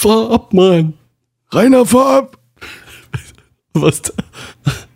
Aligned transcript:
Fahr 0.00 0.30
ab, 0.30 0.54
Mann. 0.54 0.94
Rainer, 1.52 1.84
fahr 1.84 2.20
ab! 2.20 2.38
Was? 3.74 4.00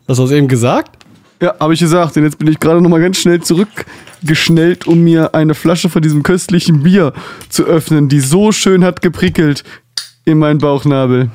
Hast 0.09 0.19
du 0.19 0.23
das 0.23 0.31
eben 0.31 0.49
gesagt? 0.49 1.05
Ja, 1.43 1.55
habe 1.61 1.75
ich 1.75 1.81
gesagt. 1.81 2.17
Und 2.17 2.23
jetzt 2.23 2.39
bin 2.39 2.49
ich 2.49 2.59
gerade 2.59 2.81
noch 2.81 2.89
mal 2.89 3.03
ganz 3.03 3.19
schnell 3.19 3.43
zurückgeschnellt, 3.43 4.87
um 4.87 5.05
mir 5.05 5.35
eine 5.35 5.55
Flasche 5.55 5.91
von 5.91 6.01
diesem 6.01 6.23
köstlichen 6.23 6.85
Bier 6.85 7.13
zu 7.51 7.65
öffnen, 7.65 8.09
die 8.09 8.21
so 8.21 8.51
schön 8.51 8.83
hat 8.83 9.03
geprickelt 9.03 9.63
in 10.25 10.39
meinen 10.39 10.59
Bauchnabel. 10.59 11.31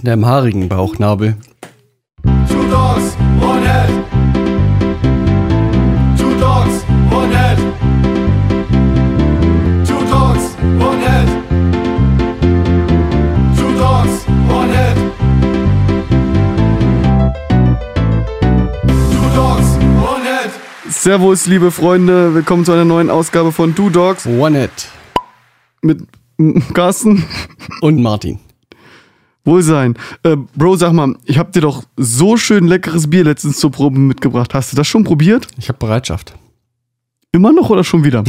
In 0.00 0.04
deinem 0.04 0.26
haarigen 0.26 0.68
Bauchnabel. 0.68 1.38
Two 2.46 2.62
dogs, 2.70 3.16
Servus, 21.04 21.44
liebe 21.44 21.70
Freunde. 21.70 22.32
Willkommen 22.32 22.64
zu 22.64 22.72
einer 22.72 22.86
neuen 22.86 23.10
Ausgabe 23.10 23.52
von 23.52 23.74
Two 23.74 23.90
Dogs 23.90 24.24
One 24.24 24.64
It. 24.64 24.88
mit 25.82 26.02
Carsten. 26.72 27.26
Und 27.82 28.00
Martin. 28.00 28.38
Wohlsein. 29.44 29.98
Äh, 30.22 30.38
Bro, 30.56 30.76
sag 30.76 30.94
mal, 30.94 31.14
ich 31.26 31.36
hab 31.36 31.52
dir 31.52 31.60
doch 31.60 31.82
so 31.98 32.38
schön 32.38 32.66
leckeres 32.66 33.10
Bier 33.10 33.22
letztens 33.22 33.58
zur 33.58 33.70
Probe 33.70 33.98
mitgebracht. 33.98 34.54
Hast 34.54 34.72
du 34.72 34.76
das 34.78 34.86
schon 34.86 35.04
probiert? 35.04 35.46
Ich 35.58 35.68
habe 35.68 35.78
Bereitschaft. 35.78 36.32
Immer 37.32 37.52
noch 37.52 37.68
oder 37.68 37.84
schon 37.84 38.02
wieder? 38.02 38.24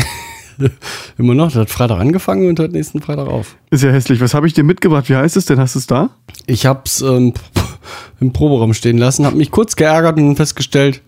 Immer 1.17 1.33
noch. 1.33 1.45
Das 1.45 1.55
hat 1.55 1.69
Freitag 1.69 2.01
angefangen 2.01 2.49
und 2.49 2.59
hört 2.59 2.73
nächsten 2.73 2.99
Freitag 2.99 3.29
auf. 3.29 3.55
Ist 3.69 3.83
ja 3.83 3.91
hässlich. 3.91 4.19
Was 4.19 4.33
habe 4.33 4.47
ich 4.47 4.53
dir 4.53 4.65
mitgebracht? 4.65 5.07
Wie 5.07 5.15
heißt 5.15 5.37
es 5.37 5.45
denn? 5.45 5.61
Hast 5.61 5.75
du 5.75 5.79
es 5.79 5.87
da? 5.87 6.09
Ich 6.45 6.65
hab's 6.65 6.99
ähm, 6.99 7.31
im 8.19 8.33
Proberaum 8.33 8.73
stehen 8.73 8.97
lassen, 8.97 9.25
hab 9.25 9.33
mich 9.33 9.49
kurz 9.49 9.77
geärgert 9.77 10.17
und 10.17 10.35
festgestellt, 10.35 11.01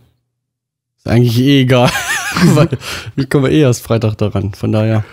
eigentlich 1.07 1.39
eh 1.39 1.61
egal. 1.61 1.89
Weil 2.53 2.69
ich 3.15 3.29
komme 3.29 3.49
eh 3.49 3.61
erst 3.61 3.83
Freitag 3.83 4.15
daran. 4.17 4.53
Von 4.53 4.71
daher. 4.71 5.03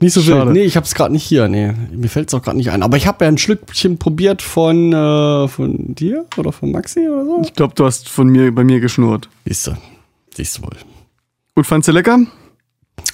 Nicht 0.00 0.12
so 0.12 0.20
Schade. 0.20 0.46
wild. 0.46 0.52
Nee, 0.54 0.62
ich 0.64 0.76
hab's 0.76 0.94
gerade 0.94 1.12
nicht 1.12 1.22
hier. 1.24 1.48
Nee, 1.48 1.72
mir 1.92 2.08
fällt's 2.08 2.34
auch 2.34 2.42
gerade 2.42 2.56
nicht 2.56 2.70
ein. 2.70 2.82
Aber 2.82 2.96
ich 2.96 3.06
habe 3.06 3.24
ja 3.24 3.28
ein 3.30 3.38
Schlückchen 3.38 3.98
probiert 3.98 4.42
von, 4.42 4.92
äh, 4.92 5.48
von 5.48 5.94
dir 5.94 6.26
oder 6.36 6.52
von 6.52 6.72
Maxi 6.72 7.08
oder 7.08 7.24
so. 7.24 7.40
Ich 7.44 7.54
glaube, 7.54 7.74
du 7.74 7.84
hast 7.84 8.08
von 8.08 8.28
mir 8.28 8.52
bei 8.54 8.64
mir 8.64 8.80
geschnurrt. 8.80 9.28
Siehste. 9.46 9.78
Siehst 10.34 10.58
du 10.58 10.62
wohl. 10.62 10.76
Und 11.54 11.64
fandst 11.64 11.88
du 11.88 11.92
lecker? 11.92 12.18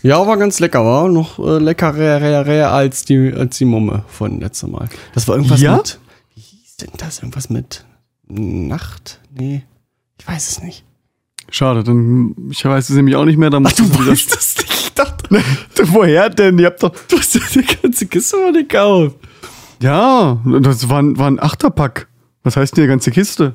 Ja, 0.03 0.27
war 0.27 0.37
ganz 0.39 0.59
lecker, 0.61 0.85
war 0.85 1.09
noch 1.09 1.39
äh, 1.39 1.59
leckerer 1.59 2.73
als 2.73 3.05
die, 3.05 3.33
als 3.35 3.59
die 3.59 3.67
Mumme 3.67 4.05
von 4.09 4.41
letztem 4.41 4.71
Mal. 4.73 4.89
Das 5.15 5.29
war 5.29 5.37
irgendwas 5.37 5.61
Ja? 5.61 5.77
mit. 5.77 5.99
Wie 6.35 6.41
hieß 6.41 6.77
denn 6.79 6.91
das? 6.97 7.19
Irgendwas 7.19 7.51
mit 7.51 7.85
Nacht? 8.27 9.21
Nee, 9.35 9.65
ich 10.19 10.27
weiß 10.27 10.49
es 10.51 10.63
nicht. 10.63 10.85
Schade, 11.51 11.83
dann 11.85 12.35
ich 12.51 12.65
weiß 12.65 12.91
es 12.91 12.97
nämlich 12.97 13.17
auch 13.17 13.25
nicht 13.25 13.39
mehr. 13.39 13.51
Dann 13.51 13.67
Ach, 13.67 13.73
du 13.73 13.83
weißt 14.07 14.33
das 14.35 14.57
nicht. 14.59 14.71
Ich 14.73 14.93
dachte, 14.95 15.29
Woher 15.85 16.31
denn? 16.31 16.59
Ihr 16.59 16.67
habt 16.67 16.83
doch. 16.83 16.93
du 17.09 17.19
hast 17.19 17.35
ja 17.35 17.41
die 17.55 17.65
ganze 17.83 18.07
Kiste 18.07 18.37
mal 18.37 18.53
gekauft. 18.53 19.17
Ja, 19.83 20.39
das 20.61 20.89
war, 20.89 21.01
ein- 21.03 21.17
war 21.19 21.29
ein 21.31 21.41
Achterpack. 21.41 22.07
Was 22.43 22.57
heißt 22.57 22.77
denn 22.77 22.85
die 22.85 22.89
ganze 22.89 23.11
Kiste? 23.11 23.55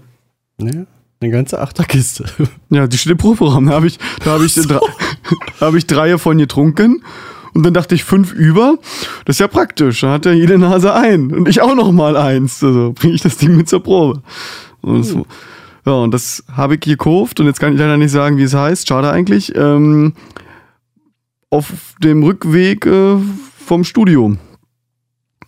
Ne? 0.57 0.87
Eine 1.21 1.31
ganze 1.31 1.59
Achterkiste. 1.61 2.25
Ja, 2.69 2.87
die 2.87 2.97
steht 2.97 3.11
im 3.13 3.17
Proberaum. 3.17 3.67
Da 3.67 3.73
habe 3.73 3.87
ich, 3.87 3.97
da 4.23 4.31
habe 4.31 4.45
ich, 4.45 4.53
drei, 4.55 4.79
da 5.59 5.65
hab 5.67 5.73
ich 5.75 5.87
drei 5.87 6.09
davon 6.09 6.37
getrunken. 6.37 7.03
Und 7.53 7.63
dann 7.63 7.73
dachte 7.73 7.95
ich, 7.95 8.03
fünf 8.03 8.33
über. 8.33 8.77
Das 9.25 9.35
ist 9.35 9.39
ja 9.39 9.47
praktisch. 9.47 10.01
Da 10.01 10.11
hat 10.11 10.25
ja 10.25 10.33
jede 10.33 10.57
Nase 10.57 10.93
ein. 10.93 11.31
Und 11.31 11.47
ich 11.47 11.61
auch 11.61 11.73
noch 11.75 11.91
mal 11.91 12.17
eins. 12.17 12.61
Also 12.63 12.91
bringe 12.93 13.13
ich 13.13 13.21
das 13.21 13.37
Ding 13.37 13.55
mit 13.55 13.69
zur 13.69 13.81
Probe. 13.81 14.21
Und 14.81 14.99
das, 15.05 15.15
ja, 15.85 15.93
und 15.93 16.13
das 16.13 16.43
habe 16.51 16.75
ich 16.75 16.81
gekauft. 16.81 17.39
Und 17.39 17.45
jetzt 17.45 17.59
kann 17.59 17.73
ich 17.73 17.79
leider 17.79 17.97
nicht 17.97 18.11
sagen, 18.11 18.37
wie 18.37 18.43
es 18.43 18.53
heißt. 18.53 18.87
Schade 18.87 19.11
eigentlich. 19.11 19.55
Ähm, 19.55 20.13
auf 21.49 21.95
dem 22.03 22.23
Rückweg 22.23 22.85
äh, 22.85 23.17
vom 23.65 23.83
Studio. 23.83 24.35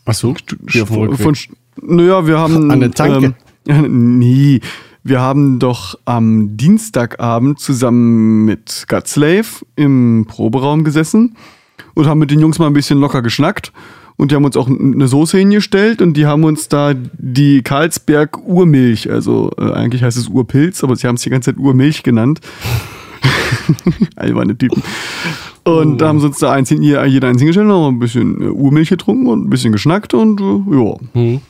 Ach 0.06 0.14
so? 0.14 0.32
Auf 0.32 0.90
dem 0.90 0.98
Rückweg. 0.98 1.20
Von, 1.20 1.36
naja, 1.82 2.26
wir 2.28 2.38
haben. 2.38 2.72
An 2.72 2.80
der 2.80 2.92
Tanke? 2.92 3.36
Ähm, 3.68 4.20
nee. 4.20 4.62
Wir 5.04 5.22
haben 5.22 5.58
doch 5.58 5.98
am 6.04 6.58
Dienstagabend 6.58 7.60
zusammen 7.60 8.44
mit 8.44 8.86
God 8.90 9.08
Slave 9.08 9.46
im 9.78 10.26
Proberaum 10.28 10.84
gesessen 10.84 11.38
und 11.94 12.08
haben 12.08 12.20
mit 12.20 12.30
den 12.30 12.42
Jungs 12.42 12.60
mal 12.60 12.68
ein 12.68 12.74
bisschen 12.74 13.00
locker 13.00 13.22
geschnackt. 13.22 13.72
Und 14.18 14.32
die 14.32 14.36
haben 14.36 14.46
uns 14.46 14.58
auch 14.58 14.68
eine 14.68 15.08
Soße 15.08 15.38
hingestellt 15.38 16.02
und 16.02 16.16
die 16.16 16.26
haben 16.26 16.44
uns 16.44 16.68
da 16.68 16.94
die 16.96 17.62
Karlsberg 17.62 18.40
Urmilch, 18.48 19.12
also 19.12 19.52
äh, 19.60 19.72
eigentlich 19.72 20.02
heißt 20.02 20.18
es 20.18 20.28
Urpilz, 20.28 20.84
aber 20.84 20.96
sie 20.96 21.08
haben 21.08 21.16
es 21.16 21.22
die 21.22 21.30
ganze 21.30 21.52
Zeit 21.52 21.60
Urmilch 21.60 22.02
genannt. 22.02 22.42
Alberne 24.16 24.58
Typen. 24.58 24.82
Und 25.64 26.00
da 26.00 26.08
haben 26.08 26.20
sie 26.20 26.28
uns 26.28 26.40
da 26.40 26.52
eins 26.52 26.70
jeder 26.72 27.02
eins 27.02 27.40
hingestellt, 27.40 27.68
haben 27.68 27.96
ein 27.96 28.00
bisschen 28.00 28.42
äh, 28.42 28.46
Urmilch 28.46 28.90
getrunken 28.90 29.28
und 29.28 29.46
ein 29.46 29.50
bisschen 29.50 29.72
geschnackt 29.72 30.16
und 30.16 30.42
äh, 30.42 30.76
ja. 30.76 30.96
Hm. 31.14 31.42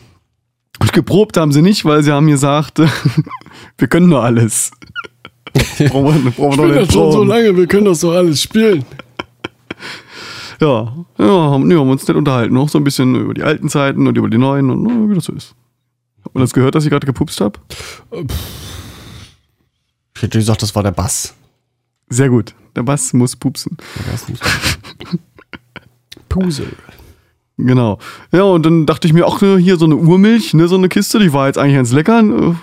Und 0.80 0.94
geprobt 0.94 1.38
haben 1.38 1.52
sie 1.52 1.62
nicht, 1.62 1.86
weil 1.86 2.04
sie 2.04 2.12
haben 2.12 2.28
gesagt, 2.28 2.82
wir 3.78 3.88
können 3.88 4.10
nur 4.10 4.24
alles. 4.24 4.72
brauchen 5.90 6.26
wir, 6.26 6.32
brauchen 6.32 6.60
wir 6.60 6.68
doch 6.68 6.82
nicht 6.82 6.92
proben. 6.92 7.28
lange, 7.28 7.56
wir 7.56 7.68
können 7.68 7.86
das 7.86 8.02
doch 8.02 8.14
alles 8.14 8.42
spielen. 8.42 8.84
Ja, 10.60 11.06
ja, 11.18 11.26
haben, 11.26 11.70
ja, 11.70 11.80
haben 11.80 11.90
uns 11.90 12.08
nicht 12.08 12.18
unterhalten. 12.18 12.54
Noch 12.54 12.70
so 12.70 12.78
ein 12.80 12.84
bisschen 12.84 13.16
über 13.16 13.34
die 13.34 13.44
alten 13.44 13.70
Zeiten 13.70 14.08
und 14.08 14.18
über 14.18 14.30
die 14.30 14.38
neuen 14.38 14.70
und 14.70 14.84
na, 14.84 15.10
wie 15.10 15.16
das 15.16 15.26
so 15.26 15.34
ist. 15.34 15.56
Hat 16.26 16.34
man 16.34 16.42
das 16.42 16.54
gehört, 16.54 16.76
dass 16.76 16.84
ich 16.84 16.90
gerade 16.90 17.06
gepupst 17.06 17.40
habe? 17.42 17.60
Ich 20.16 20.22
hätte 20.22 20.38
gesagt, 20.38 20.62
das 20.64 20.76
war 20.76 20.84
der 20.84 20.92
Bass. 20.92 21.36
Sehr 22.10 22.30
gut. 22.30 22.56
Der 22.76 22.84
Bass 22.84 23.14
muss 23.14 23.36
pupsen. 23.36 23.78
Der 23.98 24.12
Bass 24.12 24.28
nicht. 24.30 24.44
Pusel. 26.30 26.68
Genau. 27.58 27.98
Ja, 28.32 28.44
und 28.44 28.66
dann 28.66 28.86
dachte 28.86 29.08
ich 29.08 29.14
mir, 29.14 29.26
ach, 29.28 29.42
ne, 29.42 29.58
hier 29.58 29.78
so 29.78 29.86
eine 29.86 29.96
Urmilch, 29.96 30.54
ne, 30.54 30.68
so 30.68 30.76
eine 30.76 30.90
Kiste, 30.90 31.18
die 31.20 31.34
war 31.34 31.48
jetzt 31.48 31.58
eigentlich 31.58 31.76
ganz 31.76 31.92
lecker. 31.92 32.20
Äh, 32.20 32.54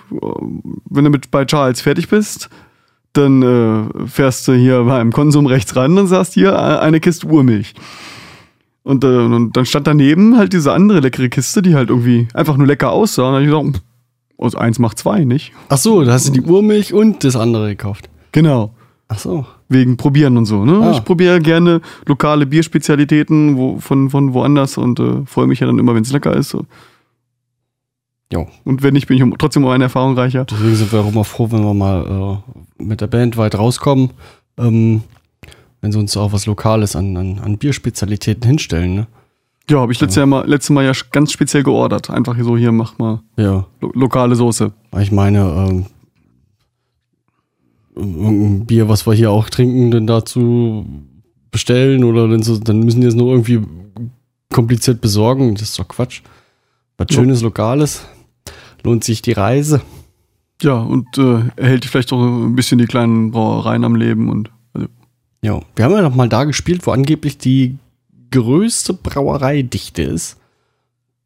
Wenn 0.91 1.05
du 1.05 1.11
mit 1.11 1.31
bei 1.31 1.45
Charles 1.45 1.81
fertig 1.81 2.09
bist, 2.09 2.49
dann 3.17 3.43
äh, 3.43 4.07
fährst 4.07 4.47
du 4.49 4.53
hier 4.53 4.85
beim 4.85 5.13
Konsum 5.13 5.47
rechts 5.47 5.75
ran 5.77 5.97
und 5.99 6.07
sagst 6.07 6.35
hier 6.35 6.53
äh, 6.53 6.79
eine 6.81 7.01
Kiste 7.01 7.27
Urmilch. 7.27 7.75
Und, 8.83 9.03
äh, 9.03 9.07
und 9.07 9.57
dann 9.57 9.67
stand 9.67 9.87
daneben 9.87 10.37
halt 10.37 10.53
diese 10.53 10.73
andere 10.73 11.01
leckere 11.01 11.29
Kiste, 11.29 11.63
die 11.63 11.75
halt 11.75 11.89
irgendwie 11.89 12.29
einfach 12.35 12.57
nur 12.57 12.67
lecker 12.67 12.93
aussah. 12.93 13.29
Und 13.29 13.33
dann 13.33 13.43
hab 13.47 13.65
ich 13.65 13.73
gesagt, 13.73 13.85
aus 14.37 14.55
eins 14.55 14.79
macht 14.79 14.99
zwei, 14.99 15.25
nicht? 15.25 15.53
Ach 15.69 15.79
so, 15.79 16.05
da 16.05 16.13
hast 16.13 16.29
du 16.29 16.33
die 16.33 16.43
Urmilch 16.43 16.93
und 16.93 17.25
das 17.25 17.37
andere 17.37 17.69
gekauft. 17.69 18.11
Genau. 18.33 18.75
Ach 19.09 19.19
so. 19.19 19.47
Wegen 19.69 19.97
Probieren 19.97 20.37
und 20.37 20.47
so. 20.47 20.65
Ne? 20.65 20.81
Ah. 20.83 20.93
Ich 20.93 21.05
probiere 21.05 21.41
gerne 21.41 21.81
lokale 22.07 22.47
Bierspezialitäten 22.47 23.57
wo, 23.57 23.79
von, 23.79 24.11
von 24.11 24.35
woanders 24.35 24.77
und 24.77 25.01
äh, 25.01 25.25
freue 25.25 25.47
mich 25.47 25.61
ja 25.61 25.67
dann 25.67 25.79
immer, 25.79 25.95
wenn 25.95 26.03
es 26.03 26.13
lecker 26.13 26.35
ist. 26.35 26.51
So. 26.51 26.67
Jo. 28.35 28.49
Und 28.65 28.83
wenn 28.83 28.95
nicht, 28.95 29.07
bin 29.07 29.17
ich 29.17 29.39
trotzdem 29.39 29.65
um 29.65 29.71
eine 29.71 29.85
Erfahrung 29.85 30.19
reicher. 30.19 30.45
Deswegen 30.45 30.75
sind 30.75 30.93
wir 30.93 31.01
auch 31.01 31.09
immer 31.09 31.25
froh, 31.25 31.51
wenn 31.53 31.63
wir 31.65 31.73
mal 31.73 32.43
äh, 32.79 32.83
mit 32.83 33.01
der 33.01 33.07
Band 33.07 33.37
weit 33.37 33.55
rauskommen. 33.57 34.11
Ähm, 34.59 35.03
wenn 35.81 35.93
sie 35.93 35.99
uns 35.99 36.17
auch 36.17 36.33
was 36.33 36.47
Lokales 36.47 36.97
an, 36.97 37.17
an, 37.17 37.39
an 37.39 37.59
Bierspezialitäten 37.59 38.45
hinstellen, 38.47 38.95
ne? 38.95 39.07
Ja, 39.71 39.79
habe 39.81 39.93
ich 39.93 40.01
letztes, 40.01 40.17
Jahr 40.17 40.27
mal, 40.27 40.47
letztes 40.47 40.71
Mal 40.71 40.85
ja 40.85 40.93
ganz 41.11 41.33
speziell 41.33 41.63
geordert. 41.63 42.11
Einfach 42.11 42.37
so, 42.39 42.57
hier, 42.57 42.71
mach 42.73 42.99
mal 42.99 43.21
Ja. 43.39 43.65
lo 43.81 43.93
lokale 43.95 44.35
Soße. 44.35 44.73
Ich 45.01 45.11
meine, 45.13 45.39
ähm, 45.41 45.87
irgendein 47.97 48.67
Bier, 48.67 48.89
was 48.89 49.07
wir 49.07 49.15
hier 49.15 49.31
auch 49.31 49.49
trinken, 49.49 49.91
denn 49.91 50.07
dazu 50.07 50.85
bestellen 51.51 52.05
oder 52.05 52.29
dann, 52.29 52.43
so, 52.43 52.59
dann 52.59 52.81
müssen 52.81 53.01
die 53.01 53.07
es 53.07 53.15
nur 53.15 53.31
irgendwie 53.33 53.61
kompliziert 54.53 55.01
besorgen. 55.01 55.55
Das 55.55 55.63
ist 55.63 55.79
doch 55.79 55.89
Quatsch. 55.89 56.23
Was 56.99 57.07
Ja. 57.11 57.17
Schönes, 57.17 57.41
Lokales. 57.43 58.07
Lohnt 58.85 59.03
sich 59.03 59.23
die 59.23 59.33
Reise. 59.33 59.81
Ja, 60.63 60.75
und 60.75 61.19
äh, 61.19 61.43
erhält 61.57 61.85
vielleicht 61.85 62.13
auch 62.13 62.21
ein 62.21 62.55
bisschen 62.55 62.79
die 62.79 62.87
kleinen 62.87 63.33
Brauereien 63.33 63.85
am 63.85 63.97
Leben 63.97 64.31
und 64.31 64.51
also, 64.73 64.87
Ja, 65.43 65.61
wir 65.75 65.85
haben 65.85 65.93
ja 65.93 66.03
noch 66.03 66.15
mal 66.15 66.29
da 66.29 66.45
gespielt, 66.45 66.87
wo 66.87 66.93
angeblich 66.93 67.39
die 67.39 67.79
größte 68.31 68.95
Brauereidichte 68.95 70.03
ist. 70.03 70.37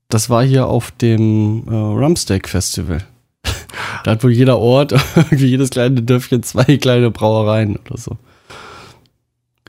Das 0.08 0.30
war 0.30 0.42
hier 0.42 0.66
auf 0.66 0.90
dem 0.92 1.64
äh, 1.68 1.74
Rumsteak 1.74 2.48
Festival. 2.48 3.04
da 4.04 4.12
hat 4.12 4.24
wohl 4.24 4.32
jeder 4.32 4.58
Ort, 4.58 4.94
jedes 5.30 5.70
kleine 5.70 6.02
Dörfchen, 6.02 6.42
zwei 6.42 6.78
kleine 6.78 7.10
Brauereien 7.10 7.76
oder 7.76 7.98
so. 7.98 8.16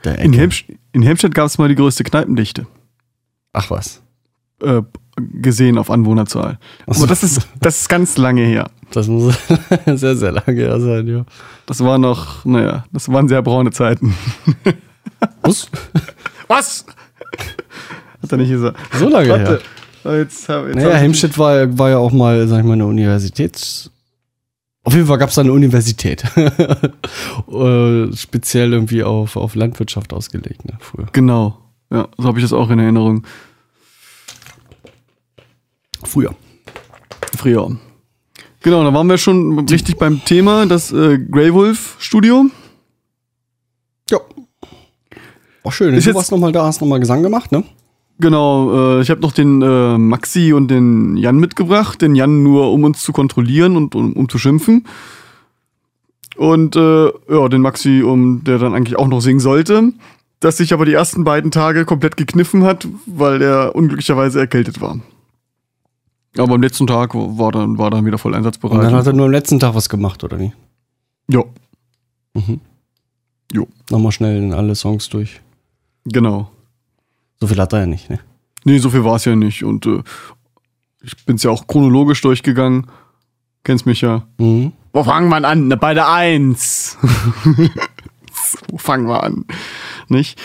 In. 0.06 0.32
Helmst 0.32 0.64
in 0.94 1.04
Helmstedt 1.04 1.36
gab 1.36 1.48
es 1.48 1.58
mal 1.58 1.68
die 1.68 1.76
größte 1.76 2.04
Kneipendichte. 2.06 2.66
Ach 3.52 3.70
was. 3.70 4.02
Äh, 4.62 4.82
gesehen 5.22 5.78
auf 5.78 5.90
Anwohnerzahl. 5.92 6.58
Ach 6.88 6.94
so. 6.94 7.00
Aber 7.02 7.08
das 7.08 7.24
ist, 7.24 7.42
das 7.60 7.82
ist 7.82 7.90
ganz 7.90 8.18
lange 8.18 8.42
her. 8.46 8.70
Das 8.92 9.08
muss 9.08 9.36
sehr, 9.86 10.16
sehr 10.16 10.32
lange 10.32 10.54
her 10.62 10.80
sein, 10.80 11.08
ja. 11.08 11.26
Das 11.66 11.84
war 11.84 11.98
noch, 11.98 12.44
naja, 12.46 12.86
das 12.92 13.10
waren 13.12 13.28
sehr 13.28 13.42
braune 13.42 13.72
Zeiten. 13.72 14.16
Was? 15.42 15.70
Was? 16.48 16.86
Hat 18.22 18.32
er 18.32 18.38
nicht 18.38 18.50
gesagt. 18.50 18.78
So 18.94 19.08
lange 19.10 19.26
her. 19.28 19.38
Warte. 19.40 19.62
Oh, 20.06 20.12
Jetzt, 20.12 20.48
hab- 20.50 20.66
jetzt 20.66 20.76
Naja, 20.76 20.96
Helmstedt 20.96 21.38
war, 21.38 21.78
war 21.78 21.90
ja 21.90 21.98
auch 21.98 22.12
mal, 22.12 22.48
sag 22.48 22.60
ich 22.60 22.66
mal, 22.66 22.74
eine 22.74 22.86
Universität. 22.86 23.92
Auf 24.86 24.94
jeden 24.94 25.06
Fall 25.08 25.18
gab 25.18 25.30
es 25.30 25.36
da 25.36 25.42
eine 25.42 25.52
Universität. 25.54 26.24
Äh, 27.52 28.16
Speziell 28.16 28.74
irgendwie 28.74 29.04
auf, 29.04 29.36
auf 29.36 29.56
Landwirtschaft 29.56 30.14
ausgelegt, 30.14 30.66
ne, 30.66 30.74
früher. 30.80 31.08
Genau. 31.12 31.58
Ja, 31.92 32.08
so 32.18 32.26
habe 32.28 32.38
ich 32.40 32.46
das 32.46 32.54
auch 32.54 32.70
in 32.70 32.80
Erinnerung. 32.80 33.24
Früher. 36.04 36.36
Früher. 37.38 37.78
Genau, 38.62 38.84
da 38.84 38.94
waren 38.94 39.08
wir 39.08 39.18
schon 39.18 39.60
richtig 39.68 39.98
beim 39.98 40.24
Thema, 40.26 40.66
das 40.66 40.92
äh, 40.92 41.18
Grey 41.18 41.54
Wolf 41.54 41.96
Studio. 42.00 42.46
Ja. 44.10 44.20
War 45.64 45.72
schön. 45.72 45.94
Ist 45.94 46.06
du 46.06 46.10
jetzt- 46.10 46.16
warst 46.18 46.32
nochmal 46.32 46.52
da, 46.52 46.66
hast 46.66 46.82
nochmal 46.82 47.00
Gesang 47.00 47.24
gemacht, 47.24 47.52
ne? 47.52 47.64
Genau, 48.22 48.98
äh, 48.98 49.02
ich 49.02 49.10
habe 49.10 49.22
noch 49.22 49.32
den 49.32 49.62
äh, 49.62 49.98
Maxi 49.98 50.52
und 50.52 50.68
den 50.68 51.16
Jan 51.16 51.38
mitgebracht. 51.38 52.02
Den 52.02 52.16
Jan 52.16 52.44
nur, 52.44 52.72
um 52.74 52.84
uns 52.84 53.02
zu 53.02 53.14
kontrollieren 53.14 53.78
und 53.78 53.96
um, 53.96 54.12
um 54.12 54.28
zu 54.28 54.38
schimpfen. 54.38 54.86
Und 56.36 56.76
äh, 56.76 57.06
ja, 57.30 57.48
den 57.48 57.62
Maxi, 57.62 58.04
um 58.04 58.44
der 58.44 58.58
dann 58.58 58.74
eigentlich 58.74 58.98
auch 58.98 59.08
noch 59.08 59.22
singen 59.22 59.40
sollte. 59.40 59.94
Das 60.42 60.58
sich 60.58 60.74
aber 60.74 60.86
die 60.86 60.94
ersten 60.94 61.24
beiden 61.24 61.52
Tage 61.52 61.86
komplett 61.86 62.18
gekniffen 62.18 62.64
hat, 62.64 62.88
weil 63.06 63.42
er 63.42 63.74
unglücklicherweise 63.76 64.40
erkältet 64.40 64.82
war. 64.82 65.00
Aber 66.38 66.54
am 66.56 66.62
letzten 66.62 66.86
Tag 66.88 67.14
war 67.16 67.52
dann, 67.52 67.78
war 67.78 67.90
dann 67.90 68.06
wieder 68.06 68.18
voll 68.18 68.32
Und 68.32 68.34
dann 68.34 68.46
einsatzbereit. 68.46 68.94
hat 68.94 69.08
er 69.08 69.14
nur 69.14 69.26
am 69.26 69.32
letzten 69.32 69.60
Tag 69.60 69.74
was 69.76 69.90
gemacht, 69.90 70.24
oder 70.24 70.38
nicht? 70.38 70.56
ja, 71.28 71.44
Mhm. 72.36 72.62
Jo. 73.52 73.68
Nochmal 73.90 74.12
schnell 74.12 74.38
in 74.38 74.54
alle 74.54 74.76
Songs 74.76 75.10
durch. 75.10 75.42
genau. 76.06 76.52
So 77.40 77.48
viel 77.48 77.58
hat 77.60 77.74
er 77.74 77.80
ja 77.80 77.86
nicht, 77.88 78.10
ne? 78.10 78.20
Nee, 78.66 78.78
so 78.80 78.90
viel 78.90 79.04
war 79.06 79.16
es 79.16 79.26
ja 79.26 79.36
nicht. 79.36 79.64
Und 79.64 79.86
äh, 79.88 80.04
ich 81.02 81.16
bin's 81.26 81.42
ja 81.44 81.50
auch 81.50 81.66
chronologisch 81.68 82.22
durchgegangen. 82.22 82.86
Kennst 83.64 83.86
mich 83.86 84.02
ja. 84.02 84.28
Mhm. 84.38 84.74
Wo 84.94 85.04
fangen 85.04 85.30
wir 85.30 85.44
an? 85.48 85.70
Bei 85.80 85.94
der 85.94 86.10
Eins. 86.12 86.98
Wo 88.70 88.78
fangen 88.78 89.08
wir 89.08 89.24
an? 89.24 89.46
Nicht? 90.10 90.40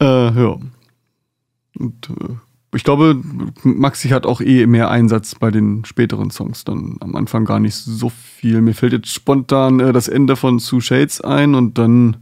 Äh, 0.00 0.30
ja. 0.30 0.56
Und 1.78 2.08
äh, 2.10 2.34
ich 2.74 2.84
glaube, 2.84 3.20
Maxi 3.62 4.08
hat 4.08 4.26
auch 4.26 4.40
eh 4.40 4.66
mehr 4.66 4.90
Einsatz 4.90 5.34
bei 5.34 5.50
den 5.50 5.84
späteren 5.84 6.30
Songs. 6.30 6.64
Dann 6.64 6.96
am 7.00 7.16
Anfang 7.16 7.44
gar 7.44 7.60
nicht 7.60 7.74
so 7.74 8.10
viel. 8.10 8.60
Mir 8.60 8.74
fällt 8.74 8.92
jetzt 8.92 9.12
spontan 9.12 9.80
äh, 9.80 9.92
das 9.92 10.08
Ende 10.08 10.36
von 10.36 10.58
Two 10.58 10.80
Shades 10.80 11.20
ein 11.20 11.54
und 11.54 11.78
dann, 11.78 12.16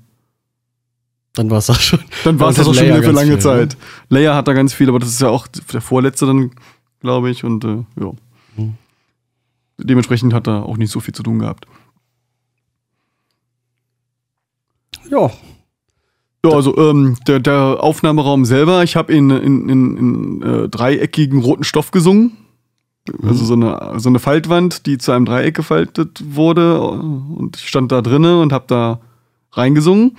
Dann 1.34 1.50
war 1.50 1.58
es 1.58 1.70
auch 1.70 1.80
schon. 1.80 2.00
dann 2.24 2.38
war 2.38 2.50
es 2.50 2.60
auch 2.60 2.74
schon 2.74 2.86
wieder 2.86 3.02
für 3.02 3.10
lange 3.12 3.26
viel, 3.26 3.34
ne? 3.34 3.40
Zeit. 3.40 3.76
Leia 4.08 4.34
hat 4.34 4.48
da 4.48 4.52
ganz 4.52 4.74
viel, 4.74 4.88
aber 4.88 4.98
das 4.98 5.08
ist 5.08 5.20
ja 5.20 5.28
auch 5.28 5.46
der 5.46 5.80
vorletzte 5.80 6.26
dann, 6.26 6.50
glaube 7.00 7.30
ich. 7.30 7.44
Und 7.44 7.64
äh, 7.64 7.84
ja. 8.00 8.12
Mhm. 8.56 8.74
Dementsprechend 9.78 10.34
hat 10.34 10.46
er 10.46 10.64
auch 10.64 10.76
nicht 10.76 10.90
so 10.90 11.00
viel 11.00 11.14
zu 11.14 11.22
tun 11.22 11.38
gehabt. 11.38 11.66
Ja. 15.10 15.30
Ja, 16.44 16.50
also 16.52 16.76
ähm, 16.76 17.16
der, 17.28 17.38
der 17.40 17.78
Aufnahmeraum 17.82 18.44
selber, 18.44 18.82
ich 18.82 18.96
habe 18.96 19.14
ihn 19.14 19.30
in, 19.30 19.68
in, 19.68 19.96
in 19.96 20.42
äh, 20.42 20.68
dreieckigen 20.68 21.40
roten 21.40 21.62
Stoff 21.64 21.90
gesungen. 21.92 22.32
Also 23.22 23.44
so 23.44 23.54
eine, 23.54 23.94
so 23.98 24.08
eine 24.08 24.18
Faltwand, 24.20 24.86
die 24.86 24.96
zu 24.98 25.12
einem 25.12 25.24
Dreieck 25.24 25.54
gefaltet 25.56 26.22
wurde. 26.34 26.80
Und 26.80 27.56
ich 27.56 27.68
stand 27.68 27.90
da 27.92 28.00
drinnen 28.02 28.40
und 28.40 28.52
habe 28.52 28.64
da 28.68 29.00
reingesungen. 29.52 30.16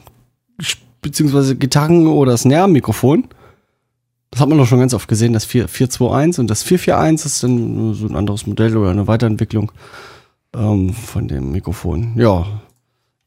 beziehungsweise 1.01 1.55
Gitarren- 1.55 2.07
oder 2.07 2.37
Snare-Mikrofon. 2.37 3.25
Das 4.31 4.39
hat 4.41 4.49
man 4.49 4.57
doch 4.57 4.65
schon 4.65 4.79
ganz 4.79 4.93
oft 4.93 5.07
gesehen, 5.07 5.33
das 5.33 5.45
4, 5.45 5.67
421 5.67 6.39
und 6.39 6.49
das 6.49 6.63
441 6.63 7.25
ist 7.25 7.43
dann 7.43 7.93
so 7.93 8.07
ein 8.07 8.15
anderes 8.15 8.47
Modell 8.47 8.75
oder 8.75 8.89
eine 8.89 9.07
Weiterentwicklung 9.07 9.71
ähm, 10.57 10.93
von 10.93 11.27
dem 11.27 11.51
Mikrofon. 11.51 12.13
Ja, 12.17 12.45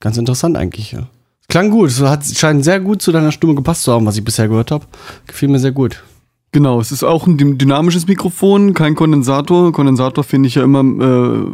ganz 0.01 0.17
interessant 0.17 0.57
eigentlich, 0.57 0.93
ja. 0.93 1.09
Klang 1.49 1.71
gut, 1.71 1.89
es 1.89 2.01
hat, 2.01 2.27
scheint 2.27 2.63
sehr 2.63 2.79
gut 2.79 3.01
zu 3.01 3.11
deiner 3.11 3.33
Stimme 3.33 3.55
gepasst 3.55 3.83
zu 3.83 3.93
haben, 3.93 4.05
was 4.05 4.17
ich 4.17 4.25
bisher 4.25 4.49
gehört 4.49 4.71
habe. 4.71 4.87
Gefiel 5.27 5.49
mir 5.49 5.59
sehr 5.59 5.73
gut. 5.73 6.05
Genau, 6.53 6.81
es 6.81 6.93
ist 6.93 7.05
auch 7.05 7.27
ein 7.27 7.37
dy- 7.37 7.57
dynamisches 7.57 8.07
Mikrofon, 8.07 8.75
kein 8.75 8.95
Kondensator. 8.95 9.73
Kondensator 9.73 10.25
finde 10.25 10.49
ich 10.49 10.57
ja 10.57 10.63
immer 10.63 10.81
äh, 10.81 11.53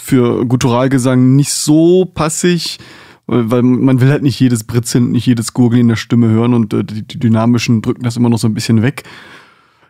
für 0.00 0.46
Gutturalgesang 0.46 1.36
nicht 1.36 1.52
so 1.52 2.04
passig, 2.04 2.78
weil 3.26 3.62
man 3.62 4.00
will 4.00 4.10
halt 4.10 4.22
nicht 4.22 4.38
jedes 4.40 4.64
Britzeln, 4.64 5.12
nicht 5.12 5.26
jedes 5.26 5.54
Gurgeln 5.54 5.82
in 5.82 5.88
der 5.88 5.96
Stimme 5.96 6.28
hören 6.28 6.54
und 6.54 6.74
äh, 6.74 6.84
die, 6.84 7.06
die 7.06 7.18
dynamischen 7.18 7.82
drücken 7.82 8.02
das 8.02 8.16
immer 8.16 8.28
noch 8.28 8.38
so 8.38 8.48
ein 8.48 8.54
bisschen 8.54 8.82
weg. 8.82 9.04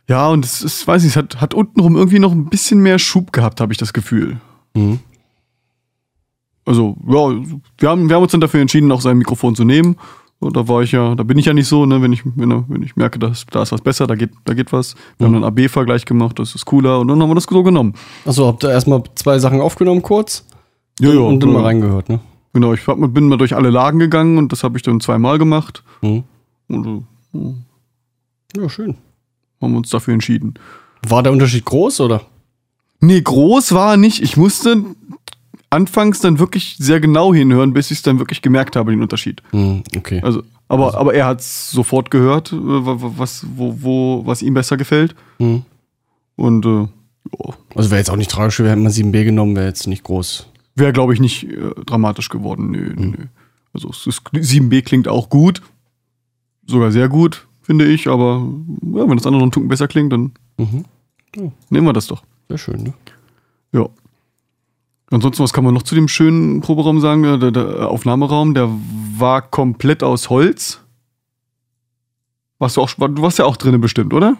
Ja, 0.08 0.28
und 0.28 0.44
es 0.44 0.62
ist, 0.62 0.86
weiß 0.86 1.04
ich, 1.04 1.10
es 1.10 1.16
hat, 1.16 1.40
hat 1.40 1.54
untenrum 1.54 1.96
irgendwie 1.96 2.18
noch 2.18 2.32
ein 2.32 2.46
bisschen 2.46 2.80
mehr 2.80 2.98
Schub 2.98 3.32
gehabt, 3.32 3.60
habe 3.60 3.72
ich 3.72 3.78
das 3.78 3.92
Gefühl. 3.92 4.40
Mhm. 4.74 5.00
Also, 6.64 6.96
ja, 7.06 7.30
wir 7.78 7.88
haben, 7.88 8.08
wir 8.08 8.16
haben 8.16 8.22
uns 8.22 8.32
dann 8.32 8.40
dafür 8.40 8.60
entschieden, 8.60 8.92
auch 8.92 9.00
sein 9.00 9.18
Mikrofon 9.18 9.54
zu 9.54 9.64
nehmen. 9.64 9.96
Und 10.38 10.56
da 10.56 10.66
war 10.66 10.82
ich 10.82 10.90
ja, 10.90 11.14
da 11.14 11.22
bin 11.22 11.38
ich 11.38 11.46
ja 11.46 11.54
nicht 11.54 11.68
so, 11.68 11.86
ne, 11.86 12.02
wenn 12.02 12.12
ich, 12.12 12.22
wenn, 12.24 12.64
wenn 12.68 12.82
ich 12.82 12.96
merke, 12.96 13.18
dass, 13.20 13.46
da 13.46 13.62
ist 13.62 13.70
was 13.70 13.80
besser, 13.80 14.08
da 14.08 14.16
geht, 14.16 14.30
da 14.44 14.54
geht 14.54 14.72
was. 14.72 14.96
Wir 15.18 15.26
haben 15.28 15.36
einen 15.36 15.44
AB-Vergleich 15.44 16.04
gemacht, 16.04 16.38
das 16.40 16.56
ist 16.56 16.64
cooler 16.64 16.98
und 16.98 17.08
dann 17.08 17.22
haben 17.22 17.30
wir 17.30 17.36
das 17.36 17.44
so 17.44 17.62
genommen. 17.62 17.94
Achso, 18.24 18.48
habt 18.48 18.64
ihr 18.64 18.70
erstmal 18.70 19.04
zwei 19.14 19.38
Sachen 19.38 19.60
aufgenommen 19.60 20.02
kurz? 20.02 20.44
Ja, 20.98 21.12
ja, 21.12 21.20
und 21.20 21.40
dann 21.40 21.50
ja. 21.50 21.58
mal 21.58 21.64
reingehört, 21.64 22.08
ne? 22.08 22.18
Genau, 22.52 22.72
ich 22.74 22.84
hab, 22.88 22.98
bin 23.14 23.28
mal 23.28 23.38
durch 23.38 23.54
alle 23.54 23.70
Lagen 23.70 24.00
gegangen 24.00 24.36
und 24.36 24.50
das 24.50 24.64
habe 24.64 24.76
ich 24.76 24.82
dann 24.82 25.00
zweimal 25.00 25.38
gemacht. 25.38 25.84
Mhm. 26.02 26.24
Und 26.68 27.06
äh, 27.34 28.60
Ja, 28.60 28.68
schön. 28.68 28.96
haben 29.60 29.72
wir 29.72 29.78
uns 29.78 29.90
dafür 29.90 30.12
entschieden. 30.12 30.54
War 31.08 31.22
der 31.22 31.30
Unterschied 31.30 31.64
groß 31.64 32.00
oder? 32.00 32.22
Nee, 33.04 33.20
groß 33.20 33.72
war 33.72 33.92
er 33.92 33.96
nicht. 33.98 34.22
Ich 34.22 34.36
musste 34.36 34.84
anfangs 35.70 36.20
dann 36.20 36.38
wirklich 36.38 36.76
sehr 36.78 37.00
genau 37.00 37.34
hinhören, 37.34 37.72
bis 37.74 37.90
ich 37.90 37.98
es 37.98 38.02
dann 38.02 38.18
wirklich 38.18 38.42
gemerkt 38.42 38.76
habe, 38.76 38.92
den 38.92 39.02
Unterschied. 39.02 39.42
Hm, 39.50 39.82
okay. 39.96 40.20
Also, 40.22 40.42
aber, 40.68 40.96
aber 40.96 41.12
er 41.12 41.26
hat 41.26 41.40
es 41.40 41.70
sofort 41.70 42.10
gehört, 42.10 42.52
äh, 42.52 42.56
wa- 42.56 43.02
wa- 43.02 43.12
was, 43.16 43.44
wo, 43.56 43.76
wo, 43.80 44.22
was 44.26 44.40
ihm 44.42 44.54
besser 44.54 44.76
gefällt. 44.76 45.14
Hm. 45.38 45.62
Und 46.36 46.64
äh, 46.64 46.86
Also 47.74 47.90
wäre 47.90 47.98
jetzt 47.98 48.10
auch 48.10 48.16
nicht 48.16 48.30
tragisch, 48.30 48.58
hätten 48.60 48.82
mal 48.82 48.90
7B 48.92 49.24
genommen, 49.24 49.56
wäre 49.56 49.66
jetzt 49.66 49.86
nicht 49.86 50.04
groß. 50.04 50.46
wäre, 50.76 50.92
glaube 50.92 51.12
ich, 51.12 51.20
nicht 51.20 51.44
äh, 51.44 51.70
dramatisch 51.84 52.28
geworden. 52.28 52.70
Nö, 52.70 52.94
nö, 52.96 53.06
nö. 53.06 53.24
Also 53.74 53.88
es 53.90 54.06
ist, 54.06 54.22
7b 54.32 54.82
klingt 54.82 55.08
auch 55.08 55.28
gut. 55.28 55.60
Sogar 56.66 56.92
sehr 56.92 57.08
gut, 57.08 57.46
finde 57.62 57.86
ich. 57.86 58.06
Aber 58.08 58.46
ja, 58.82 59.08
wenn 59.08 59.16
das 59.16 59.26
andere 59.26 59.38
noch 59.38 59.42
einen 59.42 59.52
Tucken 59.52 59.68
besser 59.68 59.88
klingt, 59.88 60.12
dann 60.12 60.32
Mhm. 60.58 60.84
nehmen 61.70 61.86
wir 61.86 61.92
das 61.94 62.06
doch. 62.06 62.22
Sehr 62.52 62.58
schön, 62.58 62.82
ne? 62.82 62.92
Ja. 63.72 63.88
Ansonsten, 65.10 65.42
was 65.42 65.54
kann 65.54 65.64
man 65.64 65.72
noch 65.72 65.84
zu 65.84 65.94
dem 65.94 66.06
schönen 66.06 66.60
Proberaum 66.60 67.00
sagen? 67.00 67.22
Der, 67.22 67.50
der, 67.50 67.88
Aufnahmeraum, 67.88 68.52
der 68.52 68.68
war 69.16 69.40
komplett 69.40 70.02
aus 70.02 70.28
Holz. 70.28 70.80
Warst 72.58 72.76
du, 72.76 72.82
auch, 72.82 72.90
du 72.90 73.22
warst 73.22 73.38
ja 73.38 73.46
auch 73.46 73.56
drinnen 73.56 73.80
bestimmt, 73.80 74.12
oder? 74.12 74.36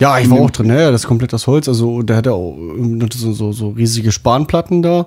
Ja, 0.00 0.18
ich 0.18 0.30
war 0.30 0.40
auch 0.40 0.50
drin, 0.50 0.68
ja, 0.68 0.90
das 0.90 1.02
ist 1.02 1.06
komplett 1.06 1.34
aus 1.34 1.46
Holz. 1.46 1.68
Also 1.68 2.00
der 2.00 2.16
hat 2.16 2.24
ja 2.24 2.32
auch 2.32 2.56
ähm, 2.56 3.06
so, 3.12 3.34
so, 3.34 3.52
so 3.52 3.68
riesige 3.68 4.12
Spanplatten 4.12 4.80
da 4.80 5.06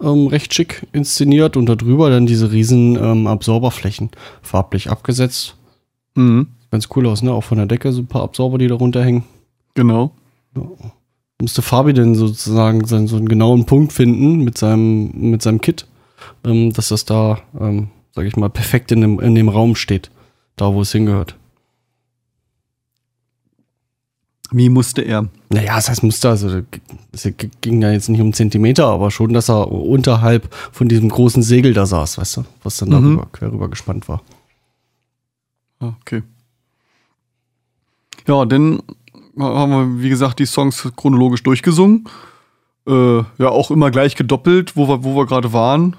ähm, 0.00 0.28
recht 0.28 0.54
schick 0.54 0.86
inszeniert 0.92 1.56
und 1.56 1.66
darüber 1.66 2.08
dann 2.08 2.26
diese 2.26 2.52
riesen 2.52 2.94
ähm, 2.94 3.26
Absorberflächen 3.26 4.10
farblich 4.42 4.90
abgesetzt. 4.90 5.56
Mhm. 6.14 6.46
Ganz 6.70 6.88
cool 6.94 7.08
aus, 7.08 7.22
ne? 7.22 7.32
Auch 7.32 7.42
von 7.42 7.58
der 7.58 7.66
Decke 7.66 7.90
so 7.90 8.02
ein 8.02 8.06
paar 8.06 8.22
Absorber, 8.22 8.58
die 8.58 8.68
da 8.68 8.76
runterhängen. 8.76 9.24
Genau. 9.74 10.12
Musste 11.40 11.62
Fabi 11.62 11.92
denn 11.94 12.14
sozusagen 12.16 12.84
seinen, 12.86 13.06
so 13.06 13.16
einen 13.16 13.28
genauen 13.28 13.64
Punkt 13.64 13.92
finden 13.92 14.42
mit 14.42 14.58
seinem, 14.58 15.12
mit 15.14 15.40
seinem 15.42 15.60
Kit, 15.60 15.86
ähm, 16.44 16.72
dass 16.72 16.88
das 16.88 17.04
da, 17.04 17.38
ähm, 17.60 17.88
sag 18.12 18.26
ich 18.26 18.36
mal, 18.36 18.50
perfekt 18.50 18.90
in 18.90 19.00
dem, 19.02 19.20
in 19.20 19.34
dem 19.36 19.48
Raum 19.48 19.76
steht. 19.76 20.10
Da, 20.56 20.74
wo 20.74 20.80
es 20.80 20.90
hingehört. 20.90 21.36
Wie 24.50 24.70
musste 24.70 25.02
er? 25.02 25.28
Naja, 25.50 25.76
das 25.76 25.88
heißt 25.90 26.02
Muster, 26.02 26.30
also 26.30 26.62
es 27.12 27.28
ging 27.60 27.80
da 27.80 27.92
jetzt 27.92 28.08
nicht 28.08 28.20
um 28.20 28.32
Zentimeter, 28.32 28.86
aber 28.86 29.10
schon, 29.10 29.32
dass 29.34 29.50
er 29.50 29.70
unterhalb 29.70 30.52
von 30.72 30.88
diesem 30.88 31.10
großen 31.10 31.42
Segel 31.42 31.74
da 31.74 31.84
saß, 31.86 32.18
weißt 32.18 32.38
du, 32.38 32.44
was 32.62 32.78
dann 32.78 32.88
Mhm. 32.88 32.92
darüber, 32.92 33.26
quer 33.30 33.52
rüber 33.52 33.68
gespannt 33.68 34.08
war. 34.08 34.22
Ah, 35.80 35.92
okay. 36.00 36.22
Ja, 38.26 38.44
dann 38.46 38.82
haben 39.38 39.70
wir, 39.96 40.02
wie 40.02 40.08
gesagt, 40.08 40.38
die 40.38 40.46
Songs 40.46 40.88
chronologisch 40.96 41.42
durchgesungen. 41.42 42.04
Äh, 42.88 43.18
ja, 43.18 43.48
auch 43.50 43.70
immer 43.70 43.90
gleich 43.90 44.16
gedoppelt, 44.16 44.76
wo 44.76 44.88
wir, 44.88 45.04
wo 45.04 45.14
wir 45.16 45.26
gerade 45.26 45.52
waren. 45.52 45.96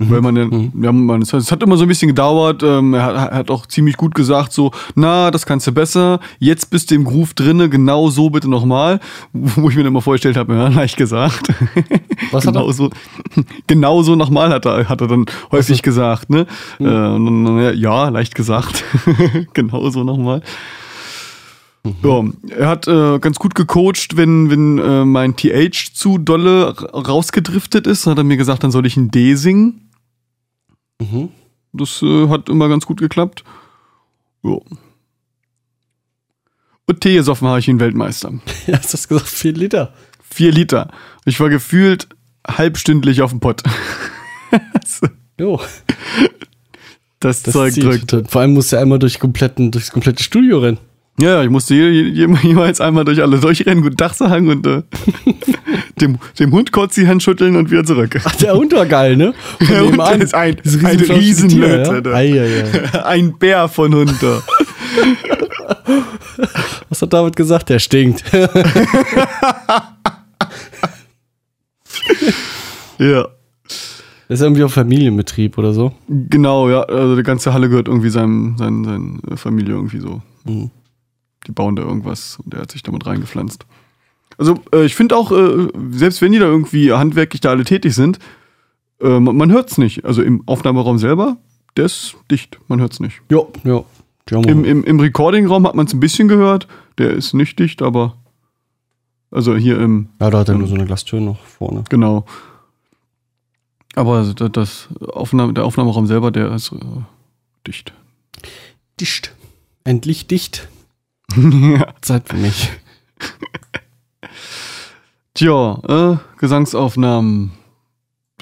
Weil 0.00 0.20
man, 0.20 0.36
ja, 0.36 0.44
ja, 0.80 0.92
man, 0.92 1.22
es 1.22 1.32
hat- 1.32 1.60
immer 1.60 1.76
so 1.76 1.82
ein 1.84 1.88
bisschen 1.88 2.06
gedauert. 2.06 2.62
Ähm, 2.62 2.94
er, 2.94 3.02
hat, 3.02 3.16
er 3.32 3.36
hat 3.38 3.50
auch 3.50 3.66
ziemlich 3.66 3.96
gut 3.96 4.14
gesagt, 4.14 4.52
so, 4.52 4.70
na, 4.94 5.32
das 5.32 5.44
kannst 5.44 5.66
du 5.66 5.72
besser. 5.72 6.20
Jetzt 6.38 6.70
bist 6.70 6.92
du 6.92 6.94
im 6.94 7.02
Groove 7.02 7.34
drinne, 7.34 7.68
genau 7.68 8.08
so 8.08 8.30
bitte 8.30 8.48
nochmal. 8.48 9.00
Wo 9.32 9.68
ich 9.68 9.74
mir 9.74 9.82
dann 9.82 9.90
immer 9.90 10.00
vorgestellt 10.00 10.36
habe, 10.36 10.54
ja, 10.54 10.68
leicht 10.68 10.96
gesagt. 10.98 11.52
Was 12.30 12.46
hat 12.46 12.54
er? 12.54 12.60
genau 12.60 12.70
so, 12.70 12.90
genau 13.66 14.02
so 14.04 14.14
nochmal 14.14 14.50
hat 14.50 14.66
er, 14.66 14.88
hat 14.88 15.00
er 15.00 15.08
dann 15.08 15.26
häufig 15.50 15.82
gesagt, 15.82 16.30
ne? 16.30 16.42
Äh, 16.78 16.84
dann, 16.84 17.58
ja, 17.60 17.72
ja, 17.72 18.08
leicht 18.08 18.36
gesagt. 18.36 18.84
genau 19.52 19.90
so 19.90 20.04
nochmal. 20.04 20.42
Ja, 22.02 22.22
er 22.50 22.68
hat 22.68 22.86
äh, 22.86 23.18
ganz 23.18 23.38
gut 23.38 23.54
gecoacht, 23.54 24.16
wenn, 24.16 24.50
wenn 24.50 24.78
äh, 24.78 25.04
mein 25.04 25.36
TH 25.36 25.94
zu 25.94 26.18
dolle 26.18 26.76
ra- 26.78 27.00
rausgedriftet 27.00 27.86
ist, 27.86 28.06
hat 28.06 28.18
er 28.18 28.24
mir 28.24 28.36
gesagt, 28.36 28.62
dann 28.62 28.70
soll 28.70 28.84
ich 28.84 28.96
ein 28.96 29.10
D 29.10 29.34
singen. 29.36 29.88
Mhm. 31.00 31.30
Das 31.72 32.02
äh, 32.02 32.28
hat 32.28 32.48
immer 32.48 32.68
ganz 32.68 32.84
gut 32.84 33.00
geklappt. 33.00 33.44
Ja. 34.42 34.58
Und 36.86 37.00
Tee 37.00 37.14
gesoffen 37.14 37.46
habe 37.48 37.58
ich 37.60 37.68
ihn 37.68 37.80
Weltmeister. 37.80 38.32
Ja, 38.66 38.76
hast 38.78 38.92
du 38.92 38.96
das 38.96 39.08
gesagt? 39.08 39.28
Vier 39.28 39.52
Liter. 39.52 39.94
Vier 40.22 40.52
Liter. 40.52 40.90
Ich 41.24 41.38
war 41.40 41.48
gefühlt 41.48 42.08
halbstündlich 42.46 43.22
auf 43.22 43.30
dem 43.30 43.40
Pott. 43.40 43.62
Jo, 45.40 45.60
das, 47.20 47.42
das 47.44 47.52
Zeug 47.52 47.74
drückt. 47.74 48.16
Vor 48.28 48.40
allem 48.40 48.54
musst 48.54 48.72
du 48.72 48.76
einmal 48.76 48.98
durch 48.98 49.20
kompletten, 49.20 49.70
durchs 49.70 49.92
komplette 49.92 50.22
Studio 50.22 50.58
rennen. 50.58 50.78
Ja, 51.20 51.42
ich 51.42 51.50
musste 51.50 51.74
je, 51.74 51.88
je, 51.90 52.26
jeweils 52.42 52.80
einmal 52.80 53.04
durch 53.04 53.20
alle 53.20 53.38
durchrennen, 53.38 53.82
guten 53.82 53.96
Tag 53.96 54.14
sagen 54.14 54.48
und 54.48 54.64
äh, 54.66 54.82
dem, 56.00 56.18
dem 56.38 56.52
Hund 56.52 56.70
kurz 56.70 56.94
die 56.94 57.08
Hand 57.08 57.22
schütteln 57.24 57.56
und 57.56 57.70
wieder 57.72 57.84
zurück. 57.84 58.20
Ach, 58.24 58.36
der 58.36 58.54
Hund 58.54 58.72
war 58.72 58.86
geil, 58.86 59.16
ne? 59.16 59.34
Von 59.58 59.66
Der 59.68 59.80
Hund 59.80 59.90
nebenan. 59.92 60.20
ist 60.20 60.34
ein- 60.34 60.56
Dieses 60.64 60.84
ein 60.84 60.98
Riesenlöte, 61.00 62.02
ja? 62.08 62.14
Ei, 62.14 62.40
ei, 62.40 62.64
ei. 62.94 63.04
Ein 63.04 63.36
Bär 63.38 63.68
von 63.68 63.92
Hunter. 63.94 64.42
Was 66.88 67.02
hat 67.02 67.12
David 67.12 67.34
gesagt? 67.36 67.68
Der 67.68 67.78
stinkt. 67.80 68.22
ja. 72.98 73.28
Das 74.28 74.40
ist 74.40 74.42
irgendwie 74.42 74.62
auf 74.62 74.74
Familienbetrieb 74.74 75.56
oder 75.56 75.72
so. 75.72 75.92
Genau, 76.08 76.68
ja. 76.68 76.82
Also 76.82 77.16
die 77.16 77.22
ganze 77.22 77.52
Halle 77.54 77.68
gehört 77.70 77.88
irgendwie 77.88 78.10
seinem, 78.10 78.56
seinen, 78.58 78.84
seinen 78.84 79.20
Familie 79.36 79.74
irgendwie 79.74 80.00
so. 80.00 80.20
Mhm. 80.44 80.70
Die 81.48 81.52
bauen 81.52 81.74
da 81.74 81.82
irgendwas 81.82 82.38
und 82.44 82.52
der 82.52 82.60
hat 82.60 82.70
sich 82.70 82.82
damit 82.82 83.06
reingepflanzt. 83.06 83.66
Also 84.36 84.54
äh, 84.72 84.84
ich 84.84 84.94
finde 84.94 85.16
auch, 85.16 85.32
äh, 85.32 85.68
selbst 85.90 86.22
wenn 86.22 86.32
die 86.32 86.38
da 86.38 86.44
irgendwie 86.44 86.92
handwerklich 86.92 87.40
da 87.40 87.50
alle 87.50 87.64
tätig 87.64 87.94
sind, 87.94 88.18
äh, 89.00 89.18
man, 89.18 89.36
man 89.36 89.50
hört 89.50 89.70
es 89.70 89.78
nicht. 89.78 90.04
Also 90.04 90.22
im 90.22 90.42
Aufnahmeraum 90.46 90.98
selber, 90.98 91.38
der 91.76 91.86
ist 91.86 92.16
dicht, 92.30 92.60
man 92.68 92.80
hört 92.80 92.92
es 92.92 93.00
nicht. 93.00 93.20
Ja, 93.30 93.40
ja. 93.64 93.82
Im, 94.30 94.64
im, 94.66 94.84
im 94.84 95.00
Recording-Raum 95.00 95.66
hat 95.66 95.74
man 95.74 95.86
es 95.86 95.94
ein 95.94 96.00
bisschen 96.00 96.28
gehört, 96.28 96.68
der 96.98 97.12
ist 97.12 97.32
nicht 97.32 97.58
dicht, 97.58 97.80
aber 97.80 98.18
also 99.30 99.56
hier 99.56 99.80
im, 99.80 100.08
ja, 100.20 100.28
da 100.28 100.40
hat 100.40 100.50
er 100.50 100.54
nur 100.56 100.68
so 100.68 100.74
eine 100.74 100.84
Glastür 100.84 101.20
noch 101.20 101.40
vorne. 101.40 101.84
genau. 101.88 102.26
Aber 103.94 104.22
das, 104.22 104.52
das 104.52 104.88
Aufnahme, 105.12 105.54
der 105.54 105.64
Aufnahmeraum 105.64 106.06
selber, 106.06 106.30
der 106.30 106.52
ist 106.52 106.72
äh, 106.72 106.76
dicht. 107.66 107.94
Dicht. 109.00 109.34
Endlich 109.84 110.26
dicht. 110.26 110.68
Ja. 111.36 111.94
Zeit 112.00 112.28
für 112.28 112.36
mich. 112.36 112.70
Tja, 115.34 115.78
äh, 115.88 116.16
Gesangsaufnahmen. 116.38 117.52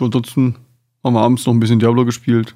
Ansonsten 0.00 0.57
haben 1.05 1.14
wir 1.14 1.21
abends 1.21 1.47
noch 1.47 1.52
ein 1.52 1.61
bisschen 1.61 1.78
Diablo 1.78 2.05
gespielt. 2.05 2.55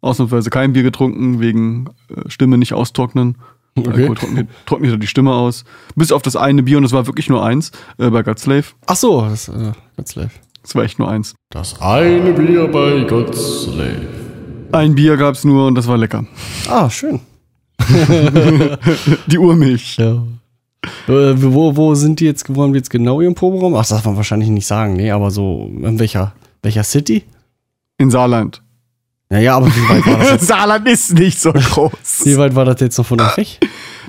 Ausnahmsweise 0.00 0.50
kein 0.50 0.72
Bier 0.72 0.82
getrunken, 0.82 1.40
wegen 1.40 1.90
äh, 2.08 2.28
Stimme 2.28 2.58
nicht 2.58 2.74
austrocknen. 2.74 3.36
Alkohol 3.76 4.16
trocknet, 4.16 4.48
trocknet 4.66 5.02
die 5.02 5.06
Stimme 5.06 5.32
aus. 5.32 5.64
Bis 5.94 6.12
auf 6.12 6.22
das 6.22 6.36
eine 6.36 6.62
Bier, 6.62 6.76
und 6.78 6.82
das 6.82 6.92
war 6.92 7.06
wirklich 7.06 7.28
nur 7.28 7.44
eins, 7.44 7.70
äh, 7.98 8.10
bei 8.10 8.22
Godslave. 8.22 8.66
Ach 8.86 8.96
so, 8.96 9.22
das 9.22 9.48
äh, 9.48 9.72
live. 10.14 10.40
Es 10.62 10.74
war 10.74 10.84
echt 10.84 10.98
nur 10.98 11.10
eins. 11.10 11.34
Das 11.50 11.80
eine 11.80 12.32
Bier 12.32 12.68
bei 12.68 13.04
Godslave. 13.04 14.08
Ein 14.72 14.94
Bier 14.94 15.16
gab's 15.16 15.44
nur 15.44 15.66
und 15.66 15.74
das 15.74 15.86
war 15.86 15.96
lecker. 15.98 16.24
Ah, 16.68 16.88
schön. 16.90 17.20
Die 19.26 19.38
Urmilch. 19.38 19.96
Ja. 19.98 20.22
Äh, 21.08 21.34
wo, 21.42 21.76
wo 21.76 21.94
sind 21.94 22.20
die 22.20 22.24
jetzt, 22.24 22.54
wo 22.54 22.62
haben 22.62 22.72
die 22.72 22.78
jetzt 22.78 22.90
genau 22.90 23.20
ihren 23.20 23.34
Proberaum? 23.34 23.74
Ach, 23.74 23.80
das 23.80 23.88
darf 23.88 24.04
man 24.04 24.16
wahrscheinlich 24.16 24.48
nicht 24.48 24.66
sagen, 24.66 24.94
nee, 24.94 25.10
aber 25.10 25.30
so, 25.30 25.70
in 25.82 25.98
welcher, 25.98 26.32
welcher 26.62 26.84
City? 26.84 27.24
In 27.98 28.10
Saarland. 28.10 28.62
Naja, 29.28 29.56
aber 29.56 29.66
wie 29.68 29.88
weit 29.88 30.06
war 30.06 30.18
das 30.18 30.30
jetzt? 30.32 30.46
Saarland 30.48 30.88
ist 30.88 31.14
nicht 31.14 31.38
so 31.38 31.52
groß. 31.52 32.24
Wie 32.24 32.36
weit 32.36 32.56
war 32.56 32.64
das 32.64 32.80
jetzt 32.80 32.98
noch 32.98 33.06
von 33.06 33.20
euch 33.20 33.36
weg? 33.36 33.58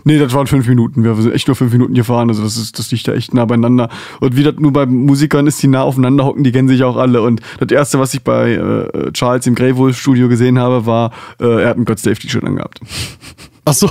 Nee, 0.03 0.17
das 0.17 0.33
waren 0.33 0.47
fünf 0.47 0.67
Minuten. 0.67 1.03
Wir 1.03 1.13
sind 1.15 1.33
echt 1.33 1.47
nur 1.47 1.55
fünf 1.55 1.71
Minuten 1.71 1.93
gefahren. 1.93 2.29
Also 2.29 2.41
das 2.41 2.57
ist, 2.57 2.79
das 2.79 2.89
liegt 2.91 3.07
da 3.07 3.13
echt 3.13 3.31
nah 3.33 3.45
beieinander. 3.45 3.89
Und 4.19 4.35
wie 4.35 4.41
das 4.41 4.55
nur 4.57 4.73
bei 4.73 4.87
Musikern 4.87 5.45
ist, 5.45 5.61
die 5.61 5.67
nah 5.67 5.83
aufeinander 5.83 6.25
hocken, 6.25 6.43
die 6.43 6.51
kennen 6.51 6.67
sich 6.67 6.83
auch 6.83 6.97
alle. 6.97 7.21
Und 7.21 7.41
das 7.59 7.71
erste, 7.71 7.99
was 7.99 8.15
ich 8.15 8.23
bei 8.23 8.53
äh, 8.53 9.11
Charles 9.11 9.45
im 9.45 9.53
Grey 9.53 9.77
Wolf 9.77 9.99
Studio 9.99 10.27
gesehen 10.27 10.57
habe, 10.57 10.87
war, 10.87 11.11
äh, 11.39 11.63
er 11.63 11.69
hat 11.69 11.77
ein 11.77 11.85
Godslave 11.85 12.17
T-Shirt 12.17 12.43
angehabt. 12.43 12.79
Ach 13.65 13.73
so. 13.73 13.89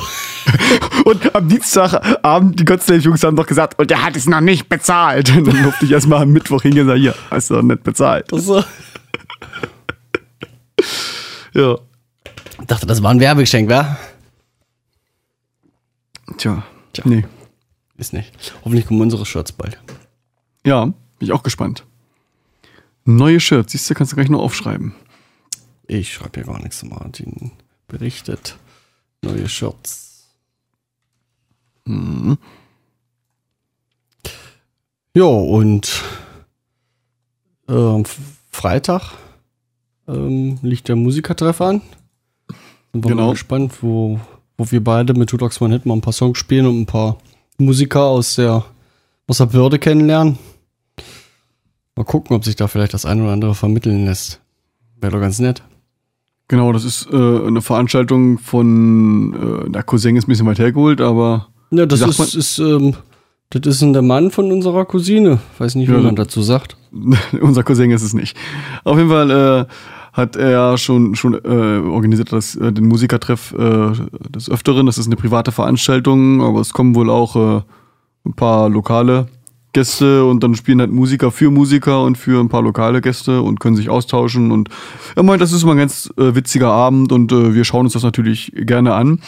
Und 1.05 1.35
am 1.35 1.49
Dienstagabend, 1.49 2.59
die 2.59 2.65
Godslave 2.65 3.01
Jungs 3.01 3.23
haben 3.23 3.37
doch 3.37 3.47
gesagt, 3.47 3.79
und 3.79 3.91
er 3.91 4.03
hat 4.03 4.17
es 4.17 4.27
noch 4.27 4.41
nicht 4.41 4.69
bezahlt. 4.69 5.31
Und 5.37 5.45
dann 5.47 5.63
durfte 5.63 5.85
ich 5.85 5.93
erstmal 5.93 6.23
am 6.23 6.31
Mittwoch 6.31 6.63
hingehen 6.63 6.83
und 6.83 6.89
sagen, 6.89 7.01
hier, 7.01 7.15
hast 7.31 7.51
du 7.51 7.55
noch 7.55 7.63
nicht 7.63 7.83
bezahlt. 7.83 8.27
Ach 8.33 8.39
so. 8.39 8.65
Ja. 11.53 11.79
Ich 12.61 12.67
dachte, 12.69 12.87
das 12.87 13.03
war 13.03 13.11
ein 13.11 13.19
Werbegeschenk, 13.19 13.69
wa? 13.69 13.99
Tja. 16.39 16.63
Tja. 16.93 17.05
Nee. 17.07 17.25
Ist 17.97 18.13
nicht. 18.13 18.55
Hoffentlich 18.65 18.87
kommen 18.87 19.01
unsere 19.01 19.27
Shirts 19.27 19.51
bald. 19.51 19.79
Ja, 20.65 20.85
bin 20.85 20.95
ich 21.19 21.33
auch 21.33 21.43
gespannt. 21.43 21.85
Neue 23.05 23.41
Shirts, 23.41 23.73
siehst 23.73 23.91
du, 23.91 23.95
kannst 23.95 24.13
du 24.13 24.17
gleich 24.17 24.29
noch 24.29 24.41
aufschreiben. 24.41 24.95
Ich 25.87 26.15
schreibe 26.15 26.31
hier 26.35 26.45
gar 26.45 26.63
nichts. 26.63 26.85
Martin 26.85 27.51
berichtet. 27.89 28.57
Neue 29.23 29.49
Shirts. 29.49 30.27
Mhm. 31.85 32.39
Ja, 35.17 35.25
und 35.25 36.03
F- 37.69 38.19
Freitag 38.51 39.13
ähm, 40.09 40.59
liegt 40.63 40.89
der 40.89 40.97
Musikertreff 40.97 41.61
an. 41.61 41.83
Sind 42.93 43.05
wir 43.05 43.11
Genau. 43.11 43.27
mal 43.27 43.33
gespannt, 43.33 43.83
wo, 43.83 44.21
wo 44.57 44.71
wir 44.71 44.83
beide 44.83 45.15
mit 45.15 45.29
Two 45.31 45.37
Dogs 45.37 45.61
One 45.61 45.75
Hit 45.75 45.87
mal 45.87 45.95
ein 45.95 46.01
paar 46.01 46.13
Songs 46.13 46.39
spielen 46.39 46.67
und 46.67 46.81
ein 46.81 46.87
paar 46.87 47.19
Musiker 47.59 48.03
aus 48.05 48.37
der, 48.37 48.65
aus 49.27 49.39
der 49.39 49.47
Börde 49.47 49.79
kennenlernen. 49.79 50.39
Mal 51.97 52.05
gucken, 52.05 52.35
ob 52.35 52.45
sich 52.45 52.57
da 52.57 52.67
vielleicht 52.69 52.95
das 52.95 53.05
eine 53.05 53.23
oder 53.23 53.33
andere 53.33 53.55
vermitteln 53.55 54.05
lässt. 54.07 54.41
Wäre 54.97 55.13
doch 55.13 55.21
ganz 55.21 55.39
nett. 55.39 55.63
Genau, 56.51 56.73
das 56.73 56.85
ist 56.85 57.07
äh, 57.13 57.17
eine 57.17 57.61
Veranstaltung 57.63 58.39
von, 58.39 59.67
äh, 59.69 59.71
der 59.71 59.85
Cousin 59.85 60.17
ist 60.17 60.25
ein 60.27 60.31
bisschen 60.31 60.49
weit 60.49 60.59
hergeholt, 60.59 61.01
aber 61.01 61.47
Ja, 61.71 61.87
das 61.87 62.01
ist, 62.01 62.35
ist, 62.35 62.59
ähm, 62.59 62.95
das 63.51 63.77
ist 63.77 63.83
ein 63.83 63.93
der 63.93 64.03
Mann 64.03 64.33
von 64.33 64.51
unserer 64.51 64.85
Cousine. 64.85 65.39
Weiß 65.59 65.77
nicht, 65.77 65.89
wie 65.89 65.93
Ja. 65.95 66.01
man 66.01 66.17
dazu 66.17 66.43
sagt. 66.43 66.77
unser 67.41 67.63
Cousin 67.63 67.93
ist 67.93 68.03
es 68.03 68.15
nicht. 68.15 68.37
Auf 68.83 68.99
jeden 68.99 69.11
Fall 69.11 69.31
äh, 69.31 69.65
hat 70.13 70.35
er 70.35 70.77
schon, 70.77 71.15
schon 71.15 71.35
äh, 71.35 71.39
organisiert 71.89 72.33
das, 72.33 72.57
äh, 72.57 72.73
den 72.73 72.89
Musikertreff 72.89 73.53
äh, 73.57 73.93
des 74.31 74.51
Öfteren. 74.51 74.87
Das 74.87 74.99
ist 74.99 75.07
eine 75.07 75.15
private 75.15 75.53
Veranstaltung, 75.53 76.43
aber 76.43 76.61
es 76.63 76.73
kommen 76.73 76.97
wohl 76.97 77.11
auch 77.11 77.37
äh, 77.37 77.63
ein 78.27 78.33
paar 78.35 78.69
lokale 78.69 79.29
Gäste 79.73 80.25
und 80.25 80.43
dann 80.43 80.55
spielen 80.55 80.81
halt 80.81 80.91
Musiker 80.91 81.31
für 81.31 81.51
Musiker 81.51 82.03
und 82.03 82.19
für 82.19 82.41
ein 82.41 82.49
paar 82.49 82.63
lokale 82.63 83.01
Gäste 83.01 83.43
und 83.43 83.61
können 83.61 83.77
sich 83.77 83.89
austauschen. 83.89 84.51
Und 84.51 84.69
er 85.17 85.23
meint, 85.23 85.41
das 85.41 85.53
ist 85.53 85.63
immer 85.63 85.73
ein 85.73 85.79
ganz 85.79 86.13
äh, 86.17 86.35
witziger 86.35 86.71
Abend 86.71 87.13
und 87.13 87.33
äh, 87.33 87.55
wir 87.55 87.65
schauen 87.65 87.87
uns 87.87 87.93
das 87.93 88.03
natürlich 88.03 88.53
gerne 88.55 88.95
an. 88.95 89.21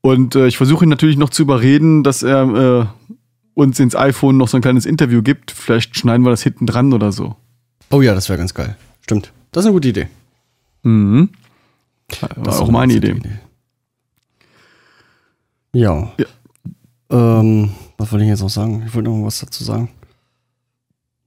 Und 0.00 0.34
äh, 0.36 0.46
ich 0.46 0.56
versuche 0.56 0.84
ihn 0.84 0.88
natürlich 0.88 1.16
noch 1.16 1.30
zu 1.30 1.42
überreden, 1.42 2.02
dass 2.02 2.22
er 2.22 2.42
äh, 2.82 2.86
uns 3.54 3.80
ins 3.80 3.96
iPhone 3.96 4.36
noch 4.36 4.48
so 4.48 4.56
ein 4.56 4.62
kleines 4.62 4.86
Interview 4.86 5.22
gibt. 5.22 5.50
Vielleicht 5.50 5.96
schneiden 5.96 6.24
wir 6.24 6.30
das 6.30 6.42
hinten 6.42 6.66
dran 6.66 6.92
oder 6.92 7.10
so. 7.10 7.36
Oh 7.90 8.02
ja, 8.02 8.14
das 8.14 8.28
wäre 8.28 8.38
ganz 8.38 8.54
geil. 8.54 8.76
Stimmt. 9.00 9.32
Das 9.52 9.64
ist 9.64 9.66
eine 9.66 9.74
gute 9.74 9.88
Idee. 9.88 10.08
Mhm. 10.82 11.30
War 12.20 12.28
Das 12.44 12.56
ist 12.56 12.60
auch 12.60 12.68
eine 12.68 12.72
meine 12.72 12.94
gute 12.94 13.08
Idee. 13.08 13.30
Ja. 15.72 16.12
Ja. 16.18 16.26
Ähm, 17.10 17.70
was 17.98 18.12
wollte 18.12 18.24
ich 18.24 18.30
jetzt 18.30 18.40
noch 18.42 18.50
sagen? 18.50 18.82
Ich 18.86 18.94
wollte 18.94 19.08
noch 19.10 19.24
was 19.24 19.38
dazu 19.40 19.64
sagen. 19.64 19.90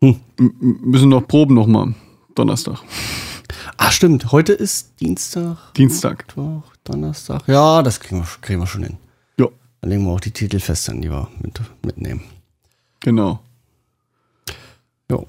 M 0.02 0.20
m- 0.38 0.80
müssen 0.84 1.10
noch 1.10 1.28
proben 1.28 1.56
nochmal. 1.56 1.94
Donnerstag. 2.36 2.80
Ah, 3.78 3.92
stimmt. 3.92 4.32
Heute 4.32 4.54
ist 4.54 5.00
Dienstag, 5.02 5.74
Dienstag. 5.76 6.20
Mittwoch, 6.28 6.64
Donnerstag. 6.84 7.48
Ja, 7.48 7.82
das 7.82 8.00
kriegen 8.00 8.22
wir, 8.22 8.28
kriegen 8.42 8.60
wir 8.62 8.68
schon 8.68 8.84
hin. 8.84 8.98
Ja, 9.38 9.48
Dann 9.82 9.90
legen 9.90 10.04
wir 10.06 10.12
auch 10.12 10.20
die 10.20 10.32
Titel 10.32 10.60
fest, 10.60 10.90
an 10.90 11.02
die 11.02 11.10
wir 11.10 11.28
mit, 11.42 11.60
mitnehmen. 11.84 12.22
genau. 13.00 13.40
Jo. 15.12 15.26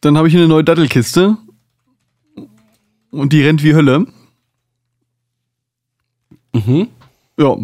Dann 0.00 0.16
habe 0.16 0.28
ich 0.28 0.34
eine 0.36 0.48
neue 0.48 0.64
Dattelkiste. 0.64 1.36
Und 3.10 3.32
die 3.32 3.42
rennt 3.42 3.62
wie 3.62 3.74
Hölle. 3.74 4.06
Mhm. 6.54 6.88
Ja, 7.38 7.56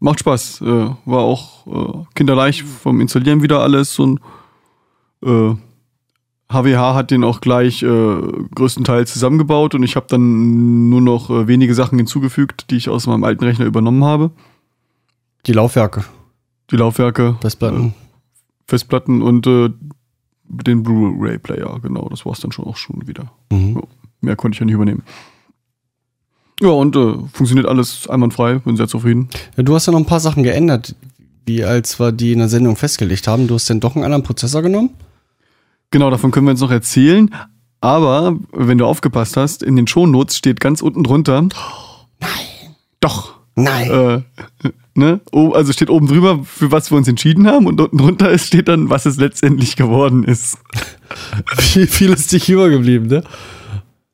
macht 0.00 0.20
Spaß. 0.20 0.60
Äh, 0.60 0.90
war 1.04 1.20
auch 1.20 1.66
äh, 1.66 2.04
kinderleicht 2.14 2.62
vom 2.62 3.00
Installieren 3.00 3.42
wieder 3.42 3.60
alles 3.60 3.98
und 3.98 4.20
äh, 5.22 5.54
HWH 6.50 6.94
hat 6.94 7.10
den 7.10 7.24
auch 7.24 7.40
gleich 7.40 7.82
äh, 7.82 7.86
größtenteils 8.54 9.12
zusammengebaut 9.12 9.74
und 9.74 9.82
ich 9.82 9.96
habe 9.96 10.06
dann 10.08 10.88
nur 10.88 11.02
noch 11.02 11.28
äh, 11.28 11.46
wenige 11.46 11.74
Sachen 11.74 11.98
hinzugefügt, 11.98 12.70
die 12.70 12.76
ich 12.76 12.88
aus 12.88 13.06
meinem 13.06 13.24
alten 13.24 13.44
Rechner 13.44 13.66
übernommen 13.66 14.04
habe. 14.04 14.30
Die 15.46 15.52
Laufwerke, 15.52 16.04
Die 16.70 16.76
Laufwerke, 16.76 17.36
Festplatten. 17.40 17.94
Festplatten 18.66 19.20
und 19.22 19.46
äh, 19.46 19.70
den 20.44 20.82
Blu-ray-Player, 20.82 21.80
genau, 21.82 22.08
das 22.08 22.24
war 22.24 22.32
es 22.32 22.40
dann 22.40 22.52
schon 22.52 22.64
auch 22.64 22.76
schon 22.76 23.06
wieder. 23.06 23.30
Mhm. 23.52 23.82
Mehr 24.22 24.36
konnte 24.36 24.56
ich 24.56 24.60
ja 24.60 24.66
nicht 24.66 24.74
übernehmen. 24.74 25.02
Ja, 26.60 26.68
und 26.70 26.96
äh, 26.96 27.14
funktioniert 27.32 27.66
alles 27.66 28.08
einwandfrei, 28.08 28.54
bin 28.58 28.76
sehr 28.76 28.88
zufrieden. 28.88 29.28
Ja, 29.56 29.62
du 29.62 29.74
hast 29.74 29.86
ja 29.86 29.92
noch 29.92 30.00
ein 30.00 30.06
paar 30.06 30.20
Sachen 30.20 30.42
geändert, 30.42 30.94
wie 31.46 31.64
als 31.64 32.00
wir 32.00 32.10
die 32.12 32.32
in 32.32 32.40
der 32.40 32.48
Sendung 32.48 32.76
festgelegt 32.76 33.28
haben. 33.28 33.46
Du 33.46 33.54
hast 33.54 33.70
dann 33.70 33.80
doch 33.80 33.94
einen 33.94 34.04
anderen 34.04 34.22
Prozessor 34.24 34.62
genommen? 34.62 34.90
Genau, 35.90 36.10
davon 36.10 36.30
können 36.32 36.46
wir 36.46 36.52
jetzt 36.52 36.60
noch 36.60 36.70
erzählen. 36.72 37.32
Aber 37.80 38.36
wenn 38.52 38.76
du 38.78 38.86
aufgepasst 38.86 39.36
hast, 39.36 39.62
in 39.62 39.76
den 39.76 39.86
Shownotes 39.86 40.36
steht 40.36 40.58
ganz 40.58 40.82
unten 40.82 41.04
drunter. 41.04 41.42
Nein. 41.42 42.30
Doch. 43.00 43.34
Nein. 43.54 43.90
Äh, 43.90 44.70
ne? 44.94 45.20
Also 45.32 45.72
steht 45.72 45.90
oben 45.90 46.08
drüber, 46.08 46.40
für 46.44 46.72
was 46.72 46.90
wir 46.90 46.98
uns 46.98 47.06
entschieden 47.08 47.46
haben, 47.46 47.66
und 47.66 47.80
unten 47.80 47.98
drunter 47.98 48.30
ist- 48.30 48.46
steht 48.48 48.66
dann, 48.68 48.90
was 48.90 49.06
es 49.06 49.16
letztendlich 49.16 49.76
geworden 49.76 50.24
ist. 50.24 50.58
Viel, 51.58 51.86
viel 51.86 52.10
ist 52.12 52.30
dich 52.32 52.48
übergeblieben, 52.50 53.08
ne? 53.08 53.22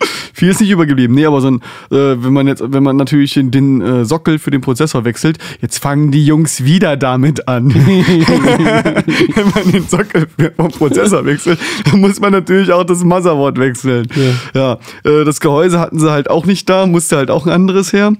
Viel 0.32 0.48
ist 0.48 0.60
nicht 0.60 0.70
übergeblieben. 0.70 1.14
Nee, 1.14 1.26
aber 1.26 1.40
so 1.40 1.48
ein, 1.48 1.60
äh, 1.90 2.16
wenn 2.22 2.32
man 2.32 2.46
jetzt, 2.46 2.62
wenn 2.66 2.82
man 2.82 2.96
natürlich 2.96 3.34
den, 3.34 3.50
den 3.50 3.80
äh, 3.80 4.04
Sockel 4.04 4.38
für 4.38 4.50
den 4.50 4.60
Prozessor 4.60 5.04
wechselt, 5.04 5.38
jetzt 5.60 5.78
fangen 5.78 6.10
die 6.10 6.24
Jungs 6.24 6.64
wieder 6.64 6.96
damit 6.96 7.48
an. 7.48 7.72
wenn 7.74 9.48
man 9.54 9.72
den 9.72 9.86
Sockel 9.86 10.26
vom 10.56 10.70
Prozessor 10.70 11.24
wechselt, 11.24 11.58
dann 11.84 12.00
muss 12.00 12.20
man 12.20 12.32
natürlich 12.32 12.72
auch 12.72 12.84
das 12.84 13.04
Motherboard 13.04 13.58
wechseln. 13.58 14.08
Ja, 14.54 14.78
äh, 15.04 15.24
das 15.24 15.40
Gehäuse 15.40 15.78
hatten 15.78 15.98
sie 15.98 16.10
halt 16.10 16.28
auch 16.30 16.46
nicht 16.46 16.68
da, 16.68 16.86
musste 16.86 17.16
halt 17.16 17.30
auch 17.30 17.46
ein 17.46 17.52
anderes 17.52 17.92
her. 17.92 18.12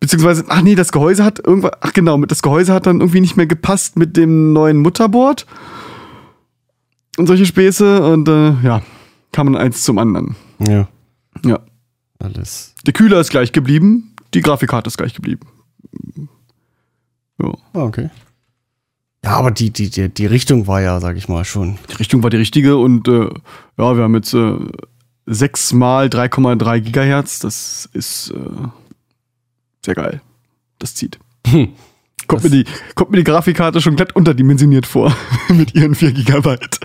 Beziehungsweise, 0.00 0.44
ach 0.48 0.62
nee, 0.62 0.74
das 0.74 0.92
Gehäuse 0.92 1.24
hat 1.24 1.46
irgendwann, 1.46 1.72
ach 1.82 1.92
genau, 1.92 2.16
das 2.24 2.40
Gehäuse 2.40 2.72
hat 2.72 2.86
dann 2.86 3.00
irgendwie 3.00 3.20
nicht 3.20 3.36
mehr 3.36 3.46
gepasst 3.46 3.98
mit 3.98 4.16
dem 4.16 4.54
neuen 4.54 4.78
Mutterboard. 4.78 5.46
Und 7.18 7.26
solche 7.26 7.44
Späße 7.44 8.02
und 8.02 8.26
äh, 8.28 8.54
ja, 8.62 8.80
kam 9.32 9.50
man 9.50 9.60
eins 9.60 9.82
zum 9.82 9.98
anderen. 9.98 10.36
Ja. 10.60 10.88
Ja. 11.44 11.60
Alles. 12.18 12.74
Der 12.86 12.92
Kühler 12.92 13.20
ist 13.20 13.30
gleich 13.30 13.52
geblieben, 13.52 14.14
die 14.34 14.42
Grafikkarte 14.42 14.88
ist 14.88 14.98
gleich 14.98 15.14
geblieben. 15.14 15.46
Ja. 17.42 17.52
Ah, 17.72 17.82
okay. 17.82 18.10
Ja, 19.24 19.32
aber 19.32 19.50
die, 19.50 19.70
die, 19.70 19.90
die, 19.90 20.08
die 20.08 20.26
Richtung 20.26 20.66
war 20.66 20.80
ja, 20.80 20.98
sag 21.00 21.16
ich 21.16 21.28
mal, 21.28 21.44
schon. 21.44 21.78
Die 21.90 21.94
Richtung 21.96 22.22
war 22.22 22.30
die 22.30 22.36
richtige 22.38 22.76
und 22.76 23.06
äh, 23.08 23.28
ja, 23.78 23.96
wir 23.96 24.02
haben 24.02 24.14
jetzt 24.14 24.32
äh, 24.34 24.54
6 25.26 25.72
mal 25.74 26.06
3,3 26.06 26.80
Gigahertz. 26.80 27.38
Das 27.38 27.88
ist 27.92 28.30
äh, 28.30 28.68
sehr 29.84 29.94
geil. 29.94 30.20
Das 30.78 30.94
zieht. 30.94 31.18
Kommt, 32.26 32.44
mir 32.44 32.50
Das- 32.50 32.50
die, 32.50 32.64
kommt 32.94 33.10
mir 33.10 33.18
die 33.18 33.24
Grafikkarte 33.24 33.80
schon 33.80 33.96
glatt 33.96 34.14
unterdimensioniert 34.16 34.86
vor 34.86 35.14
mit 35.48 35.74
ihren 35.74 35.94
4 35.94 36.12
Gigabyte. 36.12 36.80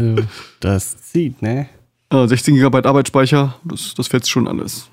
Ja, 0.00 0.16
das 0.60 0.96
zieht, 1.02 1.40
ne? 1.42 1.68
Äh, 2.12 2.28
16 2.28 2.54
Gigabyte 2.54 2.86
Arbeitsspeicher, 2.86 3.54
das, 3.64 3.94
das 3.94 4.08
fetzt 4.08 4.30
schon 4.30 4.46
alles. 4.46 4.88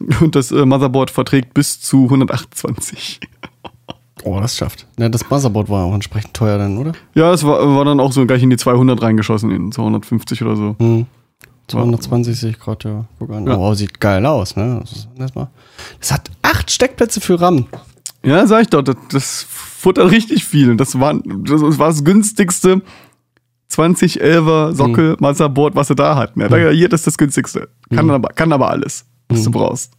Und 0.20 0.34
das 0.34 0.50
äh, 0.50 0.66
Motherboard 0.66 1.10
verträgt 1.10 1.54
bis 1.54 1.80
zu 1.80 2.04
128. 2.04 3.20
Oh, 4.24 4.40
das 4.40 4.56
schafft. 4.56 4.86
Ja, 4.98 5.08
das 5.08 5.28
Motherboard 5.30 5.68
war 5.68 5.84
auch 5.84 5.94
entsprechend 5.94 6.34
teuer 6.34 6.58
dann, 6.58 6.78
oder? 6.78 6.92
Ja, 7.14 7.32
es 7.32 7.44
war, 7.44 7.76
war 7.76 7.84
dann 7.84 8.00
auch 8.00 8.12
so 8.12 8.24
gleich 8.26 8.42
in 8.42 8.50
die 8.50 8.56
200 8.56 9.00
reingeschossen, 9.00 9.50
in 9.50 9.70
250 9.70 10.42
oder 10.42 10.56
so. 10.56 10.76
Hm. 10.78 11.06
220 11.68 12.38
sehe 12.38 12.50
ich 12.50 12.58
gerade, 12.58 12.88
ja. 12.88 13.04
Guck 13.18 13.30
an. 13.30 13.46
Ja. 13.46 13.56
Oh, 13.56 13.72
sieht 13.74 14.00
geil 14.00 14.24
aus, 14.26 14.56
ne? 14.56 14.80
Das, 14.80 15.08
erstmal- 15.18 15.48
das 16.00 16.12
hat 16.12 16.30
acht 16.42 16.70
Steckplätze 16.70 17.20
für 17.20 17.40
RAM. 17.40 17.66
Ja, 18.22 18.46
sag 18.46 18.62
ich 18.62 18.68
doch, 18.68 18.82
das, 18.82 18.96
das 19.10 19.46
futtert 19.48 20.10
richtig 20.10 20.44
viel. 20.44 20.76
Das 20.76 20.98
war, 20.98 21.14
das 21.14 21.78
war 21.78 21.88
das 21.88 22.04
günstigste 22.04 22.82
2011er 23.70 24.72
Sockel 24.74 25.16
Motherboard, 25.20 25.74
was 25.74 25.88
sie 25.88 25.94
da 25.94 26.16
hatten. 26.16 26.40
Ja, 26.40 26.48
da- 26.48 26.70
hier, 26.70 26.88
das 26.88 27.00
ist 27.00 27.06
das 27.08 27.18
günstigste. 27.18 27.68
Kann, 27.90 28.10
aber, 28.10 28.28
kann 28.28 28.52
aber 28.52 28.70
alles, 28.70 29.04
was 29.28 29.42
du 29.44 29.50
brauchst. 29.50 29.92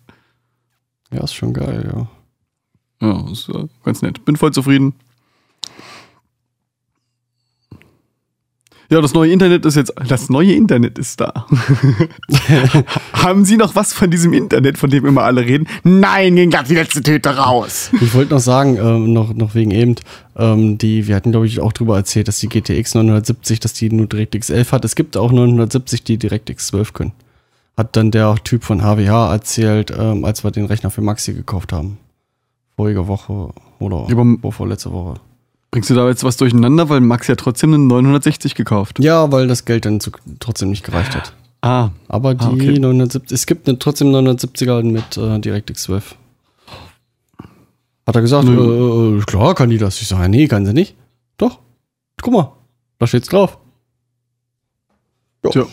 Ja, 1.11 1.23
ist 1.23 1.33
schon 1.33 1.53
geil, 1.53 1.91
ja. 1.93 2.07
Ja, 3.07 3.31
ist 3.31 3.49
äh, 3.49 3.67
ganz 3.83 4.01
nett. 4.01 4.23
Bin 4.25 4.35
voll 4.37 4.51
zufrieden. 4.51 4.93
Ja, 8.89 9.01
das 9.01 9.13
neue 9.13 9.31
Internet 9.31 9.65
ist 9.65 9.75
jetzt. 9.75 9.93
Das 10.07 10.29
neue 10.29 10.53
Internet 10.53 10.99
ist 10.99 11.19
da. 11.19 11.47
Haben 13.13 13.45
Sie 13.45 13.57
noch 13.57 13.75
was 13.75 13.93
von 13.93 14.09
diesem 14.11 14.33
Internet, 14.33 14.77
von 14.77 14.89
dem 14.89 15.05
immer 15.05 15.23
alle 15.23 15.41
reden? 15.45 15.67
Nein, 15.83 16.35
ging 16.35 16.49
gerade 16.51 16.67
die 16.67 16.75
letzte 16.75 17.01
Tüte 17.01 17.29
raus. 17.35 17.89
Ich 17.99 18.13
wollte 18.13 18.33
noch 18.33 18.39
sagen, 18.39 18.77
ähm, 18.77 19.11
noch, 19.13 19.33
noch 19.33 19.55
wegen 19.55 19.71
eben, 19.71 19.95
ähm, 20.37 20.77
die, 20.77 21.07
wir 21.07 21.15
hatten, 21.15 21.31
glaube 21.31 21.47
ich, 21.47 21.59
auch 21.59 21.73
drüber 21.73 21.95
erzählt, 21.97 22.27
dass 22.27 22.39
die 22.39 22.47
GTX 22.49 22.93
970, 22.95 23.59
dass 23.59 23.73
die 23.73 23.89
nur 23.89 24.07
DirectX 24.07 24.49
11 24.49 24.71
hat. 24.71 24.85
Es 24.85 24.95
gibt 24.95 25.17
auch 25.17 25.31
970, 25.31 26.03
die 26.03 26.17
DirectX 26.17 26.67
12 26.67 26.93
können. 26.93 27.11
Hat 27.77 27.95
dann 27.95 28.11
der 28.11 28.35
Typ 28.43 28.63
von 28.63 28.81
HWH 28.81 29.33
erzählt, 29.33 29.91
ähm, 29.97 30.23
als 30.25 30.43
wir 30.43 30.51
den 30.51 30.65
Rechner 30.65 30.91
für 30.91 31.01
Maxi 31.01 31.33
gekauft 31.33 31.73
haben. 31.73 31.97
Vorige 32.75 33.07
Woche 33.07 33.49
oder 33.79 34.05
Ja, 34.09 34.15
aber- 34.17 34.51
vorletzte 34.51 34.91
Woche. 34.91 35.15
Bringst 35.75 35.89
du 35.89 35.93
da 35.93 36.07
jetzt 36.07 36.23
was 36.23 36.37
durcheinander, 36.37 36.87
weil 36.87 37.01
Max 37.01 37.27
ja 37.27 37.35
trotzdem 37.35 37.73
einen 37.73 37.87
960 37.87 38.55
gekauft. 38.55 38.97
Ja, 38.99 39.29
weil 39.33 39.45
das 39.45 39.65
Geld 39.65 39.83
dann 39.83 39.99
zu, 39.99 40.09
trotzdem 40.39 40.69
nicht 40.69 40.85
gereicht 40.85 41.13
hat. 41.13 41.33
Ah, 41.59 41.89
Aber 42.07 42.33
die 42.33 42.45
Ah, 42.45 42.49
okay. 42.51 42.79
970, 42.79 43.35
es 43.35 43.45
gibt 43.45 43.67
eine, 43.67 43.77
trotzdem 43.77 44.07
970er 44.15 44.83
mit 44.83 45.17
äh, 45.17 45.37
DirectX 45.37 45.83
12. 45.83 46.15
Hat 48.07 48.15
er 48.15 48.21
gesagt, 48.21 48.47
äh, 48.47 48.51
äh, 48.53 49.19
klar 49.23 49.53
kann 49.53 49.69
die 49.69 49.77
das. 49.77 50.01
Ich 50.01 50.07
sage, 50.07 50.29
nee, 50.29 50.47
kann 50.47 50.65
sie 50.65 50.71
nicht. 50.71 50.95
Doch, 51.35 51.59
guck 52.21 52.33
mal, 52.33 52.53
da 52.99 53.07
steht's 53.07 53.27
drauf. 53.27 53.57
Ja, 55.43 55.49
Tja, 55.49 55.65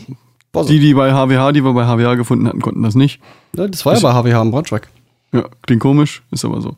so. 0.53 0.65
die, 0.65 0.81
die 0.81 0.95
bei 0.95 1.13
HWH, 1.13 1.53
die 1.53 1.63
wir 1.63 1.75
bei 1.75 1.85
HWH 1.87 2.17
gefunden 2.17 2.49
hatten, 2.49 2.61
konnten 2.61 2.83
das 2.83 2.97
nicht. 2.97 3.21
Ja, 3.57 3.69
das 3.69 3.87
war 3.87 3.95
ja 3.95 4.01
bei 4.01 4.13
HWH 4.13 4.43
in 4.43 4.51
Braunschweig. 4.51 4.89
Ja, 5.33 5.45
klingt 5.65 5.81
komisch, 5.81 6.25
ist 6.33 6.45
aber 6.45 6.61
so. 6.61 6.75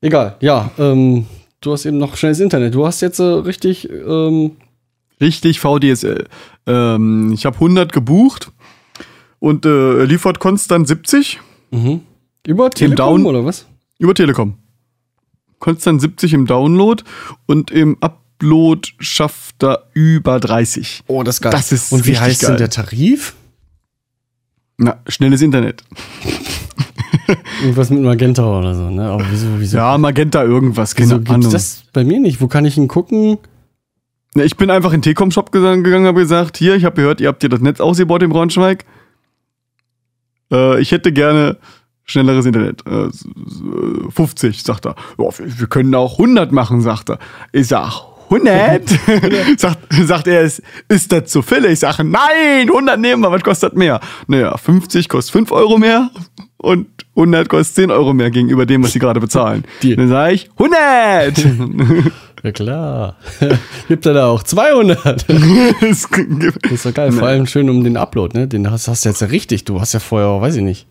Egal, 0.00 0.36
ja, 0.40 0.70
ähm, 0.78 1.26
du 1.60 1.72
hast 1.72 1.84
eben 1.84 1.98
noch 1.98 2.16
schnelles 2.16 2.40
Internet. 2.40 2.74
Du 2.74 2.86
hast 2.86 3.00
jetzt 3.00 3.18
äh, 3.18 3.24
richtig, 3.24 3.88
ähm, 3.90 4.56
Richtig 5.20 5.60
VDSL. 5.60 6.26
Ähm, 6.66 7.32
ich 7.34 7.44
habe 7.44 7.56
100 7.56 7.92
gebucht 7.92 8.52
und 9.38 9.66
äh, 9.66 10.04
liefert 10.04 10.38
konstant 10.38 10.88
70 10.88 11.38
mhm. 11.70 12.00
über 12.46 12.70
Telekom 12.70 12.96
Down- 12.96 13.26
oder 13.26 13.44
was? 13.44 13.66
über 13.98 14.14
Telekom. 14.14 14.54
Konstant 15.58 16.00
70 16.00 16.32
im 16.32 16.46
Download 16.46 17.04
und 17.44 17.70
im 17.70 17.98
Upload 18.00 18.88
schafft 18.98 19.62
er 19.62 19.88
über 19.92 20.40
30. 20.40 21.02
Oh, 21.06 21.22
das 21.22 21.36
ist 21.36 21.42
geil. 21.42 21.52
Das 21.52 21.70
ist 21.70 21.92
Und 21.92 22.06
wie 22.06 22.18
heißt 22.18 22.40
geil. 22.40 22.52
denn 22.52 22.58
der 22.58 22.70
Tarif? 22.70 23.34
Na, 24.78 25.02
schnelles 25.06 25.42
Internet. 25.42 25.84
Irgendwas 27.62 27.90
mit 27.90 28.02
Magenta 28.02 28.44
oder 28.58 28.74
so, 28.74 28.90
ne? 28.90 29.08
Aber 29.10 29.24
wieso, 29.30 29.46
wieso? 29.58 29.76
Ja, 29.78 29.98
Magenta 29.98 30.42
irgendwas, 30.44 30.94
wieso 30.96 31.20
keine 31.20 31.40
gibt's 31.40 31.52
das 31.52 31.82
bei 31.92 32.04
mir 32.04 32.20
nicht? 32.20 32.40
Wo 32.40 32.46
kann 32.48 32.64
ich 32.64 32.76
ihn 32.76 32.88
gucken? 32.88 33.38
Na, 34.34 34.44
Ich 34.44 34.56
bin 34.56 34.70
einfach 34.70 34.90
in 34.92 34.98
den 34.98 35.02
Telekom-Shop 35.02 35.50
gegangen, 35.52 36.06
habe 36.06 36.20
gesagt, 36.20 36.56
hier, 36.56 36.74
ich 36.76 36.84
habe 36.84 36.96
gehört, 36.96 37.20
ihr 37.20 37.28
habt 37.28 37.42
hier 37.42 37.50
das 37.50 37.60
Netz 37.60 37.80
ausgebaut 37.80 38.22
in 38.22 38.30
Braunschweig. 38.30 38.84
Äh, 40.52 40.80
ich 40.80 40.92
hätte 40.92 41.12
gerne 41.12 41.56
schnelleres 42.04 42.46
Internet. 42.46 42.84
Äh, 42.86 43.06
s- 43.06 43.24
s- 43.46 44.14
50, 44.14 44.62
sagt 44.62 44.86
er. 44.86 44.94
Wir, 45.16 45.30
wir 45.38 45.66
können 45.66 45.94
auch 45.94 46.18
100 46.18 46.52
machen, 46.52 46.80
sagt 46.80 47.10
er. 47.10 47.18
Ich 47.52 47.68
sag, 47.68 48.02
100? 48.30 48.88
sagt, 49.58 49.78
sagt 50.04 50.26
er, 50.28 50.42
ist, 50.42 50.62
ist 50.88 51.10
das 51.12 51.26
zu 51.30 51.42
viel? 51.42 51.64
Ich 51.66 51.80
sage, 51.80 52.04
nein, 52.04 52.68
100 52.68 52.98
nehmen 52.98 53.22
wir, 53.22 53.30
was 53.30 53.42
kostet 53.42 53.74
mehr? 53.76 54.00
Naja, 54.28 54.56
50 54.56 55.08
kostet 55.08 55.32
5 55.32 55.52
Euro 55.52 55.78
mehr 55.78 56.10
und 56.62 56.86
100 57.16 57.48
kostet 57.48 57.74
10 57.76 57.90
Euro 57.90 58.12
mehr 58.14 58.30
gegenüber 58.30 58.66
dem, 58.66 58.82
was 58.84 58.92
sie 58.92 58.98
gerade 58.98 59.20
bezahlen. 59.20 59.64
Deal. 59.82 59.96
Dann 59.96 60.08
sage 60.08 60.34
ich, 60.34 60.50
100! 60.58 62.12
Ja 62.42 62.52
klar. 62.52 63.16
Gibt 63.88 64.06
er 64.06 64.14
da 64.14 64.28
auch 64.28 64.42
200. 64.42 65.26
Es 65.82 66.08
gibt- 66.10 66.64
Das 66.64 66.72
ist 66.72 66.86
doch 66.86 66.94
geil. 66.94 67.12
Vor 67.12 67.28
allem 67.28 67.46
schön 67.46 67.68
um 67.68 67.84
den 67.84 67.98
Upload, 67.98 68.38
ne? 68.38 68.48
Den 68.48 68.70
hast, 68.70 68.88
hast 68.88 69.04
du 69.04 69.10
jetzt 69.10 69.20
ja 69.20 69.26
richtig. 69.26 69.64
Du 69.66 69.78
hast 69.78 69.92
ja 69.92 70.00
vorher, 70.00 70.40
weiß 70.40 70.56
ich 70.56 70.62
nicht. 70.62 70.86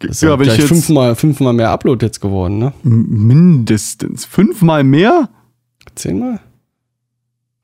Das 0.00 0.10
ist 0.10 0.22
ja, 0.22 0.30
ja, 0.30 0.36
gleich 0.36 0.58
jetzt 0.58 0.68
fünfmal, 0.68 1.14
fünfmal 1.14 1.52
mehr 1.52 1.70
Upload 1.70 2.04
jetzt 2.04 2.20
geworden, 2.20 2.58
ne? 2.58 2.72
mindestens 2.82 4.24
fünfmal 4.24 4.82
mehr. 4.84 5.28
Zehnmal? 5.94 6.40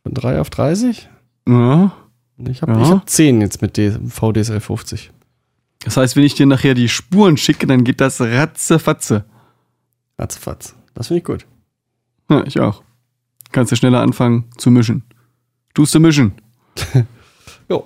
Von 0.04 0.14
3 0.14 0.40
auf 0.40 0.50
30? 0.50 1.08
Ja. 1.48 1.92
Ich 2.38 2.62
habe 2.62 2.72
Ja. 2.72 2.82
ich 2.82 2.90
hab 2.90 3.08
10 3.08 3.40
jetzt 3.40 3.62
mit 3.62 3.76
D 3.76 3.90
VDSL 4.08 4.60
50. 4.60 5.10
Das 5.84 5.96
heißt, 5.96 6.16
wenn 6.16 6.24
ich 6.24 6.34
dir 6.34 6.46
nachher 6.46 6.74
die 6.74 6.88
Spuren 6.88 7.36
schicke, 7.36 7.66
dann 7.66 7.84
geht 7.84 8.00
das 8.00 8.20
ratzefatze. 8.20 9.24
Ratzfatz. 10.18 10.74
Das 10.94 11.08
finde 11.08 11.18
ich 11.18 11.24
gut. 11.24 11.46
Ja, 12.30 12.42
ich 12.46 12.58
auch. 12.60 12.82
Kannst 13.52 13.70
du 13.72 13.76
schneller 13.76 14.00
anfangen 14.00 14.44
zu 14.56 14.70
mischen. 14.70 15.04
Tust 15.74 15.94
du 15.94 16.00
mischen. 16.00 16.32
Jo. 17.68 17.84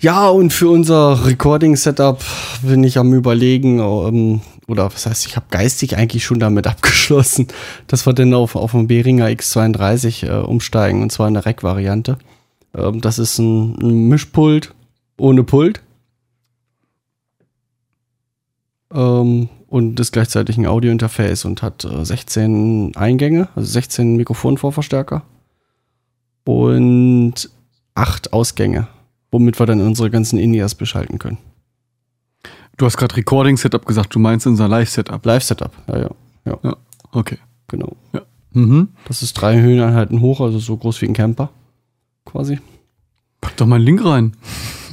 Ja, 0.00 0.28
und 0.28 0.52
für 0.52 0.68
unser 0.68 1.26
Recording-Setup 1.26 2.22
bin 2.62 2.84
ich 2.84 2.98
am 2.98 3.12
überlegen, 3.14 3.78
ähm, 3.80 4.40
oder 4.68 4.86
was 4.92 5.06
heißt, 5.06 5.26
ich 5.26 5.36
habe 5.36 5.46
geistig 5.50 5.96
eigentlich 5.96 6.24
schon 6.24 6.40
damit 6.40 6.66
abgeschlossen, 6.68 7.48
dass 7.86 8.06
wir 8.06 8.12
denn 8.12 8.34
auf, 8.34 8.56
auf 8.56 8.74
einen 8.74 8.88
Behringer 8.88 9.26
X32 9.26 10.26
äh, 10.26 10.44
umsteigen, 10.44 11.02
und 11.02 11.12
zwar 11.12 11.28
in 11.28 11.34
der 11.34 11.46
Rack-Variante. 11.46 12.18
Ähm, 12.74 13.00
das 13.00 13.18
ist 13.18 13.38
ein, 13.38 13.76
ein 13.80 14.08
Mischpult 14.08 14.74
ohne 15.18 15.44
Pult. 15.44 15.80
Ähm, 18.92 19.48
und 19.68 19.98
ist 19.98 20.12
gleichzeitig 20.12 20.56
ein 20.58 20.66
Audio-Interface 20.66 21.44
und 21.44 21.62
hat 21.62 21.84
äh, 21.84 22.04
16 22.04 22.96
Eingänge, 22.96 23.48
also 23.56 23.68
16 23.68 24.16
Mikrofonvorverstärker 24.16 25.22
und 26.44 27.50
acht 27.94 28.32
Ausgänge, 28.32 28.86
womit 29.32 29.58
wir 29.58 29.66
dann 29.66 29.80
unsere 29.80 30.10
ganzen 30.10 30.38
In-Ears 30.38 30.76
beschalten 30.76 31.18
können. 31.18 31.38
Du 32.76 32.84
hast 32.84 32.96
gerade 32.96 33.16
Recording-Setup 33.16 33.86
gesagt, 33.86 34.14
du 34.14 34.18
meinst 34.18 34.46
unser 34.46 34.68
Live-Setup. 34.68 35.24
Live-Setup, 35.24 35.70
ja, 35.88 35.98
ja, 35.98 36.10
ja, 36.62 36.76
Okay. 37.12 37.38
genau. 37.68 37.96
Mhm. 38.52 38.88
Das 39.06 39.22
ist 39.22 39.34
drei 39.34 39.60
Höheneinheiten 39.60 40.20
hoch, 40.20 40.40
also 40.40 40.58
so 40.58 40.76
groß 40.76 41.00
wie 41.02 41.06
ein 41.06 41.14
Camper 41.14 41.50
quasi. 42.24 42.58
Pack 43.40 43.56
doch 43.56 43.66
mal 43.66 43.76
einen 43.76 43.84
Link 43.84 44.04
rein. 44.04 44.32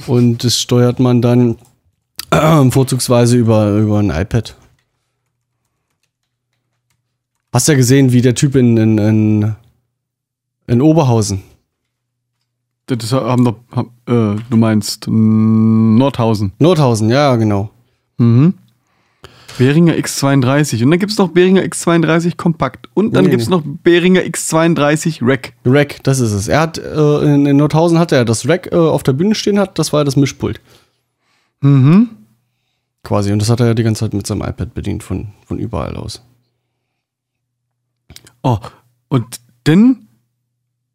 Und 0.06 0.44
das 0.44 0.60
steuert 0.60 1.00
man 1.00 1.20
dann 1.22 1.56
äh, 2.30 2.70
vorzugsweise 2.70 3.36
über, 3.36 3.76
über 3.78 3.98
ein 3.98 4.10
iPad. 4.10 4.54
Hast 7.52 7.68
ja 7.68 7.74
gesehen, 7.74 8.12
wie 8.12 8.20
der 8.22 8.34
Typ 8.34 8.54
in, 8.56 8.76
in, 8.76 8.98
in, 8.98 9.54
in 10.66 10.82
Oberhausen, 10.82 11.42
Das 12.86 13.12
haben 13.12 13.44
doch, 13.44 13.56
äh, 14.06 14.36
du 14.50 14.56
meinst 14.56 15.06
Nordhausen. 15.08 16.52
Nordhausen, 16.58 17.08
ja, 17.10 17.36
genau. 17.36 17.70
Mhm. 18.18 18.54
Behringer 19.56 19.94
X32. 19.94 20.82
Und 20.82 20.90
dann 20.90 20.98
gibt 20.98 21.12
es 21.12 21.18
noch 21.18 21.28
Behringer 21.28 21.62
X32 21.62 22.36
Kompakt. 22.36 22.88
Und 22.94 23.14
dann 23.14 23.24
Nee, 23.24 23.30
gibt 23.30 23.42
es 23.42 23.48
nee. 23.48 23.54
noch 23.56 23.62
Behringer 23.64 24.22
X32 24.22 25.18
Rack. 25.22 25.52
Rack, 25.64 26.02
das 26.02 26.18
ist 26.18 26.32
es. 26.32 26.48
Er 26.48 26.60
hat 26.60 26.78
äh, 26.78 27.34
in, 27.34 27.46
in 27.46 27.56
Nordhausen 27.58 27.98
hat 27.98 28.10
er 28.10 28.24
das 28.24 28.48
Rack 28.48 28.70
äh, 28.72 28.76
auf 28.76 29.04
der 29.04 29.12
Bühne 29.12 29.34
stehen 29.36 29.58
hat, 29.60 29.78
das 29.78 29.92
war 29.92 30.04
das 30.04 30.16
Mischpult 30.16 30.60
Mhm. 31.60 32.08
quasi 33.04 33.32
und 33.32 33.38
das 33.38 33.48
hat 33.48 33.60
er 33.60 33.68
ja 33.68 33.74
die 33.74 33.84
ganze 33.84 34.00
Zeit 34.00 34.12
mit 34.12 34.26
seinem 34.26 34.42
iPad 34.42 34.74
bedient 34.74 35.02
von, 35.02 35.28
von 35.46 35.58
überall 35.58 35.96
aus. 35.96 36.20
Oh, 38.42 38.58
und 39.08 39.40
dann 39.64 40.08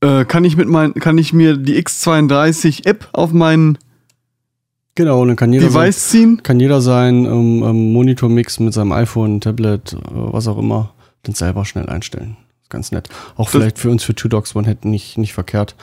äh, 0.02 0.26
kann 0.26 0.44
ich 0.44 0.56
mit 0.58 0.68
mein, 0.68 0.94
kann 0.94 1.18
ich 1.18 1.34
mir 1.34 1.58
die 1.58 1.82
X32 1.82 2.86
App 2.86 3.08
auf 3.14 3.32
mein 3.34 3.78
Genau, 4.96 5.22
und 5.22 5.30
dann 5.30 5.38
kann 5.38 5.54
jeder 5.54 5.70
sein, 5.70 5.82
Device 5.82 6.10
ziehen. 6.10 6.44
kann 6.44 6.60
jeder 6.60 6.82
sein 6.82 7.26
ähm, 7.26 7.64
ähm, 7.64 7.94
Monitormix 7.94 8.60
mit 8.60 8.74
seinem 8.74 8.92
iPhone, 8.92 9.40
Tablet, 9.40 9.94
äh, 9.94 9.98
was 10.04 10.48
auch 10.48 10.58
immer, 10.58 10.94
dann 11.24 11.36
selber 11.36 11.66
schnell 11.66 11.88
einstellen. 11.88 12.36
Ist 12.62 12.70
ganz 12.70 12.92
nett. 12.92 13.10
Auch 13.36 13.50
vielleicht 13.50 13.80
für 13.80 13.90
uns 13.90 14.04
für 14.04 14.16
Two 14.16 14.28
Dogs 14.28 14.56
One 14.56 14.68
Head 14.68 14.86
nicht, 14.86 15.18
nicht 15.18 15.34
verkehrt, 15.34 15.76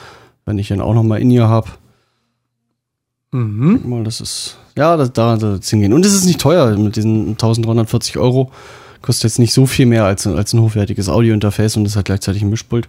wenn 0.45 0.59
ich 0.59 0.67
dann 0.67 0.81
auch 0.81 0.93
noch 0.93 1.03
mal 1.03 1.19
in 1.19 1.31
ihr 1.31 1.47
habe. 1.47 1.69
Mhm. 3.31 3.81
Mal, 3.85 4.03
das 4.03 4.21
ist, 4.21 4.57
ja, 4.77 4.95
das, 4.97 5.11
da 5.13 5.35
da 5.37 5.59
hingehen. 5.61 5.93
Und 5.93 6.05
es 6.05 6.13
ist 6.13 6.25
nicht 6.25 6.39
teuer 6.39 6.77
mit 6.77 6.95
diesen 6.95 7.29
1340 7.31 8.17
Euro. 8.17 8.51
Kostet 9.01 9.25
jetzt 9.25 9.39
nicht 9.39 9.53
so 9.53 9.65
viel 9.65 9.85
mehr 9.85 10.05
als, 10.05 10.25
als 10.25 10.53
ein 10.53 10.61
hochwertiges 10.61 11.09
Audio-Interface 11.09 11.77
und 11.77 11.85
ist 11.85 11.95
halt 11.95 12.05
gleichzeitig 12.05 12.41
ein 12.41 12.49
Mischpult. 12.49 12.87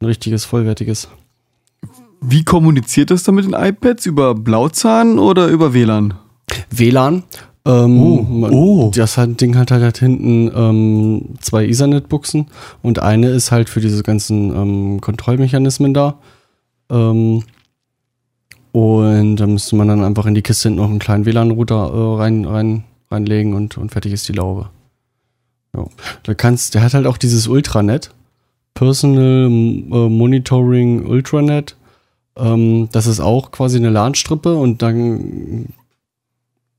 Ein 0.00 0.06
richtiges, 0.06 0.44
vollwertiges. 0.44 1.08
Wie 2.20 2.44
kommuniziert 2.44 3.10
das 3.10 3.22
dann 3.22 3.34
mit 3.36 3.44
den 3.46 3.54
iPads? 3.54 4.06
Über 4.06 4.34
Blauzahn 4.34 5.18
oder 5.18 5.48
über 5.48 5.72
WLAN? 5.72 6.14
WLAN. 6.70 7.22
Ähm, 7.66 8.00
Oh, 8.00 8.48
oh. 8.50 8.90
Das 8.94 9.16
hat, 9.16 9.40
Ding 9.40 9.56
hat 9.56 9.70
halt, 9.70 9.82
halt 9.82 9.98
hinten 9.98 10.50
ähm, 10.54 11.34
zwei 11.40 11.66
Ethernet-Buchsen 11.66 12.46
und 12.82 13.00
eine 13.00 13.28
ist 13.28 13.52
halt 13.52 13.68
für 13.68 13.80
diese 13.80 14.02
ganzen 14.02 14.54
ähm, 14.54 15.00
Kontrollmechanismen 15.00 15.94
da. 15.94 16.18
Ähm, 16.90 17.44
und 18.72 19.36
da 19.36 19.46
müsste 19.46 19.76
man 19.76 19.88
dann 19.88 20.04
einfach 20.04 20.26
in 20.26 20.34
die 20.34 20.42
Kiste 20.42 20.68
hinten 20.68 20.82
noch 20.82 20.90
einen 20.90 21.00
kleinen 21.00 21.26
WLAN-Router 21.26 21.90
äh, 21.92 22.16
rein, 22.18 22.44
rein, 22.44 22.84
reinlegen 23.10 23.54
und, 23.54 23.76
und 23.76 23.90
fertig 23.90 24.12
ist 24.12 24.28
die 24.28 24.32
Laube. 24.32 24.70
Ja. 25.74 25.86
Da 26.22 26.34
kannst, 26.34 26.74
der 26.74 26.82
hat 26.82 26.94
halt 26.94 27.06
auch 27.06 27.18
dieses 27.18 27.48
Ultranet. 27.48 28.10
Personal 28.74 29.46
äh, 29.46 30.08
Monitoring 30.08 31.06
Ultranet. 31.06 31.76
Ähm, 32.36 32.88
das 32.92 33.06
ist 33.06 33.20
auch 33.20 33.50
quasi 33.50 33.78
eine 33.78 33.90
LAN-Strippe 33.90 34.54
und 34.54 34.82
dann 34.82 35.72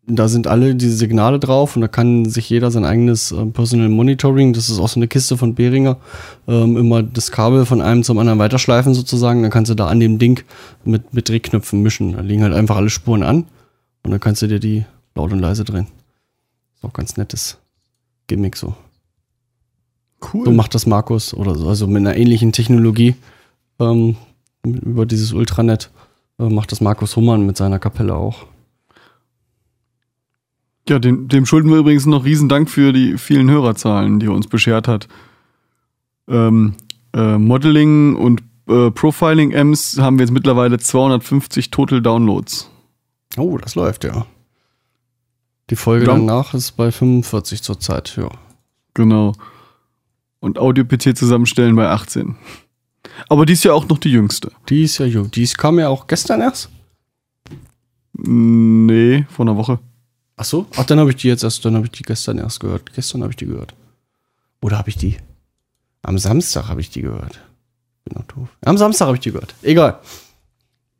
da 0.07 0.27
sind 0.27 0.47
alle 0.47 0.75
diese 0.75 0.95
Signale 0.95 1.39
drauf 1.39 1.75
und 1.75 1.81
da 1.81 1.87
kann 1.87 2.25
sich 2.25 2.49
jeder 2.49 2.71
sein 2.71 2.85
eigenes 2.85 3.31
äh, 3.31 3.45
Personal 3.45 3.89
Monitoring, 3.89 4.53
das 4.53 4.69
ist 4.69 4.79
auch 4.79 4.89
so 4.89 4.99
eine 4.99 5.07
Kiste 5.07 5.37
von 5.37 5.55
Behringer, 5.55 5.97
ähm, 6.47 6.75
immer 6.77 7.03
das 7.03 7.31
Kabel 7.31 7.65
von 7.65 7.81
einem 7.81 8.03
zum 8.03 8.17
anderen 8.17 8.39
weiterschleifen 8.39 8.93
sozusagen. 8.93 9.41
Dann 9.43 9.51
kannst 9.51 9.69
du 9.69 9.75
da 9.75 9.87
an 9.87 9.99
dem 9.99 10.17
Ding 10.17 10.43
mit, 10.83 11.13
mit 11.13 11.29
Drehknöpfen 11.29 11.81
mischen. 11.81 12.13
Da 12.13 12.21
liegen 12.21 12.43
halt 12.43 12.53
einfach 12.53 12.77
alle 12.77 12.89
Spuren 12.89 13.23
an 13.23 13.45
und 14.03 14.11
dann 14.11 14.19
kannst 14.19 14.41
du 14.41 14.47
dir 14.47 14.59
die 14.59 14.85
laut 15.15 15.31
und 15.31 15.39
leise 15.39 15.63
drehen. 15.63 15.87
Ist 16.75 16.83
auch 16.83 16.93
ganz 16.93 17.17
nettes 17.17 17.57
Gimmick 18.27 18.57
so. 18.57 18.73
Cool. 20.33 20.45
So 20.45 20.51
macht 20.51 20.75
das 20.75 20.85
Markus 20.85 21.33
oder 21.33 21.55
so, 21.55 21.67
also 21.67 21.87
mit 21.87 21.97
einer 21.97 22.15
ähnlichen 22.15 22.51
Technologie 22.51 23.15
ähm, 23.79 24.15
über 24.63 25.05
dieses 25.05 25.33
Ultranet 25.33 25.91
äh, 26.39 26.49
macht 26.49 26.71
das 26.71 26.81
Markus 26.81 27.15
Hummern 27.15 27.45
mit 27.45 27.57
seiner 27.57 27.79
Kapelle 27.79 28.15
auch. 28.15 28.45
Ja, 30.89 30.99
dem, 30.99 31.27
dem 31.27 31.45
schulden 31.45 31.69
wir 31.69 31.77
übrigens 31.77 32.05
noch 32.05 32.25
riesen 32.25 32.49
Dank 32.49 32.69
für 32.69 32.91
die 32.91 33.17
vielen 33.17 33.49
Hörerzahlen, 33.49 34.19
die 34.19 34.25
er 34.27 34.33
uns 34.33 34.47
beschert 34.47 34.87
hat. 34.87 35.07
Ähm, 36.27 36.73
äh, 37.13 37.37
Modeling 37.37 38.15
und 38.15 38.41
äh, 38.67 38.89
Profiling-Ms 38.91 39.99
haben 39.99 40.17
wir 40.17 40.25
jetzt 40.25 40.33
mittlerweile 40.33 40.79
250 40.79 41.71
Total 41.71 42.01
Downloads. 42.01 42.69
Oh, 43.37 43.57
das 43.57 43.75
läuft 43.75 44.03
ja. 44.03 44.25
Die 45.69 45.75
Folge 45.75 46.05
Ja. 46.05 46.13
danach 46.13 46.53
ist 46.53 46.71
bei 46.73 46.91
45 46.91 47.61
zurzeit, 47.61 48.15
ja. 48.17 48.29
Genau. 48.93 49.33
Und 50.39 50.57
Audio-PC 50.59 51.15
zusammenstellen 51.15 51.75
bei 51.75 51.87
18. 51.87 52.35
Aber 53.29 53.45
die 53.45 53.53
ist 53.53 53.63
ja 53.63 53.73
auch 53.73 53.87
noch 53.87 53.97
die 53.97 54.11
jüngste. 54.11 54.51
Die 54.69 54.83
ist 54.83 54.97
ja 54.97 55.05
jung. 55.05 55.31
Die 55.31 55.43
ist- 55.43 55.57
kam 55.57 55.79
ja 55.79 55.89
auch 55.89 56.07
gestern 56.07 56.41
erst. 56.41 56.69
Nee, 58.13 59.25
vor 59.29 59.45
einer 59.45 59.57
Woche. 59.57 59.79
Ach 60.37 60.45
so? 60.45 60.65
Ach, 60.75 60.85
dann 60.85 60.99
habe 60.99 61.09
ich 61.11 61.15
die 61.17 61.27
jetzt 61.27 61.43
erst, 61.43 61.63
dann 61.65 61.75
habe 61.75 61.85
ich 61.85 61.91
die 61.91 62.03
gestern 62.03 62.37
erst 62.37 62.59
gehört. 62.59 62.93
Gestern 62.93 63.21
habe 63.21 63.31
ich 63.31 63.37
die 63.37 63.45
gehört. 63.45 63.73
Oder 64.61 64.77
habe 64.77 64.89
ich 64.89 64.97
die? 64.97 65.17
Am 66.03 66.17
Samstag 66.17 66.67
habe 66.67 66.81
ich 66.81 66.89
die 66.89 67.01
gehört. 67.01 67.39
Bin 68.05 68.17
noch 68.17 68.25
doof. 68.25 68.49
Am 68.65 68.77
Samstag 68.77 69.05
habe 69.07 69.17
ich 69.17 69.21
die 69.21 69.31
gehört. 69.31 69.55
Egal. 69.61 69.99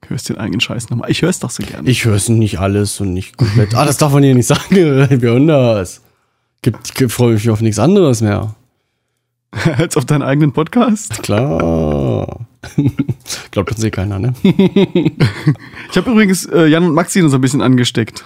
Hörst 0.07 0.29
den 0.29 0.37
eigenen 0.37 0.61
Scheiß 0.61 0.89
nochmal. 0.89 1.09
Ich 1.11 1.21
hör's 1.21 1.39
doch 1.39 1.49
so 1.51 1.63
gerne. 1.63 1.89
Ich 1.89 2.05
höre 2.05 2.15
es 2.15 2.27
nicht 2.29 2.59
alles 2.59 2.99
und 2.99 3.13
nicht 3.13 3.37
komplett. 3.37 3.73
ah, 3.75 3.85
das 3.85 3.97
darf 3.97 4.13
man 4.13 4.23
hier 4.23 4.35
nicht 4.35 4.47
sagen. 4.47 4.61
Wie 4.75 5.27
anders. 5.27 6.01
Gibt, 6.61 6.93
gibt 6.95 7.11
freue 7.11 7.33
mich 7.33 7.49
auf 7.49 7.61
nichts 7.61 7.79
anderes 7.79 8.21
mehr. 8.21 8.55
Als 9.77 9.97
auf 9.97 10.05
deinen 10.05 10.21
eigenen 10.21 10.53
Podcast. 10.53 11.23
Klar. 11.23 12.47
Glaubt 13.51 13.71
uns 13.71 13.83
eh 13.83 13.91
keiner, 13.91 14.19
ne? 14.19 14.33
Ich 14.43 15.97
habe 15.97 16.11
übrigens 16.11 16.45
äh, 16.45 16.67
Jan 16.67 16.85
und 16.85 16.93
Maxi 16.93 17.21
uns 17.21 17.33
ein 17.33 17.41
bisschen 17.41 17.61
angesteckt. 17.61 18.23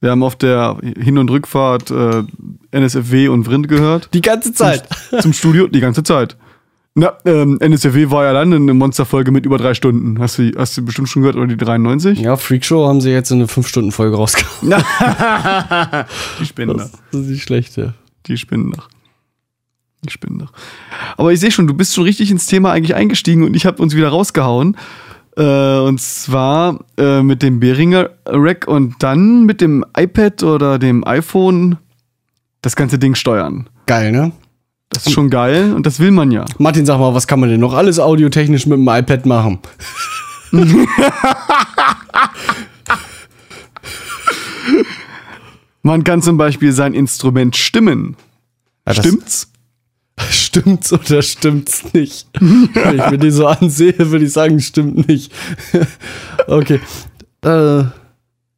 Wir 0.00 0.10
haben 0.10 0.22
auf 0.22 0.36
der 0.36 0.76
Hin- 0.98 1.18
und 1.18 1.30
Rückfahrt 1.30 1.90
äh, 1.90 2.22
NSFW 2.70 3.28
und 3.28 3.44
Vrind 3.44 3.68
gehört. 3.68 4.10
Die 4.12 4.20
ganze 4.20 4.52
Zeit. 4.52 4.86
Zum 5.20 5.32
Studio 5.32 5.66
die 5.66 5.80
ganze 5.80 6.02
Zeit. 6.02 6.36
Na, 6.94 7.14
ähm, 7.24 7.58
NSFW 7.60 8.10
war 8.10 8.24
ja 8.24 8.32
dann 8.32 8.52
eine 8.52 8.74
Monsterfolge 8.74 9.32
mit 9.32 9.46
über 9.46 9.58
drei 9.58 9.74
Stunden. 9.74 10.20
Hast 10.20 10.38
du, 10.38 10.52
hast 10.56 10.76
du 10.76 10.84
bestimmt 10.84 11.08
schon 11.08 11.22
gehört, 11.22 11.36
oder 11.36 11.48
die 11.48 11.56
93? 11.56 12.20
Ja, 12.20 12.36
Freakshow 12.36 12.86
haben 12.86 13.00
sie 13.00 13.10
jetzt 13.10 13.32
in 13.32 13.38
eine 13.38 13.46
5-Stunden-Folge 13.46 14.14
rausgehauen. 14.14 14.84
Die 16.38 16.46
Spinner. 16.46 16.74
Das 16.74 16.92
ist 17.12 17.28
nicht 17.28 17.42
schlecht, 17.42 17.76
ja. 17.76 17.94
Die 18.26 18.36
Spinnen 18.36 18.68
noch. 18.68 18.88
Ich 20.06 20.20
bin 20.20 20.38
doch. 20.38 20.52
Aber 21.16 21.32
ich 21.32 21.40
sehe 21.40 21.50
schon, 21.50 21.66
du 21.66 21.74
bist 21.74 21.94
schon 21.94 22.04
richtig 22.04 22.30
ins 22.30 22.46
Thema 22.46 22.72
eigentlich 22.72 22.94
eingestiegen 22.94 23.42
und 23.44 23.54
ich 23.54 23.66
habe 23.66 23.82
uns 23.82 23.94
wieder 23.94 24.08
rausgehauen. 24.08 24.76
Äh, 25.36 25.78
und 25.78 26.00
zwar 26.00 26.84
äh, 26.96 27.22
mit 27.22 27.42
dem 27.42 27.60
Behringer 27.60 28.10
Rack 28.26 28.68
und 28.68 29.02
dann 29.02 29.44
mit 29.44 29.60
dem 29.60 29.84
iPad 29.96 30.42
oder 30.42 30.78
dem 30.78 31.06
iPhone 31.06 31.78
das 32.62 32.76
ganze 32.76 32.98
Ding 32.98 33.14
steuern. 33.14 33.68
Geil, 33.86 34.12
ne? 34.12 34.32
Das 34.90 35.06
ist 35.06 35.12
schon 35.12 35.28
geil 35.28 35.72
und 35.74 35.86
das 35.86 35.98
will 35.98 36.12
man 36.12 36.30
ja. 36.30 36.44
Martin, 36.58 36.86
sag 36.86 36.98
mal, 36.98 37.14
was 37.14 37.26
kann 37.26 37.40
man 37.40 37.48
denn 37.48 37.58
noch 37.58 37.74
alles 37.74 37.98
audiotechnisch 37.98 38.66
mit 38.66 38.78
dem 38.78 38.88
iPad 38.88 39.26
machen? 39.26 39.58
Man 45.82 46.02
kann 46.02 46.22
zum 46.22 46.38
Beispiel 46.38 46.72
sein 46.72 46.94
Instrument 46.94 47.56
stimmen. 47.56 48.16
Ja, 48.86 48.94
Stimmt's? 48.94 49.52
Stimmt's 50.30 50.92
oder 50.92 51.22
stimmt's 51.22 51.92
nicht? 51.92 52.28
Wenn 52.38 52.98
ich 52.98 53.10
mir 53.10 53.18
die 53.18 53.30
so 53.30 53.46
ansehe, 53.46 53.98
würde 53.98 54.24
ich 54.24 54.32
sagen, 54.32 54.60
stimmt 54.60 55.08
nicht. 55.08 55.32
okay. 56.46 56.80
Äh, 57.42 57.84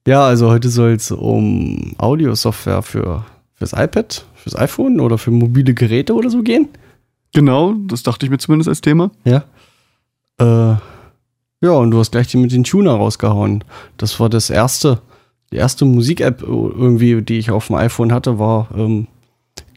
ja, 0.07 0.27
also 0.27 0.51
heute 0.51 0.69
soll 0.69 0.93
es 0.93 1.11
um 1.11 1.95
Audiosoftware 1.99 2.83
für 2.83 3.25
fürs 3.57 3.73
iPad, 3.73 4.25
fürs 4.35 4.55
iPhone 4.57 5.01
oder 5.01 5.19
für 5.19 5.31
mobile 5.31 5.75
Geräte 5.75 6.15
oder 6.15 6.31
so 6.31 6.43
gehen. 6.43 6.69
Genau, 7.35 7.75
das 7.87 8.03
dachte 8.03 8.27
ich 8.27 8.31
mir 8.31 8.39
zumindest 8.39 8.69
als 8.69 8.81
Thema. 8.81 9.11
Ja. 9.25 9.45
Äh, 10.39 10.77
ja, 11.63 11.71
und 11.71 11.91
du 11.91 11.99
hast 11.99 12.13
gleich 12.13 12.29
die 12.29 12.37
mit 12.37 12.53
den 12.53 12.65
Tuner 12.65 12.93
rausgehauen. 12.93 13.65
Das 13.97 14.21
war 14.21 14.29
das 14.29 14.51
erste, 14.51 15.01
die 15.53 15.57
erste 15.57 15.85
Musik-App 15.87 16.43
irgendwie, 16.43 17.23
die 17.23 17.39
ich 17.39 17.51
auf 17.51 17.69
dem 17.69 17.77
iPhone 17.77 18.13
hatte, 18.13 18.39
war 18.39 18.69
ähm, 18.77 19.09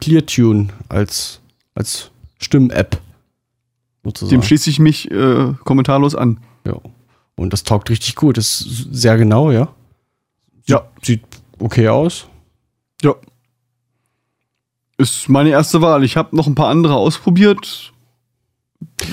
ClearTune 0.01 0.69
als, 0.89 1.39
als 1.79 2.11
Stimm-App. 2.39 3.01
Sozusagen. 4.03 4.29
Dem 4.29 4.43
schließe 4.43 4.69
ich 4.69 4.79
mich 4.79 5.09
äh, 5.09 5.53
kommentarlos 5.63 6.13
an. 6.13 6.39
Ja. 6.65 6.75
Und 7.35 7.53
das 7.53 7.63
taugt 7.63 7.89
richtig 7.89 8.15
gut. 8.15 8.37
Das 8.37 8.61
ist 8.61 8.87
sehr 8.93 9.17
genau, 9.17 9.49
ja. 9.51 9.69
Ja. 10.65 10.83
Sieht 11.01 11.23
okay 11.57 11.87
aus. 11.87 12.27
Ja. 13.01 13.15
Ist 14.97 15.29
meine 15.29 15.49
erste 15.49 15.81
Wahl. 15.81 16.03
Ich 16.03 16.17
habe 16.17 16.35
noch 16.35 16.47
ein 16.47 16.55
paar 16.55 16.67
andere 16.67 16.95
ausprobiert, 16.95 17.93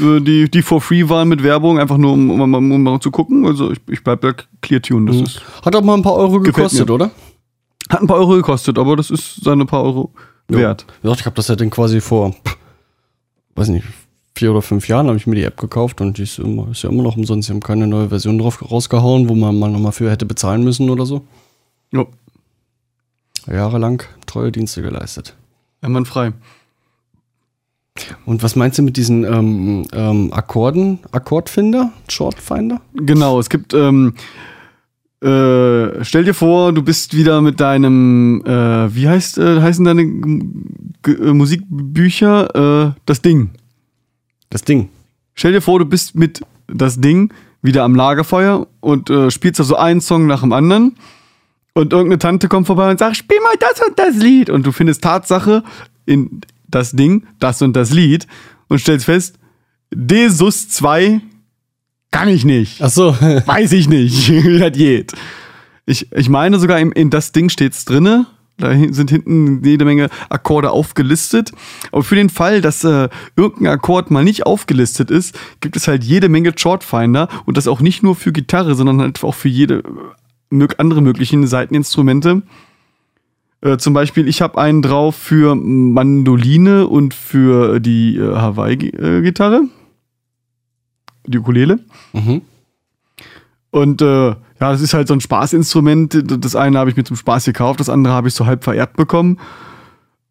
äh, 0.01 0.21
die, 0.21 0.51
die 0.51 0.63
for 0.63 0.81
free 0.81 1.09
waren 1.09 1.29
mit 1.29 1.43
Werbung, 1.45 1.79
einfach 1.79 1.97
nur 1.97 2.13
um, 2.13 2.31
um, 2.31 2.55
um, 2.55 2.73
um 2.73 2.83
mal 2.83 3.01
zu 3.01 3.11
gucken. 3.13 3.47
Also 3.47 3.71
ich, 3.71 3.79
ich 3.89 4.03
bleib 4.03 4.21
bei 4.21 4.35
ClearTune. 4.61 5.07
Das 5.07 5.17
Mhm. 5.17 5.25
ist, 5.25 5.43
Hat 5.65 5.77
auch 5.77 5.83
mal 5.83 5.95
ein 5.95 6.03
paar 6.03 6.17
Euro 6.17 6.41
gekostet, 6.41 6.89
mir. 6.89 6.95
oder? 6.95 7.11
hat 7.89 8.01
ein 8.01 8.09
paar 8.09 8.17
Euro 8.17 8.35
gekostet, 8.35 8.79
aber 8.81 8.97
das 8.97 9.11
ist 9.11 9.45
seine 9.45 9.65
paar 9.65 9.85
Euro 9.85 10.13
wert. 10.49 10.87
Ja, 11.03 11.13
ich 11.13 11.25
habe 11.27 11.37
das 11.37 11.49
ja 11.49 11.57
dann 11.57 11.71
quasi 11.71 12.01
vor, 12.01 12.35
weiß 13.55 13.69
nicht, 13.69 13.87
vier 14.35 14.51
oder 14.51 14.63
fünf 14.63 14.87
Jahren 14.89 15.07
habe 15.07 15.17
ich 15.17 15.27
mir 15.27 15.35
die 15.35 15.45
App 15.45 15.57
gekauft 15.57 16.01
und 16.01 16.19
die 16.19 16.23
ist, 16.23 16.39
immer, 16.39 16.71
ist 16.71 16.83
ja 16.83 16.91
immer 16.91 17.03
noch 17.03 17.17
umsonst. 17.17 17.47
Sie 17.47 17.53
haben 17.53 17.61
keine 17.61 17.87
neue 17.87 18.11
Version 18.11 18.39
drauf 18.39 18.71
rausgehauen, 18.71 19.29
wo 19.29 19.35
man 19.35 19.59
mal 19.59 19.71
nochmal 19.71 19.93
für 19.93 20.11
hätte 20.11 20.27
bezahlen 20.27 20.63
müssen 20.63 20.91
oder 20.91 21.07
so. 21.07 21.27
Ja, 21.93 22.05
Jahrelang 23.47 24.03
treue 24.27 24.53
Dienste 24.53 24.83
geleistet. 24.83 25.35
einwandfrei. 25.81 26.33
Und 28.27 28.43
was 28.43 28.57
meinst 28.57 28.77
du 28.79 28.83
mit 28.83 28.97
diesen 28.99 29.25
ähm, 29.25 29.87
ähm, 29.93 30.33
Akkorden, 30.33 30.99
Akkordfinder, 31.13 31.93
Shortfinder? 32.09 32.83
Genau, 32.95 33.41
es 33.41 33.49
gibt, 33.49 33.73
ähm, 33.73 34.15
äh, 35.23 36.05
stell 36.05 36.25
dir 36.25 36.35
vor, 36.35 36.73
du 36.73 36.83
bist 36.83 37.17
wieder 37.17 37.41
mit 37.41 37.59
deinem, 37.61 38.43
äh, 38.45 38.95
wie 38.95 39.09
heißt, 39.09 39.39
äh, 39.39 39.61
heißen 39.63 39.85
deine 39.85 40.07
G 40.07 41.13
äh, 41.13 41.33
Musikbücher, 41.33 42.91
äh, 42.91 43.01
das 43.07 43.23
Ding. 43.23 43.51
Das 44.51 44.63
Ding. 44.63 44.91
Stell 45.35 45.53
dir 45.53 45.63
vor, 45.63 45.79
du 45.79 45.87
bist 45.87 46.15
mit 46.15 46.43
das 46.67 47.01
Ding 47.01 47.33
wieder 47.63 47.85
am 47.85 47.95
Lagerfeuer 47.95 48.67
und 48.81 49.11
spielst 49.31 49.59
da 49.59 49.65
so 49.65 49.77
einen 49.77 50.01
Song 50.01 50.27
nach 50.27 50.41
dem 50.41 50.53
anderen. 50.53 50.97
Und 51.75 51.93
irgendeine 51.93 52.19
Tante 52.19 52.49
kommt 52.49 52.67
vorbei 52.67 52.91
und 52.91 52.99
sagt, 52.99 53.17
spiel 53.17 53.39
mal 53.41 53.55
das 53.59 53.87
und 53.87 53.99
das 53.99 54.17
Lied. 54.17 54.51
Und 54.51 54.67
du 54.67 54.73
findest 54.73 55.03
Tatsache 55.03 55.63
in 56.07 56.41
das 56.69 56.93
Ding, 56.93 57.27
das 57.39 57.61
und 57.61 57.75
das 57.75 57.91
Lied 57.91 58.27
und 58.69 58.79
stellst 58.79 59.07
fest, 59.07 59.39
D-Sus 59.93 60.69
2 60.69 61.21
kann 62.17 62.29
ich 62.29 62.47
nicht. 62.47 62.81
Ach 62.81 62.89
so. 62.89 63.13
Weiß 63.47 63.73
ich 63.73 63.89
nicht, 63.89 64.31
wie 64.45 64.59
das 64.59 64.73
geht. 64.73 65.13
Ich, 65.85 66.11
ich 66.13 66.29
meine 66.31 66.59
sogar, 66.59 66.81
in, 66.81 66.91
in 66.93 67.11
das 67.11 67.33
Ding 67.33 67.51
steht's 67.51 67.85
drinne. 67.85 68.27
Da 68.57 68.73
sind 68.91 69.11
hinten 69.11 69.63
jede 69.63 69.85
Menge 69.85 70.09
Akkorde 70.31 70.71
aufgelistet. 70.71 71.53
Aber 71.93 72.03
für 72.03 72.15
den 72.15 72.31
Fall, 72.31 72.63
dass 72.63 72.85
äh, 72.85 73.11
irgendein 73.37 73.75
Akkord 73.75 74.11
mal 74.11 74.25
nicht 74.25 74.47
aufgelistet 74.47 75.11
ist, 75.11 75.39
gibt 75.61 75.77
es 75.77 75.89
halt 75.89 76.05
jede 76.05 76.31
Menge 76.31 76.55
Shortfinder. 76.57 77.29
Und 77.45 77.59
das 77.59 77.69
auch 77.69 77.81
nicht 77.81 78.03
nur 78.03 78.17
für 78.17 78.33
Gitarre, 78.33 78.75
sondern 78.75 79.03
halt 79.03 79.23
auch 79.23 79.35
für 79.35 79.51
jede 79.51 79.83
äh, 80.51 80.69
andere 80.79 81.03
möglichen 81.03 81.47
Seiteninstrumente. 81.47 82.43
Äh, 83.61 83.77
zum 83.77 83.93
Beispiel, 83.93 84.27
ich 84.27 84.41
habe 84.41 84.57
einen 84.57 84.81
drauf 84.81 85.17
für 85.17 85.55
Mandoline 85.55 86.87
und 86.87 87.13
für 87.13 87.79
die 87.79 88.17
äh, 88.17 88.35
Hawaii-Gitarre. 88.35 89.65
Die 91.27 91.39
Ukulele. 91.39 91.81
mhm. 92.13 92.43
Und 93.71 94.01
äh, 94.01 94.29
ja, 94.29 94.37
das 94.59 94.81
ist 94.81 94.95
halt 94.95 95.07
so 95.07 95.13
ein 95.13 95.21
Spaßinstrument. 95.21 96.25
Das 96.43 96.57
eine 96.57 96.79
habe 96.79 96.89
ich 96.89 96.97
mir 96.97 97.05
zum 97.05 97.17
Spaß 97.17 97.45
gekauft, 97.45 97.79
das 97.79 97.91
andere 97.91 98.15
habe 98.15 98.29
ich 98.29 98.35
so 98.35 98.47
halb 98.47 98.65
vererbt 98.65 98.97
bekommen. 98.97 99.39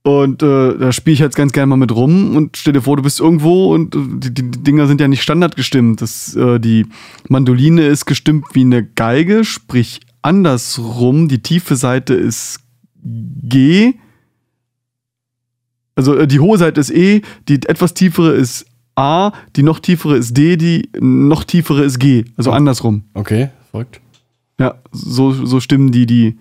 Und 0.02 0.44
äh, 0.44 0.78
da 0.78 0.92
spiele 0.92 1.16
ich 1.16 1.20
jetzt 1.20 1.36
ganz 1.36 1.52
gerne 1.52 1.68
mal 1.68 1.78
mit 1.78 1.92
rum 1.92 2.36
und 2.36 2.58
stell 2.58 2.74
dir 2.74 2.82
vor, 2.82 2.96
du 2.96 3.02
bist 3.02 3.20
irgendwo 3.20 3.74
und 3.74 3.96
äh, 3.96 4.00
die, 4.00 4.34
die 4.34 4.52
die 4.52 4.64
Dinger 4.64 4.86
sind 4.86 5.02
ja 5.02 5.08
nicht 5.08 5.24
standardgestimmt. 5.24 6.00
Das, 6.00 6.36
äh, 6.36 6.60
die 6.60 6.86
Mandoline 7.28 7.88
ist 7.88 8.06
gestimmt 8.06 8.46
wie 8.54 8.62
eine 8.62 8.84
Geige, 8.84 9.44
sprich 9.44 10.02
andersrum. 10.22 11.28
Die 11.28 11.42
tiefe 11.42 11.76
Seite 11.76 12.14
ist 12.14 12.60
G. 13.04 13.94
Also 15.96 16.16
äh, 16.16 16.28
die 16.28 16.40
hohe 16.40 16.60
Seite 16.60 16.82
ist 16.82 16.92
E, 16.92 17.24
die 17.48 17.56
etwas 17.68 17.96
tiefere 17.96 18.34
ist 18.34 18.68
A, 18.96 19.32
die 19.56 19.64
noch 19.64 19.80
tiefere 19.80 20.16
ist 20.18 20.36
D, 20.38 20.56
die 20.58 20.90
noch 21.00 21.44
tiefere 21.44 21.84
ist 21.84 22.00
G. 22.00 22.26
Also 22.38 22.52
Oh. 22.52 22.54
andersrum. 22.54 23.04
Okay, 23.14 23.50
verrückt. 23.72 24.00
Ja, 24.60 24.76
so, 24.92 25.34
so 25.34 25.60
stimmen 25.60 25.92
die, 25.92 26.06
die. 26.06 26.38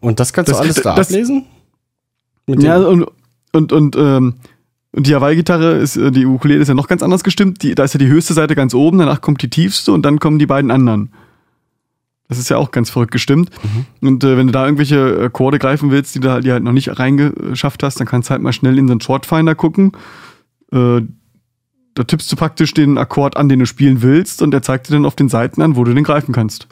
Und 0.00 0.18
das 0.20 0.32
kannst 0.32 0.50
Das- 0.50 0.58
du 0.58 0.62
alles 0.64 0.74
da 0.76 0.94
das- 0.96 1.08
ablesen? 1.08 1.44
Mit 2.46 2.62
Ja, 2.62 2.78
und, 2.78 3.06
und, 3.52 3.72
und, 3.72 3.94
ähm, 3.96 4.34
und 4.92 5.06
die 5.06 5.14
Hawaii-Gitarre 5.14 5.72
ist, 5.76 5.96
äh, 5.96 6.10
die 6.10 6.24
Ukulele 6.26 6.60
ist 6.60 6.68
ja 6.68 6.74
noch 6.74 6.88
ganz 6.88 7.02
anders 7.02 7.22
gestimmt. 7.22 7.62
Die, 7.62 7.74
da 7.74 7.84
ist 7.84 7.92
ja 7.94 7.98
die 7.98 8.08
höchste 8.08 8.32
Seite 8.34 8.54
ganz 8.54 8.74
oben, 8.74 8.98
danach 8.98 9.20
kommt 9.20 9.42
die 9.42 9.50
tiefste 9.50 9.92
und 9.92 10.02
dann 10.02 10.18
kommen 10.18 10.38
die 10.38 10.46
beiden 10.46 10.70
anderen. 10.70 11.10
Das 12.28 12.38
ist 12.38 12.48
ja 12.50 12.56
auch 12.58 12.72
ganz 12.72 12.90
verrückt 12.90 13.12
gestimmt. 13.12 13.50
Und 14.02 14.22
äh, 14.24 14.36
wenn 14.36 14.46
du 14.48 14.52
da 14.52 14.64
irgendwelche 14.66 15.18
Akkorde 15.22 15.58
greifen 15.58 15.90
willst, 15.90 16.14
die 16.14 16.20
du 16.20 16.30
halt, 16.30 16.44
die 16.44 16.52
halt 16.52 16.62
noch 16.62 16.72
nicht 16.72 16.98
reingeschafft 16.98 17.82
hast, 17.82 18.00
dann 18.00 18.06
kannst 18.06 18.28
du 18.28 18.32
halt 18.32 18.42
mal 18.42 18.52
schnell 18.52 18.76
in 18.78 18.86
so 18.86 18.92
einen 18.92 19.00
Shortfinder 19.00 19.54
gucken. 19.54 19.92
Äh, 20.72 21.02
da 21.98 22.04
tippst 22.04 22.30
du 22.30 22.36
praktisch 22.36 22.72
den 22.74 22.96
Akkord 22.96 23.36
an, 23.36 23.48
den 23.48 23.58
du 23.58 23.66
spielen 23.66 24.02
willst, 24.02 24.40
und 24.40 24.52
der 24.52 24.62
zeigt 24.62 24.88
dir 24.88 24.92
dann 24.92 25.04
auf 25.04 25.16
den 25.16 25.28
Seiten 25.28 25.60
an, 25.62 25.74
wo 25.74 25.82
du 25.82 25.92
den 25.92 26.04
greifen 26.04 26.32
kannst. 26.32 26.68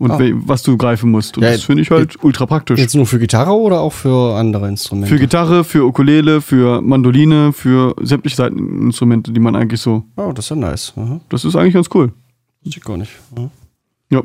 Und 0.00 0.10
Ah. 0.12 0.18
was 0.46 0.62
du 0.62 0.76
greifen 0.76 1.10
musst. 1.10 1.36
Und 1.36 1.42
Ja, 1.44 1.50
das 1.52 1.62
finde 1.64 1.82
ich 1.82 1.90
halt 1.90 2.22
ultra 2.22 2.46
praktisch. 2.46 2.78
Jetzt 2.78 2.94
nur 2.94 3.06
für 3.06 3.18
Gitarre 3.18 3.52
oder 3.52 3.80
auch 3.80 3.92
für 3.92 4.36
andere 4.36 4.68
Instrumente? 4.68 5.12
Für 5.12 5.20
Gitarre, 5.20 5.64
für 5.64 5.84
Ukulele, 5.84 6.40
für 6.40 6.80
Mandoline, 6.82 7.52
für 7.52 7.94
sämtliche 8.00 8.36
Seiteninstrumente, 8.36 9.32
die 9.32 9.40
man 9.40 9.54
eigentlich 9.56 9.80
so. 9.80 10.04
Oh, 10.16 10.32
das 10.32 10.46
ist 10.46 10.50
ja 10.50 10.56
nice. 10.56 10.92
Aha. 10.96 11.20
Das 11.28 11.44
ist 11.44 11.54
eigentlich 11.56 11.74
ganz 11.74 11.88
cool. 11.94 12.12
Das 12.64 12.76
ich 12.76 12.82
gar 12.82 12.96
nicht. 12.96 13.10
Aha. 13.36 13.50
Ja. 14.10 14.22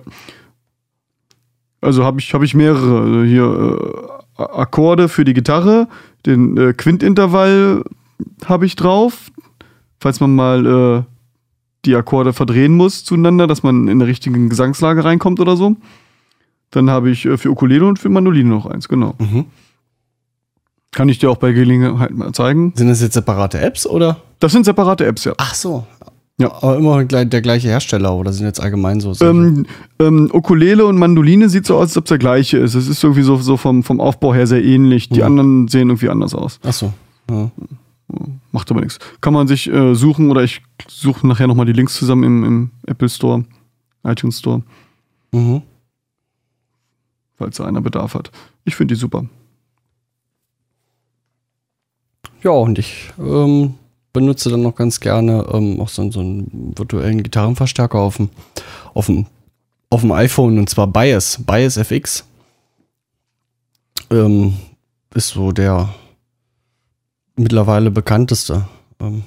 Also 1.82 2.04
habe 2.04 2.20
ich, 2.20 2.34
hab 2.34 2.44
ich 2.44 2.54
mehrere. 2.56 3.02
Also 3.02 3.24
hier 3.24 4.08
äh, 4.38 4.42
Akkorde 4.44 5.10
für 5.10 5.26
die 5.26 5.34
Gitarre, 5.34 5.88
den 6.26 6.56
äh, 6.58 6.74
Quintintervall 6.74 7.84
habe 8.46 8.66
ich 8.66 8.76
drauf, 8.76 9.32
falls 10.04 10.20
man 10.20 10.36
mal 10.36 10.66
äh, 10.66 11.04
die 11.86 11.96
Akkorde 11.96 12.32
verdrehen 12.34 12.76
muss 12.76 13.04
zueinander, 13.04 13.48
dass 13.48 13.64
man 13.64 13.88
in 13.88 14.00
der 14.00 14.08
richtigen 14.08 14.50
Gesangslage 14.50 15.04
reinkommt 15.04 15.40
oder 15.40 15.58
so. 15.58 15.76
Dann 16.72 16.90
habe 16.90 17.10
ich 17.10 17.26
äh, 17.26 17.38
für 17.38 17.50
Ukulele 17.50 17.86
und 17.86 18.00
für 18.00 18.10
Mandoline 18.10 18.50
noch 18.50 18.66
eins, 18.66 18.88
genau. 18.88 19.16
Mhm. 19.20 19.46
Kann 20.92 21.10
ich 21.10 21.18
dir 21.20 21.32
auch 21.32 21.38
bei 21.38 21.52
Gelegenheit 21.54 22.12
mal 22.12 22.32
zeigen. 22.34 22.74
Sind 22.76 22.88
das 22.88 23.02
jetzt 23.02 23.14
separate 23.14 23.60
Apps 23.60 23.88
oder? 23.88 24.18
Das 24.40 24.52
sind 24.52 24.64
separate 24.66 25.06
Apps, 25.06 25.24
ja. 25.24 25.34
Ach 25.38 25.56
so. 25.56 25.86
Ja. 26.40 26.52
Aber 26.52 26.78
immer 26.78 27.04
der 27.06 27.42
gleiche 27.42 27.68
Hersteller 27.70 28.14
oder 28.16 28.34
sind 28.34 28.46
jetzt 28.46 28.60
allgemein 28.60 29.00
so? 29.00 29.14
Ähm, 29.22 29.66
ähm, 30.00 30.30
Ukulele 30.34 30.86
und 30.86 30.98
Mandoline 30.98 31.48
sieht 31.50 31.66
so 31.66 31.76
aus, 31.76 31.82
als 31.90 31.98
ob 31.98 32.06
es 32.06 32.10
der 32.10 32.18
gleiche 32.18 32.58
ist. 32.58 32.76
Es 32.76 32.88
ist 32.88 33.04
irgendwie 33.04 33.22
so, 33.24 33.38
so 33.38 33.56
vom, 33.58 33.84
vom 33.84 34.00
Aufbau 34.02 34.34
her 34.34 34.48
sehr 34.48 34.64
ähnlich. 34.64 35.10
Die 35.10 35.20
Ja. 35.20 35.26
anderen 35.28 35.68
sehen 35.68 35.90
irgendwie 35.90 36.10
anders 36.10 36.34
aus. 36.36 36.60
Ach 36.64 36.74
so. 36.74 36.94
Ja. 37.30 37.52
Macht 38.52 38.70
aber 38.72 38.82
nichts. 38.82 39.00
Kann 39.22 39.34
man 39.34 39.48
sich 39.48 39.68
äh, 39.70 39.96
suchen 39.96 40.30
oder 40.32 40.44
ich 40.44 40.62
suche 40.88 41.26
nachher 41.28 41.48
nochmal 41.48 41.66
die 41.66 41.74
Links 41.74 41.96
zusammen 41.96 42.24
im, 42.24 42.44
im 42.44 42.72
Apple 42.86 43.10
Store, 43.10 43.46
iTunes 44.04 44.40
Store, 44.40 44.62
Mhm. 45.32 45.62
falls 47.38 47.58
da 47.58 47.66
einer 47.66 47.82
Bedarf 47.82 48.14
hat. 48.14 48.32
Ich 48.66 48.76
finde 48.76 48.94
die 48.94 49.00
super. 49.00 49.26
ja, 52.44 52.52
und 52.52 52.78
ich 52.78 53.10
ähm, 53.18 53.76
benutze 54.12 54.50
dann 54.50 54.62
noch 54.62 54.76
ganz 54.76 55.00
gerne 55.00 55.46
ähm, 55.52 55.80
auch 55.80 55.90
so, 55.90 56.12
so 56.12 56.20
einen 56.20 56.74
virtuellen 56.78 57.24
Gitarrenverstärker 57.24 57.98
auf 57.98 58.18
dem, 58.18 58.30
auf 58.94 59.06
dem, 59.08 59.26
auf 59.90 60.02
dem 60.02 60.12
iPhone 60.12 60.60
und 60.60 60.70
zwar 60.70 60.88
Bias, 60.88 61.40
Bias 61.46 61.78
FX. 61.78 62.26
Ähm, 64.12 64.54
ist 65.16 65.30
so 65.30 65.52
der 65.52 65.94
mittlerweile 67.36 67.92
bekannteste 67.92 68.68
ähm, 69.00 69.24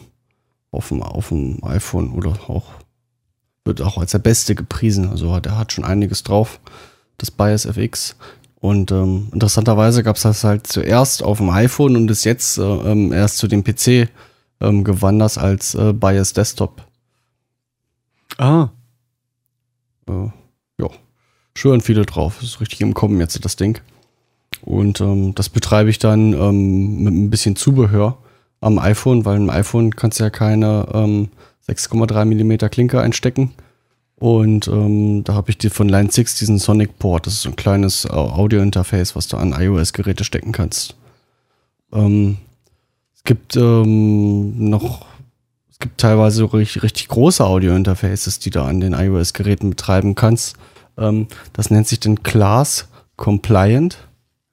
auf, 0.71 0.89
dem, 0.89 1.03
auf 1.03 1.29
dem 1.29 1.63
iPhone 1.65 2.13
oder 2.13 2.31
auch 2.49 2.65
wird 3.65 3.83
auch 3.83 3.99
als 3.99 4.13
der 4.13 4.21
beste 4.21 4.55
gepriesen. 4.55 5.11
Also 5.11 5.39
der 5.41 5.59
hat 5.59 5.73
schon 5.73 5.85
einiges 5.85 6.23
drauf, 6.23 6.61
das 7.19 7.31
Bias 7.31 7.67
FX. 7.67 8.17
Und 8.61 8.91
ähm, 8.91 9.29
interessanterweise 9.33 10.03
gab 10.03 10.17
es 10.17 10.23
das 10.23 10.45
halt 10.45 10.67
zuerst 10.67 11.23
auf 11.23 11.39
dem 11.39 11.51
iPhone 11.51 11.97
und 11.97 12.11
ist 12.11 12.25
jetzt 12.25 12.59
äh, 12.59 12.63
ähm, 12.63 13.13
erst 13.13 13.39
zu 13.39 13.49
dem 13.49 13.63
PC 13.65 14.09
ähm, 14.61 14.85
gewandert 14.85 15.37
als 15.37 15.75
äh, 15.75 15.93
Bias 15.93 16.33
Desktop. 16.33 16.83
Ah, 18.39 18.69
Äh, 20.09 20.31
ja, 20.81 20.89
schwören 21.55 21.81
viele 21.81 22.07
drauf. 22.07 22.43
Ist 22.43 22.61
richtig 22.61 22.81
im 22.81 22.95
Kommen 22.95 23.21
jetzt 23.21 23.45
das 23.45 23.57
Ding. 23.57 23.81
Und 24.63 25.01
ähm, 25.01 25.35
das 25.35 25.49
betreibe 25.49 25.91
ich 25.91 25.99
dann 25.99 26.33
ähm, 26.33 27.03
mit 27.03 27.15
ein 27.15 27.31
bisschen 27.31 27.57
Zubehör 27.57 28.19
am 28.61 28.79
iPhone, 28.79 29.25
weil 29.25 29.37
im 29.37 29.51
iPhone 29.51 29.95
kannst 29.95 30.19
du 30.19 30.25
ja 30.25 30.31
keine 30.31 30.89
ähm, 30.93 31.29
6,3 31.69 32.25
mm 32.25 32.71
Klinke 32.71 33.01
einstecken. 33.01 33.53
Und 34.19 34.67
ähm, 34.69 35.25
da 35.25 35.35
habe 35.35 35.51
ich 35.51 35.59
die 35.59 35.69
von 35.69 35.89
Line 35.89 36.11
6 36.11 36.39
diesen 36.39 36.59
Sonic 36.59 36.99
Port. 36.99 37.27
Das 37.27 37.35
ist 37.35 37.43
so 37.43 37.51
ein 37.51 37.57
kleines 37.57 38.09
Au- 38.09 38.31
Audio-Interface, 38.31 39.15
was 39.15 39.29
du 39.29 39.37
an 39.37 39.53
iOS-Geräte 39.53 40.25
stecken 40.25 40.53
kannst. 40.53 40.97
Ähm, 41.93 42.39
es 43.15 43.25
gibt 43.25 43.57
ähm, 43.57 44.71
noch, 44.71 45.05
es 45.71 45.79
gibt 45.79 45.99
teilweise 46.01 46.51
richtig, 46.53 46.83
richtig 46.83 47.09
große 47.09 47.45
Audio-Interfaces, 47.45 48.39
die 48.39 48.51
du 48.51 48.63
an 48.63 48.81
den 48.81 48.95
iOS-Geräten 48.95 49.71
betreiben 49.71 50.15
kannst. 50.15 50.57
Ähm, 50.97 51.27
das 51.53 51.71
nennt 51.71 51.87
sich 51.87 52.01
dann 52.01 52.23
Class 52.23 52.89
Compliant. 53.17 53.99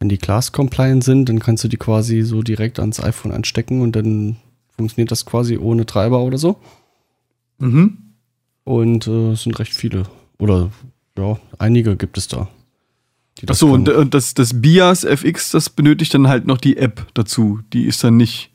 Wenn 0.04 0.10
die 0.10 0.18
Class 0.18 0.52
Compliant 0.52 1.02
sind, 1.02 1.30
dann 1.30 1.40
kannst 1.40 1.64
du 1.64 1.70
die 1.70 1.78
quasi 1.78 2.24
so 2.24 2.42
direkt 2.42 2.78
ans 2.78 3.02
iPhone 3.02 3.32
anstecken 3.32 3.80
und 3.80 3.96
dann 3.96 4.36
funktioniert 4.76 5.12
das 5.12 5.26
quasi 5.26 5.58
ohne 5.58 5.86
Treiber 5.86 6.24
oder 6.24 6.38
so. 6.38 6.58
mhm. 7.58 8.00
Und 8.66 9.08
äh, 9.08 9.32
es 9.32 9.44
sind 9.44 9.58
recht 9.60 9.74
viele. 9.74 10.04
Oder 10.40 10.72
ja, 11.18 11.40
einige 11.58 11.96
gibt 11.96 12.18
es 12.18 12.28
da. 12.28 12.50
Achso, 13.48 13.72
und, 13.72 13.88
und 13.88 14.14
das, 14.14 14.34
das 14.34 14.62
Bias 14.62 15.06
FX, 15.06 15.52
das 15.52 15.70
benötigt 15.70 16.14
dann 16.14 16.28
halt 16.28 16.48
noch 16.48 16.58
die 16.58 16.76
App 16.76 17.08
dazu. 17.14 17.62
Die 17.72 17.86
ist 17.86 18.04
dann 18.04 18.18
nicht 18.18 18.52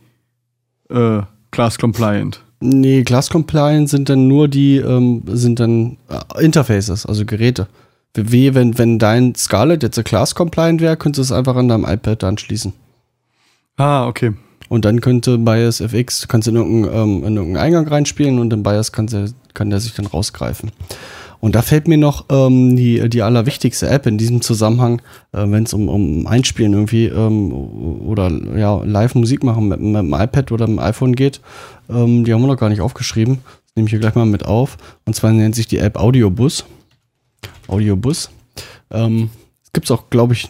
äh, 0.91 1.23
class 1.51 1.79
compliant. 1.79 2.45
Nee, 2.61 3.05
Class 3.05 3.31
Compliant 3.31 3.89
sind 3.89 4.11
dann 4.11 4.29
nur 4.29 4.49
die, 4.49 4.77
ähm, 4.77 5.23
sind 5.29 5.61
dann 5.61 5.97
äh, 6.11 6.45
Interfaces, 6.45 7.07
also 7.07 7.25
Geräte. 7.25 7.69
Wie 8.15 8.55
wenn, 8.55 8.79
wenn 8.79 8.99
dein 8.99 9.35
Scarlett 9.35 9.83
jetzt 9.83 10.03
Class 10.05 10.35
Compliant 10.35 10.81
wäre, 10.81 10.97
könntest 10.97 11.31
du 11.31 11.35
es 11.35 11.39
einfach 11.39 11.57
an 11.57 11.69
deinem 11.69 11.85
iPad 11.85 12.25
anschließen. 12.25 12.73
Ah, 13.77 14.07
okay. 14.07 14.33
Und 14.69 14.85
dann 14.85 15.01
könnte 15.01 15.39
Bias 15.39 15.81
FX, 15.81 16.21
du 16.21 16.27
kannst 16.27 16.49
in 16.49 16.57
irgendeinen, 16.57 16.95
ähm, 16.95 17.25
in 17.25 17.37
irgendeinen 17.37 17.57
Eingang 17.65 17.89
reinspielen 17.89 18.39
und 18.39 18.53
im 18.53 18.63
Bias 18.63 18.93
kann, 18.93 19.07
der, 19.07 19.31
kann 19.55 19.71
der 19.71 19.81
sich 19.81 19.95
dann 19.95 20.07
rausgreifen. 20.07 20.71
Und 21.41 21.55
da 21.55 21.63
fällt 21.63 21.87
mir 21.87 21.99
noch 21.99 22.25
ähm, 22.31 22.77
die, 22.77 23.09
die 23.09 23.23
allerwichtigste 23.23 23.89
App 23.89 24.07
in 24.07 24.19
diesem 24.19 24.41
Zusammenhang, 24.41 25.01
äh, 25.33 25.45
wenn 25.47 25.63
es 25.63 25.73
um, 25.73 25.89
um 25.89 26.27
Einspielen 26.27 26.73
irgendwie 26.73 27.07
ähm, 27.07 27.53
oder 27.53 28.31
ja, 28.57 28.83
Live-Musik 28.83 29.45
machen 29.45 29.69
mit, 29.69 29.81
mit 29.81 29.97
dem 29.97 30.13
iPad 30.13 30.51
oder 30.51 30.67
mit 30.67 30.79
dem 30.79 30.85
iPhone 30.85 31.15
geht. 31.15 31.41
Ähm, 31.89 32.25
die 32.25 32.35
haben 32.35 32.43
wir 32.43 32.49
noch 32.49 32.57
gar 32.57 32.69
nicht 32.69 32.81
aufgeschrieben. 32.81 33.39
Das 33.45 33.77
nehme 33.77 33.87
ich 33.87 33.91
hier 33.91 34.01
gleich 34.01 34.17
mal 34.17 34.27
mit 34.27 34.45
auf. 34.45 34.77
Und 35.07 35.15
zwar 35.15 35.33
nennt 35.33 35.55
sich 35.55 35.69
die 35.69 35.79
App 35.79 35.97
Audiobus. 35.97 36.65
Audiobus. 37.67 38.31
Ähm, 38.91 39.31
es 39.63 39.73
gibt 39.73 39.91
auch, 39.91 40.11
glaube 40.11 40.35
ich, 40.35 40.49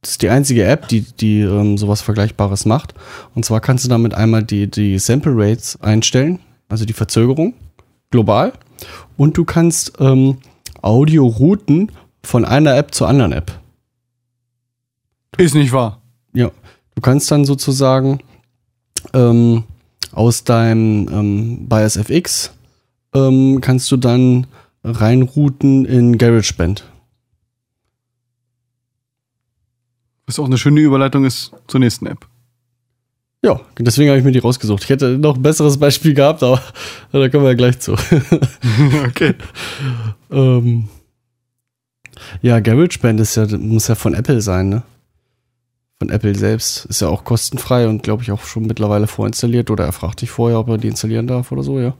das 0.00 0.12
ist 0.12 0.22
die 0.22 0.28
einzige 0.28 0.64
App, 0.64 0.88
die, 0.88 1.00
die 1.02 1.40
ähm, 1.40 1.78
sowas 1.78 2.02
Vergleichbares 2.02 2.64
macht. 2.64 2.94
Und 3.34 3.44
zwar 3.44 3.60
kannst 3.60 3.84
du 3.84 3.88
damit 3.88 4.14
einmal 4.14 4.42
die, 4.42 4.70
die 4.70 4.98
Sample 4.98 5.32
Rates 5.34 5.80
einstellen, 5.80 6.38
also 6.68 6.84
die 6.84 6.92
Verzögerung, 6.92 7.54
global. 8.10 8.52
Und 9.16 9.36
du 9.36 9.44
kannst 9.44 9.94
ähm, 9.98 10.38
Audio-Routen 10.82 11.90
von 12.22 12.44
einer 12.44 12.76
App 12.76 12.94
zur 12.94 13.08
anderen 13.08 13.32
App. 13.32 13.52
Ist 15.38 15.54
nicht 15.54 15.72
wahr. 15.72 16.00
Ja. 16.32 16.50
Du 16.94 17.02
kannst 17.02 17.30
dann 17.30 17.44
sozusagen 17.44 18.20
ähm, 19.12 19.64
aus 20.12 20.44
deinem 20.44 21.08
ähm, 21.12 21.68
Bias 21.68 21.96
FX 21.96 22.52
ähm, 23.14 23.60
kannst 23.60 23.90
du 23.90 23.96
dann 23.96 24.46
reinrouten 24.86 25.84
in 25.84 26.16
GarageBand. 26.18 26.84
Was 30.26 30.38
auch 30.38 30.46
eine 30.46 30.58
schöne 30.58 30.80
Überleitung 30.80 31.24
ist 31.24 31.52
zur 31.66 31.80
nächsten 31.80 32.06
App. 32.06 32.26
Ja, 33.42 33.60
deswegen 33.78 34.08
habe 34.08 34.18
ich 34.18 34.24
mir 34.24 34.32
die 34.32 34.40
rausgesucht. 34.40 34.84
Ich 34.84 34.90
hätte 34.90 35.18
noch 35.18 35.36
ein 35.36 35.42
besseres 35.42 35.78
Beispiel 35.78 36.14
gehabt, 36.14 36.42
aber 36.42 36.60
da 37.12 37.28
kommen 37.28 37.44
wir 37.44 37.50
ja 37.50 37.56
gleich 37.56 37.78
zu. 37.78 37.92
okay. 39.06 39.34
ähm, 40.30 40.88
ja, 42.42 42.60
GarageBand 42.60 43.20
ist 43.20 43.36
ja, 43.36 43.46
muss 43.58 43.88
ja 43.88 43.94
von 43.94 44.14
Apple 44.14 44.40
sein, 44.40 44.68
ne? 44.68 44.82
Von 45.98 46.10
Apple 46.10 46.34
selbst. 46.34 46.86
Ist 46.86 47.00
ja 47.00 47.08
auch 47.08 47.24
kostenfrei 47.24 47.88
und 47.88 48.02
glaube 48.02 48.22
ich 48.22 48.32
auch 48.32 48.44
schon 48.44 48.66
mittlerweile 48.66 49.06
vorinstalliert 49.06 49.70
oder 49.70 49.84
er 49.84 49.92
fragt 49.92 50.22
dich 50.22 50.30
vorher, 50.30 50.58
ob 50.58 50.68
er 50.68 50.78
die 50.78 50.88
installieren 50.88 51.26
darf 51.26 51.52
oder 51.52 51.62
so, 51.62 51.78
ja. 51.78 51.94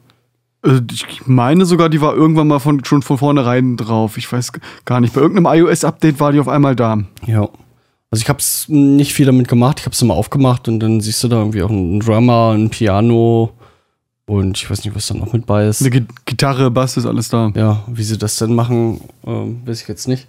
Äh, 0.64 0.80
Ich 0.92 1.26
meine 1.26 1.64
sogar, 1.66 1.88
die 1.88 2.00
war 2.00 2.14
irgendwann 2.14 2.48
mal 2.48 2.58
von, 2.58 2.84
schon 2.84 3.02
von 3.02 3.18
vornherein 3.18 3.76
drauf. 3.76 4.16
Ich 4.16 4.30
weiß 4.30 4.52
gar 4.84 5.00
nicht. 5.00 5.14
Bei 5.14 5.20
irgendeinem 5.20 5.52
iOS-Update 5.60 6.20
war 6.20 6.32
die 6.32 6.40
auf 6.40 6.48
einmal 6.48 6.76
da. 6.76 6.98
Ja. 7.26 7.48
Also 8.10 8.22
ich 8.22 8.28
habe 8.28 8.38
es 8.38 8.66
nicht 8.68 9.12
viel 9.12 9.26
damit 9.26 9.48
gemacht. 9.48 9.80
Ich 9.80 9.86
habe 9.86 9.92
es 9.94 10.02
mal 10.04 10.14
aufgemacht 10.14 10.68
und 10.68 10.80
dann 10.80 11.00
siehst 11.00 11.22
du 11.24 11.28
da 11.28 11.38
irgendwie 11.38 11.62
auch 11.62 11.70
einen 11.70 12.00
Drummer, 12.00 12.52
ein 12.56 12.70
Piano 12.70 13.52
und 14.26 14.56
ich 14.56 14.70
weiß 14.70 14.84
nicht, 14.84 14.94
was 14.94 15.08
da 15.08 15.14
noch 15.14 15.32
mit 15.32 15.44
bei 15.44 15.66
ist. 15.66 15.82
Eine 15.82 15.90
Gi- 15.90 16.06
Gitarre, 16.24 16.70
Bass 16.70 16.96
ist 16.96 17.04
alles 17.06 17.28
da. 17.28 17.50
Ja, 17.54 17.82
wie 17.88 18.02
sie 18.04 18.16
das 18.16 18.36
denn 18.36 18.54
machen, 18.54 19.00
ähm, 19.26 19.60
weiß 19.66 19.82
ich 19.82 19.88
jetzt 19.88 20.06
nicht. 20.08 20.28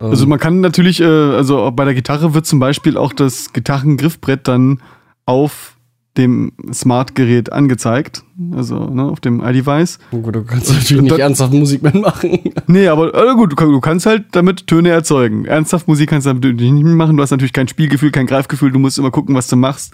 Ähm, 0.00 0.10
Also 0.10 0.26
man 0.26 0.38
kann 0.38 0.60
natürlich, 0.60 1.00
äh, 1.00 1.04
also 1.04 1.70
bei 1.72 1.84
der 1.84 1.94
Gitarre 1.94 2.32
wird 2.34 2.46
zum 2.46 2.58
Beispiel 2.58 2.96
auch 2.96 3.12
das 3.12 3.52
Gitarrengriffbrett 3.52 4.48
dann 4.48 4.80
auf 5.26 5.73
dem 6.16 6.52
Smart-Gerät 6.72 7.52
angezeigt. 7.52 8.22
Also 8.52 8.88
ne, 8.88 9.04
auf 9.04 9.20
dem 9.20 9.40
iDevice. 9.44 9.98
gut, 10.10 10.34
du 10.34 10.44
kannst 10.44 10.72
natürlich 10.72 11.02
nicht 11.02 11.18
ernsthaft 11.18 11.52
Musik 11.52 11.82
mitmachen. 11.82 12.38
Nee, 12.66 12.88
aber 12.88 13.14
äh, 13.14 13.34
gut, 13.34 13.52
du, 13.52 13.56
du 13.56 13.80
kannst 13.80 14.06
halt 14.06 14.26
damit 14.32 14.66
Töne 14.66 14.90
erzeugen. 14.90 15.44
Ernsthaft 15.44 15.86
Musik 15.86 16.10
kannst 16.10 16.26
du 16.26 16.34
damit 16.34 16.60
nicht 16.60 16.84
machen. 16.84 17.16
Du 17.16 17.22
hast 17.22 17.30
natürlich 17.30 17.52
kein 17.52 17.68
Spielgefühl, 17.68 18.10
kein 18.10 18.26
Greifgefühl. 18.26 18.70
Du 18.70 18.78
musst 18.78 18.98
immer 18.98 19.10
gucken, 19.10 19.34
was 19.34 19.48
du 19.48 19.56
machst. 19.56 19.92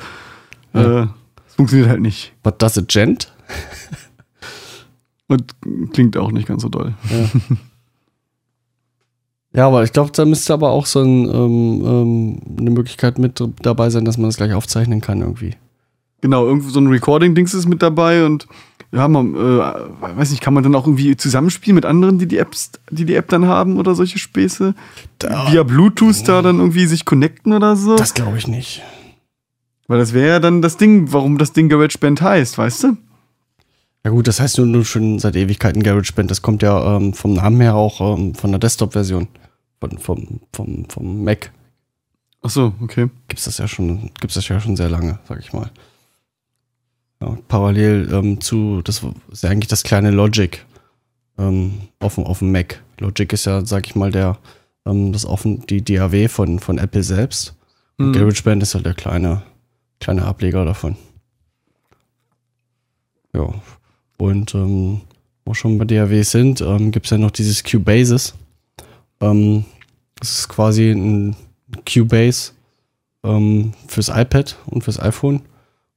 Ja. 0.72 1.02
Äh, 1.02 1.06
es 1.48 1.54
funktioniert 1.54 1.88
halt 1.88 2.00
nicht. 2.00 2.32
What 2.44 2.60
does 2.62 2.76
it 2.76 2.88
gent? 2.88 3.32
Und 5.28 5.54
klingt 5.92 6.16
auch 6.16 6.32
nicht 6.32 6.48
ganz 6.48 6.62
so 6.62 6.68
doll. 6.68 6.94
Ja, 9.52 9.66
aber 9.68 9.84
ich 9.84 9.92
glaube, 9.92 10.10
da 10.12 10.24
müsste 10.24 10.52
aber 10.52 10.70
auch 10.70 10.86
so 10.86 11.00
ein, 11.02 11.24
ähm, 11.24 11.82
ähm, 11.84 12.40
eine 12.58 12.70
Möglichkeit 12.70 13.18
mit 13.18 13.42
dabei 13.62 13.90
sein, 13.90 14.04
dass 14.04 14.18
man 14.18 14.28
das 14.28 14.36
gleich 14.36 14.52
aufzeichnen 14.52 15.00
kann 15.00 15.20
irgendwie. 15.20 15.56
Genau, 16.20 16.46
irgendwo 16.46 16.68
so 16.70 16.80
ein 16.80 16.86
Recording-Dings 16.88 17.54
ist 17.54 17.66
mit 17.66 17.82
dabei 17.82 18.24
und 18.26 18.46
ja, 18.92 19.06
man, 19.06 19.34
äh, 19.34 19.38
weiß 20.16 20.30
nicht, 20.32 20.42
kann 20.42 20.52
man 20.52 20.64
dann 20.64 20.74
auch 20.74 20.86
irgendwie 20.86 21.16
zusammenspielen 21.16 21.76
mit 21.76 21.84
anderen, 21.86 22.18
die 22.18 22.26
die 22.26 22.38
Apps, 22.38 22.72
die 22.90 23.04
die 23.04 23.14
App 23.14 23.28
dann 23.28 23.46
haben 23.46 23.78
oder 23.78 23.94
solche 23.94 24.18
Späße? 24.18 24.74
Da- 25.18 25.50
Via 25.52 25.62
Bluetooth 25.62 26.26
da 26.26 26.42
dann 26.42 26.58
irgendwie 26.58 26.86
sich 26.86 27.04
connecten 27.04 27.52
oder 27.52 27.76
so? 27.76 27.96
Das 27.96 28.14
glaube 28.14 28.36
ich 28.36 28.48
nicht. 28.48 28.82
Weil 29.86 29.98
das 29.98 30.12
wäre 30.12 30.28
ja 30.28 30.40
dann 30.40 30.60
das 30.60 30.76
Ding, 30.76 31.12
warum 31.12 31.38
das 31.38 31.52
Ding 31.52 31.68
GarageBand 31.68 32.20
heißt, 32.20 32.58
weißt 32.58 32.84
du? 32.84 32.96
Ja 34.04 34.10
gut, 34.10 34.26
das 34.28 34.40
heißt 34.40 34.58
nur, 34.58 34.66
nur 34.66 34.84
schon 34.84 35.18
seit 35.18 35.36
Ewigkeiten 35.36 35.82
GarageBand. 35.82 36.30
Das 36.30 36.42
kommt 36.42 36.62
ja 36.62 36.96
ähm, 36.96 37.12
vom 37.14 37.34
Namen 37.34 37.60
her 37.60 37.74
auch 37.76 38.16
ähm, 38.18 38.34
von 38.34 38.50
der 38.50 38.58
Desktop-Version. 38.58 39.28
Von, 39.80 39.98
vom, 39.98 40.40
vom, 40.52 40.84
vom 40.90 41.24
Mac 41.24 41.52
Ach 42.42 42.50
so, 42.50 42.72
okay. 42.82 43.08
gibt's 43.28 43.44
das 43.44 43.58
ja 43.58 43.68
schon, 43.68 44.10
gibt's 44.20 44.34
das 44.34 44.48
ja 44.48 44.60
schon 44.60 44.74
sehr 44.76 44.88
lange, 44.90 45.18
sag 45.28 45.38
ich 45.40 45.52
mal. 45.52 45.70
Ja, 47.22 47.36
parallel 47.48 48.08
ähm, 48.12 48.40
zu, 48.40 48.80
das 48.82 49.02
ist 49.30 49.42
ja 49.42 49.50
eigentlich 49.50 49.68
das 49.68 49.82
kleine 49.82 50.10
Logic 50.10 50.64
ähm, 51.38 51.74
auf, 51.98 52.14
dem- 52.14 52.24
auf 52.24 52.38
dem 52.38 52.50
Mac. 52.52 52.82
Logic 52.98 53.30
ist 53.32 53.44
ja, 53.46 53.64
sag 53.64 53.86
ich 53.86 53.94
mal, 53.94 54.10
der, 54.10 54.38
ähm, 54.86 55.12
das 55.12 55.26
offen, 55.26 55.66
die 55.66 55.82
DAW 55.84 56.28
von, 56.28 56.58
von 56.58 56.78
Apple 56.78 57.02
selbst. 57.02 57.54
Und 57.98 58.06
Hm. 58.06 58.12
GarageBand 58.14 58.62
ist 58.62 58.74
halt 58.74 58.86
der 58.86 58.94
kleine, 58.94 59.42
kleine 60.00 60.24
Ableger 60.24 60.64
davon. 60.64 60.96
Ja. 63.34 63.52
Und 64.18 64.54
ähm, 64.54 65.02
wo 65.44 65.54
schon 65.54 65.78
bei 65.78 65.84
DAWs 65.84 66.30
sind, 66.30 66.60
ähm, 66.60 66.90
gibt 66.90 67.06
es 67.06 67.10
ja 67.10 67.18
noch 67.18 67.30
dieses 67.30 67.62
Cubasis. 67.62 68.34
Ähm, 69.20 69.64
das 70.16 70.30
ist 70.40 70.48
quasi 70.48 70.90
ein 70.90 71.36
Cubase 71.90 72.52
ähm, 73.24 73.72
fürs 73.88 74.08
iPad 74.08 74.56
und 74.66 74.84
fürs 74.84 74.98
iPhone. 75.00 75.42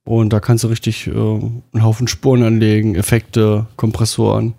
Und 0.06 0.34
da 0.34 0.40
kannst 0.40 0.64
du 0.64 0.68
richtig 0.68 1.08
äh, 1.08 1.12
einen 1.12 1.84
Haufen 1.84 2.08
Spuren 2.08 2.44
anlegen, 2.44 2.96
Effekte, 2.96 3.68
Kompressoren. 3.78 4.54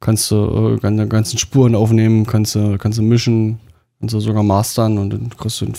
Kannst 0.00 0.30
du 0.30 0.76
äh, 0.76 0.78
ganze, 0.78 1.08
ganzen 1.08 1.38
Spuren 1.38 1.74
aufnehmen, 1.74 2.26
kannst 2.26 2.54
du, 2.54 2.78
kannst 2.78 2.98
du 2.98 3.02
mischen, 3.02 3.58
kannst 3.98 4.14
du 4.14 4.20
sogar 4.20 4.42
mastern 4.42 4.98
und 4.98 5.10
dann 5.10 5.30
kriegst 5.30 5.60
du 5.60 5.66
einen 5.66 5.74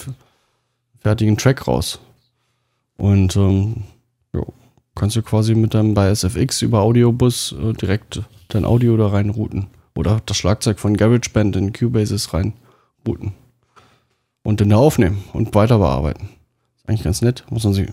fertigen 1.00 1.38
Track 1.38 1.68
raus. 1.68 2.00
Und 2.98 3.36
ähm, 3.36 3.84
jo, 4.34 4.54
kannst 4.96 5.16
du 5.16 5.22
quasi 5.22 5.56
mit 5.56 5.74
deinem 5.74 5.94
bei 5.94 6.14
SFX 6.14 6.62
über 6.62 6.82
Audiobus 6.82 7.54
äh, 7.54 7.74
direkt 7.74 8.22
dein 8.50 8.66
Audio 8.66 8.98
da 8.98 9.08
reinrouten. 9.08 9.68
Oder 9.96 10.22
das 10.26 10.38
Schlagzeug 10.38 10.80
von 10.80 10.98
GarageBand 10.98 11.56
in 11.56 11.74
Cubasis 11.74 12.34
reinrouten. 12.34 13.34
Und 14.44 14.62
dann 14.62 14.70
da 14.70 14.78
aufnehmen 14.78 15.24
und 15.34 15.56
weiter 15.56 15.80
bearbeiten. 15.80 16.30
Ist 16.78 16.90
eigentlich 16.90 17.04
ganz 17.04 17.22
nett. 17.22 17.46
Muss 17.50 17.64
man 17.64 17.74
sich. 17.74 17.88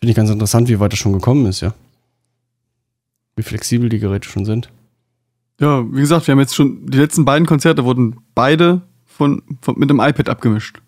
Finde 0.00 0.10
ich 0.10 0.16
ganz 0.16 0.30
interessant, 0.30 0.68
wie 0.68 0.78
weit 0.80 0.92
das 0.92 0.98
schon 0.98 1.12
gekommen 1.12 1.46
ist, 1.46 1.60
ja. 1.60 1.74
Wie 3.36 3.42
flexibel 3.42 3.88
die 3.88 3.98
Geräte 3.98 4.28
schon 4.28 4.44
sind. 4.44 4.70
Ja, 5.60 5.84
wie 5.92 6.00
gesagt, 6.00 6.26
wir 6.26 6.32
haben 6.32 6.38
jetzt 6.40 6.54
schon, 6.54 6.86
die 6.86 6.98
letzten 6.98 7.24
beiden 7.24 7.46
Konzerte 7.46 7.84
wurden 7.84 8.16
beide 8.34 8.82
von, 9.06 9.42
von 9.60 9.76
mit 9.78 9.90
dem 9.90 9.98
iPad 10.00 10.28
abgemischt. 10.28 10.80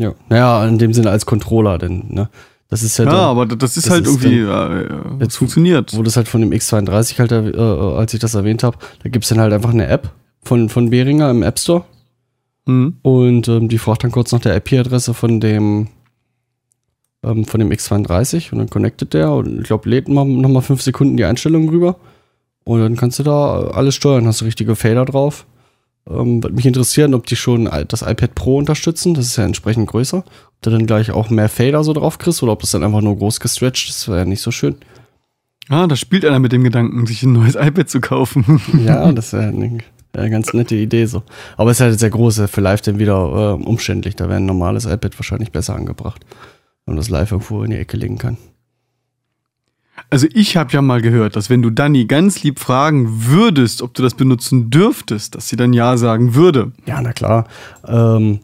Ja. 0.00 0.14
Naja, 0.28 0.66
in 0.66 0.78
dem 0.78 0.92
Sinne 0.92 1.10
als 1.10 1.26
Controller, 1.26 1.78
denn, 1.78 2.04
ne? 2.08 2.28
Das 2.68 2.82
ist 2.82 2.98
ja, 2.98 3.04
Ja, 3.06 3.10
dann, 3.12 3.20
aber 3.20 3.46
das 3.46 3.76
ist 3.76 3.86
das 3.86 3.92
halt 3.92 4.06
ist 4.06 4.22
irgendwie, 4.22 4.40
äh, 4.40 4.82
äh, 4.82 4.88
das 4.88 5.20
Jetzt- 5.20 5.36
funktioniert. 5.36 5.96
wo 5.96 6.02
das 6.02 6.16
halt 6.16 6.28
von 6.28 6.40
dem 6.42 6.50
X32 6.50 7.18
halt, 7.18 7.32
äh, 7.32 7.48
äh, 7.50 7.96
als 7.96 8.12
ich 8.12 8.20
das 8.20 8.34
erwähnt 8.34 8.62
habe, 8.62 8.76
da 9.02 9.08
gibt's 9.08 9.28
dann 9.28 9.40
halt 9.40 9.52
einfach 9.52 9.70
eine 9.70 9.86
App 9.86 10.10
von, 10.42 10.68
von 10.68 10.90
Behringer 10.90 11.30
im 11.30 11.42
App 11.42 11.58
Store. 11.58 11.84
Mhm. 12.66 12.96
Und 13.02 13.48
ähm, 13.48 13.68
die 13.68 13.78
fragt 13.78 14.04
dann 14.04 14.10
kurz 14.10 14.32
nach 14.32 14.40
der 14.40 14.54
IP-Adresse 14.56 15.14
von 15.14 15.40
dem 15.40 15.88
ähm, 17.22 17.44
von 17.44 17.60
dem 17.60 17.70
X32 17.70 18.52
und 18.52 18.58
dann 18.58 18.70
connectet 18.70 19.14
der 19.14 19.32
und 19.32 19.60
ich 19.60 19.64
glaube, 19.64 19.88
lädt 19.88 20.08
mal, 20.08 20.24
noch 20.24 20.48
mal 20.48 20.60
fünf 20.60 20.82
Sekunden 20.82 21.16
die 21.16 21.24
Einstellungen 21.24 21.68
rüber 21.68 21.96
und 22.64 22.80
dann 22.80 22.96
kannst 22.96 23.18
du 23.18 23.22
da 23.22 23.68
alles 23.68 23.94
steuern, 23.94 24.26
hast 24.26 24.40
du 24.40 24.44
richtige 24.44 24.76
Fader 24.76 25.04
drauf. 25.04 25.46
Ähm, 26.08 26.42
würde 26.42 26.56
mich 26.56 26.66
interessieren, 26.66 27.14
ob 27.14 27.26
die 27.26 27.36
schon 27.36 27.68
das 27.88 28.02
iPad 28.02 28.34
Pro 28.34 28.56
unterstützen, 28.58 29.14
das 29.14 29.26
ist 29.26 29.36
ja 29.36 29.44
entsprechend 29.44 29.88
größer. 29.88 30.18
Ob 30.18 30.62
du 30.62 30.70
dann 30.70 30.86
gleich 30.86 31.10
auch 31.10 31.30
mehr 31.30 31.48
Fader 31.48 31.84
so 31.84 31.92
drauf 31.92 32.18
kriegst 32.18 32.42
oder 32.42 32.52
ob 32.52 32.60
das 32.60 32.70
dann 32.70 32.84
einfach 32.84 33.00
nur 33.00 33.16
groß 33.16 33.40
gestretcht 33.40 33.88
ist, 33.88 34.08
wäre 34.08 34.18
ja 34.18 34.24
nicht 34.24 34.42
so 34.42 34.50
schön. 34.50 34.76
Ah, 35.68 35.86
da 35.86 35.96
spielt 35.96 36.24
einer 36.24 36.38
mit 36.38 36.52
dem 36.52 36.64
Gedanken, 36.64 37.06
sich 37.06 37.22
ein 37.22 37.32
neues 37.32 37.54
iPad 37.54 37.88
zu 37.88 38.00
kaufen. 38.00 38.60
Ja, 38.84 39.12
das 39.12 39.32
wäre 39.32 39.48
eine, 39.48 39.78
eine 40.14 40.30
ganz 40.30 40.52
nette 40.54 40.74
Idee 40.74 41.04
so. 41.06 41.22
Aber 41.56 41.70
es 41.70 41.78
ist 41.78 41.82
halt 41.82 42.00
sehr 42.00 42.10
groß, 42.10 42.42
für 42.50 42.60
live 42.60 42.80
dann 42.80 42.98
wieder 42.98 43.58
äh, 43.60 43.64
umständlich. 43.64 44.16
Da 44.16 44.28
wäre 44.28 44.38
ein 44.38 44.46
normales 44.46 44.86
iPad 44.86 45.18
wahrscheinlich 45.18 45.52
besser 45.52 45.74
angebracht, 45.74 46.24
man 46.88 46.96
das 46.96 47.08
live 47.10 47.30
irgendwo 47.32 47.62
in 47.62 47.70
die 47.70 47.76
Ecke 47.76 47.96
legen 47.96 48.18
kann. 48.18 48.36
Also 50.10 50.26
ich 50.32 50.56
habe 50.56 50.72
ja 50.72 50.80
mal 50.80 51.02
gehört, 51.02 51.34
dass 51.36 51.50
wenn 51.50 51.60
du 51.60 51.70
Dani 51.70 52.04
ganz 52.06 52.42
lieb 52.42 52.60
fragen 52.60 53.26
würdest, 53.26 53.82
ob 53.82 53.94
du 53.94 54.02
das 54.02 54.14
benutzen 54.14 54.70
dürftest, 54.70 55.34
dass 55.34 55.48
sie 55.48 55.56
dann 55.56 55.72
ja 55.72 55.96
sagen 55.96 56.34
würde. 56.34 56.72
Ja, 56.86 57.00
na 57.02 57.12
klar. 57.12 57.46
Ähm, 57.86 58.40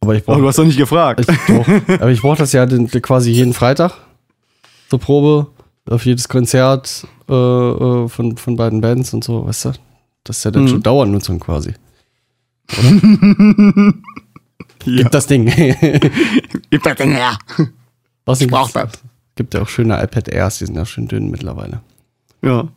aber 0.00 0.14
ich 0.16 0.22
Aber 0.22 0.32
brauche 0.34 0.40
du 0.42 0.48
hast 0.48 0.58
doch 0.58 0.64
nicht 0.64 0.78
gefragt. 0.78 1.20
ich 1.20 1.26
brauch, 1.46 1.66
aber 2.00 2.10
ich 2.10 2.20
brauch 2.22 2.36
das 2.36 2.52
ja 2.52 2.66
den, 2.66 2.88
quasi 2.90 3.30
jeden 3.30 3.52
Freitag 3.52 3.92
zur 4.90 4.98
Probe 4.98 5.46
auf 5.88 6.04
jedes 6.06 6.28
Konzert 6.28 7.06
äh, 7.28 7.32
äh, 7.34 8.08
von, 8.08 8.36
von 8.38 8.56
beiden 8.56 8.80
Bands 8.80 9.12
und 9.14 9.22
so, 9.24 9.46
weißt 9.46 9.66
du? 9.66 9.72
Das 10.24 10.38
ist 10.38 10.44
ja 10.44 10.50
dann 10.50 10.64
Mhm. 10.64 10.68
schon 10.68 10.82
Dauernutzung 10.82 11.38
quasi. 11.38 11.74
ja. 14.84 15.02
Gibt 15.02 15.14
das 15.14 15.26
Ding. 15.26 15.46
Gib 16.70 16.82
das 16.82 16.96
Ding 16.96 17.12
her. 17.12 17.38
Außerdem 18.26 18.50
brauch 18.50 18.72
gibt's- 18.72 19.02
Gibt 19.36 19.54
ja 19.54 19.62
auch 19.62 19.68
schöne 19.68 20.02
iPad 20.02 20.28
Airs, 20.28 20.58
die 20.58 20.66
sind 20.66 20.76
ja 20.76 20.86
schön 20.86 21.08
dünn 21.08 21.30
mittlerweile. 21.30 21.80
Ja. 22.42 22.68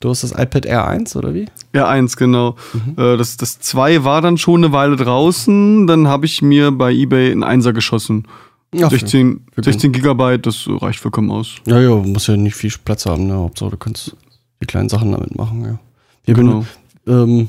Du 0.00 0.08
hast 0.08 0.22
das 0.24 0.32
iPad 0.32 0.64
Air 0.66 0.86
1 0.88 1.14
oder 1.14 1.34
wie? 1.34 1.46
Ja, 1.74 1.86
eins, 1.86 2.16
genau. 2.16 2.56
Mhm. 2.72 2.94
Äh, 2.96 3.16
das, 3.18 3.36
das 3.36 3.60
zwei 3.60 4.02
war 4.02 4.22
dann 4.22 4.38
schon 4.38 4.64
eine 4.64 4.72
Weile 4.72 4.96
draußen. 4.96 5.86
Dann 5.86 6.08
habe 6.08 6.24
ich 6.26 6.40
mir 6.42 6.72
bei 6.72 6.90
Ebay 6.92 7.30
einen 7.30 7.44
Einser 7.44 7.72
geschossen. 7.74 8.26
Ja, 8.74 8.88
16, 8.88 9.44
für- 9.52 9.62
16 9.62 9.92
Gigabyte, 9.92 10.46
das 10.46 10.64
reicht 10.68 11.00
vollkommen 11.00 11.30
aus. 11.30 11.56
Ja, 11.66 11.78
ja, 11.80 11.94
muss 11.96 12.26
ja 12.28 12.36
nicht 12.36 12.54
viel 12.56 12.72
Platz 12.84 13.04
haben, 13.06 13.26
ne? 13.26 13.34
Hauptsache, 13.34 13.70
du 13.70 13.76
kannst 13.76 14.16
die 14.62 14.66
kleinen 14.66 14.88
Sachen 14.88 15.12
damit 15.12 15.36
machen, 15.36 15.64
ja. 15.64 15.78
Wir 16.24 16.34
Genau. 16.34 16.64
ähm, 17.06 17.48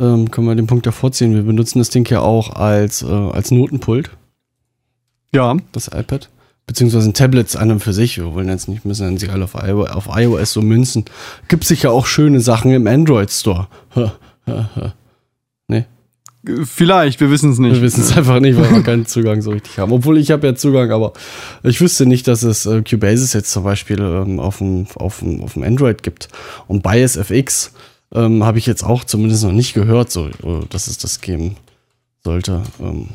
ähm, 0.00 0.30
können 0.30 0.46
wir 0.48 0.54
den 0.56 0.66
Punkt 0.66 0.86
ja 0.86 0.92
vorziehen. 0.92 1.32
Wir 1.34 1.42
benutzen 1.42 1.78
das 1.78 1.90
Ding 1.90 2.08
ja 2.10 2.20
auch 2.22 2.50
als, 2.56 3.02
äh, 3.02 3.06
als 3.06 3.50
Notenpult, 3.52 4.10
Ja, 5.32 5.56
das 5.72 5.88
iPad. 5.88 6.28
Beziehungsweise 6.66 7.12
Tablets 7.12 7.56
an 7.56 7.70
und 7.70 7.80
für 7.80 7.92
sich. 7.92 8.16
Wir 8.16 8.32
wollen 8.32 8.48
jetzt 8.48 8.68
nicht, 8.68 8.84
müssen 8.84 9.04
dann 9.04 9.18
sich 9.18 9.30
alle 9.30 9.44
auf, 9.44 9.54
auf 9.54 10.08
iOS 10.16 10.52
so 10.52 10.62
münzen. 10.62 11.04
Gibt 11.48 11.64
sicher 11.64 11.92
auch 11.92 12.06
schöne 12.06 12.40
Sachen 12.40 12.72
im 12.72 12.86
Android 12.86 13.30
Store. 13.30 13.68
nee, 15.68 15.84
vielleicht, 16.64 17.20
wir 17.20 17.30
wissen 17.30 17.50
es 17.50 17.58
nicht. 17.58 17.74
wir 17.74 17.82
wissen 17.82 18.02
es 18.02 18.12
einfach 18.16 18.40
nicht, 18.40 18.58
weil 18.58 18.70
wir 18.70 18.82
keinen 18.82 19.06
Zugang 19.06 19.42
so 19.42 19.50
richtig 19.50 19.78
haben. 19.78 19.92
Obwohl 19.92 20.18
ich 20.18 20.30
habe 20.30 20.46
ja 20.46 20.54
Zugang, 20.54 20.90
aber 20.90 21.12
ich 21.62 21.80
wüsste 21.80 22.06
nicht, 22.06 22.28
dass 22.28 22.42
es 22.42 22.66
äh, 22.66 22.82
Cubasis 22.82 23.32
jetzt 23.32 23.50
zum 23.50 23.64
Beispiel 23.64 24.00
ähm, 24.00 24.40
auf 24.40 24.58
dem 24.58 24.86
auf 24.96 25.20
dem 25.20 25.42
auf 25.42 25.54
dem 25.54 25.62
Android 25.62 26.02
gibt. 26.02 26.28
Und 26.66 26.82
Bias 26.82 27.16
FX 27.16 27.72
ähm, 28.12 28.44
habe 28.44 28.58
ich 28.58 28.66
jetzt 28.66 28.84
auch 28.84 29.04
zumindest 29.04 29.44
noch 29.44 29.52
nicht 29.52 29.74
gehört, 29.74 30.10
so 30.10 30.28
äh, 30.28 30.66
dass 30.70 30.86
es 30.86 30.98
das 30.98 31.20
geben 31.20 31.56
sollte. 32.22 32.62
Ähm 32.80 33.08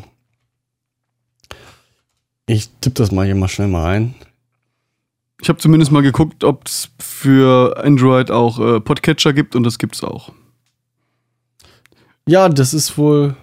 ich 2.49 2.69
tippe 2.81 2.95
das 2.95 3.11
mal 3.11 3.25
hier 3.25 3.35
mal 3.35 3.47
schnell 3.47 3.67
mal 3.67 3.85
ein. 3.85 4.15
Ich 5.41 5.49
habe 5.49 5.59
zumindest 5.59 5.91
mal 5.91 6.01
geguckt, 6.01 6.43
ob 6.43 6.65
es 6.65 6.89
für 6.99 7.77
Android 7.83 8.31
auch 8.31 8.59
äh, 8.59 8.79
Podcatcher 8.79 9.33
gibt 9.33 9.55
und 9.55 9.63
das 9.63 9.77
gibt's 9.77 10.03
auch. 10.03 10.33
Ja, 12.27 12.49
das 12.49 12.73
ist 12.73 12.97
wohl 12.97 13.35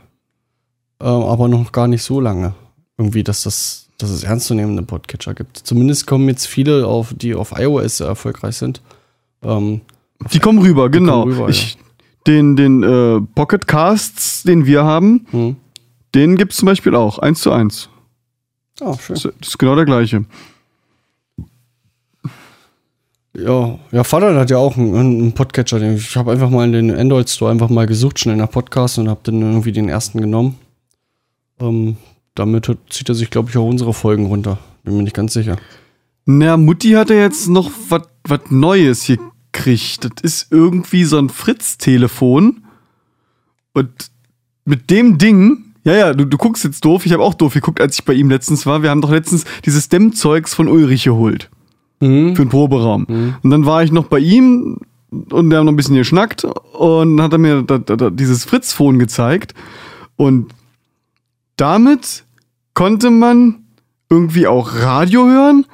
ähm, 1.00 1.22
aber 1.22 1.48
noch 1.48 1.72
gar 1.72 1.88
nicht 1.88 2.02
so 2.02 2.20
lange. 2.20 2.54
Irgendwie, 2.98 3.22
dass 3.22 3.42
das, 3.42 3.88
dass 3.98 4.10
es 4.10 4.24
ernstzunehmende 4.24 4.82
Podcatcher 4.82 5.34
gibt. 5.34 5.58
Zumindest 5.58 6.06
kommen 6.06 6.28
jetzt 6.28 6.46
viele 6.46 6.86
auf, 6.86 7.14
die 7.14 7.34
auf 7.34 7.54
iOS 7.56 8.00
erfolgreich 8.00 8.56
sind. 8.56 8.82
Ähm, 9.42 9.82
Die 10.32 10.40
kommen 10.40 10.58
rüber, 10.58 10.90
genau. 10.90 11.20
kommen 11.20 11.32
rüber, 11.34 11.48
ich, 11.48 11.78
Den, 12.26 12.56
den 12.56 12.82
äh, 12.82 13.20
Pocket 13.34 13.66
Casts, 13.68 14.42
den 14.42 14.66
wir 14.66 14.84
haben, 14.84 15.26
hm. 15.30 15.56
den 16.14 16.36
gibt's 16.36 16.56
zum 16.56 16.66
Beispiel 16.66 16.96
auch, 16.96 17.18
eins 17.20 17.40
zu 17.40 17.52
eins. 17.52 17.88
Ah, 18.80 18.96
schön. 18.98 19.14
Das 19.14 19.48
ist 19.48 19.58
genau 19.58 19.74
der 19.74 19.84
gleiche. 19.84 20.24
Ja, 23.34 23.78
ja, 23.92 24.02
Vater 24.04 24.34
hat 24.34 24.50
ja 24.50 24.56
auch 24.56 24.76
einen, 24.76 24.94
einen 24.94 25.32
Podcatcher. 25.32 25.80
Ich 25.92 26.16
habe 26.16 26.32
einfach 26.32 26.48
mal 26.48 26.64
in 26.64 26.72
den 26.72 26.90
Android 26.90 27.28
Store 27.28 27.50
einfach 27.50 27.68
mal 27.68 27.86
gesucht, 27.86 28.18
schnell 28.18 28.36
nach 28.36 28.50
Podcasts 28.50 28.96
und 28.96 29.08
habe 29.08 29.20
dann 29.24 29.42
irgendwie 29.42 29.72
den 29.72 29.88
ersten 29.90 30.20
genommen. 30.20 30.58
Ähm, 31.60 31.96
damit 32.34 32.70
zieht 32.88 33.08
er 33.08 33.14
sich, 33.14 33.28
glaube 33.28 33.50
ich, 33.50 33.56
auch 33.58 33.68
unsere 33.68 33.92
Folgen 33.92 34.26
runter. 34.26 34.58
Bin 34.84 34.96
mir 34.96 35.02
nicht 35.02 35.16
ganz 35.16 35.34
sicher. 35.34 35.56
Na, 36.24 36.56
Mutti 36.56 36.92
hat 36.92 37.10
ja 37.10 37.16
jetzt 37.16 37.48
noch 37.48 37.70
was 37.88 38.40
Neues 38.48 39.02
hier 39.02 39.18
gekriegt. 39.52 40.04
Das 40.04 40.22
ist 40.22 40.52
irgendwie 40.52 41.04
so 41.04 41.18
ein 41.18 41.28
Fritz-Telefon. 41.28 42.64
Und 43.74 44.10
mit 44.64 44.90
dem 44.90 45.18
Ding, 45.18 45.65
ja, 45.86 45.94
ja, 45.94 46.12
du, 46.12 46.26
du 46.26 46.36
guckst 46.36 46.64
jetzt 46.64 46.84
doof. 46.84 47.06
Ich 47.06 47.12
habe 47.12 47.22
auch 47.22 47.34
doof 47.34 47.54
geguckt, 47.54 47.80
als 47.80 47.98
ich 47.98 48.04
bei 48.04 48.12
ihm 48.12 48.28
letztens 48.28 48.66
war. 48.66 48.82
Wir 48.82 48.90
haben 48.90 49.00
doch 49.00 49.10
letztens 49.10 49.44
dieses 49.64 49.88
Dämmzeugs 49.88 50.52
von 50.54 50.68
Ulrich 50.68 51.04
geholt. 51.04 51.48
Mhm. 52.00 52.36
für 52.36 52.44
den 52.44 52.50
Proberaum. 52.50 53.06
Und 53.42 53.50
dann 53.50 53.64
war 53.64 53.82
ich 53.82 53.90
noch 53.90 54.06
bei 54.08 54.18
ihm 54.18 54.78
und 55.10 55.50
wir 55.50 55.58
haben 55.58 55.64
noch 55.64 55.72
ein 55.72 55.76
bisschen 55.76 55.96
geschnackt 55.96 56.44
und 56.44 57.16
dann 57.16 57.24
hat 57.24 57.32
er 57.32 57.38
mir 57.38 57.62
da, 57.62 57.78
da, 57.78 57.96
da 57.96 58.10
dieses 58.10 58.44
Fritz-Phone 58.44 58.98
gezeigt. 58.98 59.54
Und 60.16 60.52
damit 61.56 62.24
konnte 62.74 63.10
man 63.10 63.64
irgendwie 64.10 64.46
auch 64.46 64.74
Radio 64.74 65.26
hören, 65.26 65.66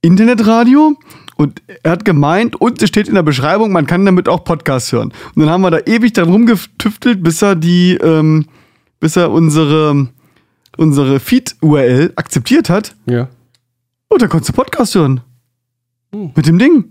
Internetradio. 0.00 0.96
Und 1.36 1.62
er 1.82 1.92
hat 1.92 2.04
gemeint, 2.04 2.60
und 2.60 2.80
es 2.80 2.88
steht 2.88 3.08
in 3.08 3.14
der 3.14 3.22
Beschreibung, 3.22 3.72
man 3.72 3.86
kann 3.86 4.04
damit 4.06 4.28
auch 4.28 4.44
Podcasts 4.44 4.92
hören. 4.92 5.12
Und 5.34 5.42
dann 5.42 5.50
haben 5.50 5.62
wir 5.62 5.70
da 5.70 5.80
ewig 5.84 6.12
dran 6.12 6.28
rumgetüftelt, 6.30 7.22
bis 7.24 7.42
er 7.42 7.56
die, 7.56 7.94
ähm, 7.96 8.46
bis 9.04 9.16
er 9.16 9.30
unsere, 9.30 10.08
unsere 10.78 11.20
Feed-URL 11.20 12.14
akzeptiert 12.16 12.70
hat. 12.70 12.96
Ja. 13.04 13.28
Und 14.08 14.22
dann 14.22 14.30
konntest 14.30 14.48
du 14.48 14.52
Podcast 14.54 14.94
hören. 14.94 15.20
Hm. 16.14 16.30
Mit 16.34 16.46
dem 16.46 16.58
Ding. 16.58 16.86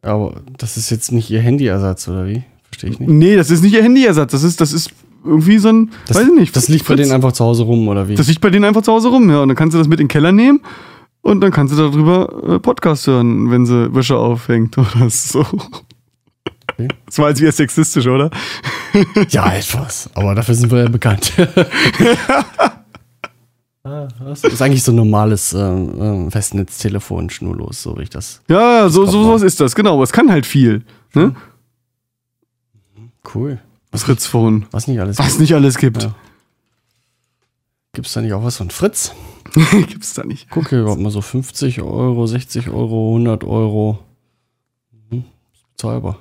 Aber 0.00 0.40
das 0.56 0.78
ist 0.78 0.88
jetzt 0.88 1.12
nicht 1.12 1.28
ihr 1.28 1.42
Handyersatz, 1.42 2.08
oder 2.08 2.26
wie? 2.26 2.42
Verstehe 2.62 2.88
ich 2.88 2.98
nicht. 2.98 3.10
Nee, 3.10 3.36
das 3.36 3.50
ist 3.50 3.62
nicht 3.62 3.74
ihr 3.74 3.82
Handyersatz. 3.82 4.32
Das 4.32 4.42
ist, 4.42 4.62
das 4.62 4.72
ist 4.72 4.92
irgendwie 5.26 5.58
so 5.58 5.68
ein, 5.68 5.90
Das, 6.06 6.16
weiß 6.16 6.28
ich 6.28 6.34
nicht. 6.34 6.56
Das 6.56 6.68
liegt 6.68 6.88
bei 6.88 6.94
denen 6.96 7.12
einfach 7.12 7.32
zu 7.32 7.44
Hause 7.44 7.64
rum, 7.64 7.86
oder 7.88 8.08
wie? 8.08 8.14
Das 8.14 8.26
liegt 8.26 8.40
bei 8.40 8.48
denen 8.48 8.64
einfach 8.64 8.80
zu 8.80 8.92
Hause 8.92 9.08
rum, 9.08 9.28
ja. 9.28 9.42
Und 9.42 9.48
dann 9.48 9.56
kannst 9.58 9.74
du 9.74 9.78
das 9.78 9.88
mit 9.88 10.00
in 10.00 10.06
den 10.06 10.08
Keller 10.08 10.32
nehmen 10.32 10.62
und 11.20 11.42
dann 11.42 11.50
kannst 11.50 11.74
du 11.74 11.76
darüber 11.76 12.54
äh, 12.54 12.58
Podcast 12.60 13.06
hören, 13.06 13.50
wenn 13.50 13.66
sie 13.66 13.94
Wäsche 13.94 14.16
aufhängt 14.16 14.78
oder 14.78 15.10
so. 15.10 15.44
Okay. 16.86 16.88
Das 17.06 17.18
war 17.18 17.28
jetzt 17.28 17.40
wieder 17.40 17.52
sexistisch, 17.52 18.06
oder? 18.06 18.30
ja, 19.30 19.52
etwas. 19.52 20.10
Aber 20.14 20.34
dafür 20.34 20.54
sind 20.54 20.70
wir 20.70 20.82
ja 20.84 20.88
bekannt. 20.88 21.32
Ah, 23.82 24.08
Das 24.22 24.44
ist 24.44 24.60
eigentlich 24.60 24.82
so 24.82 24.92
ein 24.92 24.96
normales 24.96 25.54
ähm, 25.54 26.30
Festnetztelefon, 26.30 27.30
schnurlos, 27.30 27.82
so 27.82 27.96
wie 27.96 28.02
ich 28.02 28.10
das. 28.10 28.42
Ja, 28.46 28.90
so, 28.90 29.06
so 29.06 29.32
was 29.32 29.40
ist 29.40 29.58
das, 29.58 29.74
genau. 29.74 30.02
Es 30.02 30.12
kann 30.12 30.30
halt 30.30 30.44
viel. 30.44 30.84
Ne? 31.14 31.34
Cool. 33.34 33.58
Das 33.90 34.02
Fritz 34.02 34.26
Phone. 34.26 34.66
Was 34.70 34.86
nicht 34.86 35.00
alles 35.00 35.18
Was 35.18 35.38
nicht 35.38 35.54
alles 35.54 35.78
gibt. 35.78 36.02
Ja. 36.02 36.14
Gibt 37.94 38.06
es 38.06 38.12
da 38.12 38.20
nicht 38.20 38.34
auch 38.34 38.44
was 38.44 38.58
von 38.58 38.70
Fritz? 38.70 39.14
Gibt's 39.88 40.12
da 40.12 40.24
nicht. 40.24 40.50
Guck 40.50 40.68
hier 40.68 40.82
gerade 40.84 41.00
mal 41.00 41.10
so 41.10 41.22
50 41.22 41.80
Euro, 41.80 42.26
60 42.26 42.68
Euro, 42.68 43.14
100 43.14 43.44
Euro. 43.44 43.98
Mhm. 45.10 45.24
ist 45.54 45.76
Bezahlbar. 45.76 46.18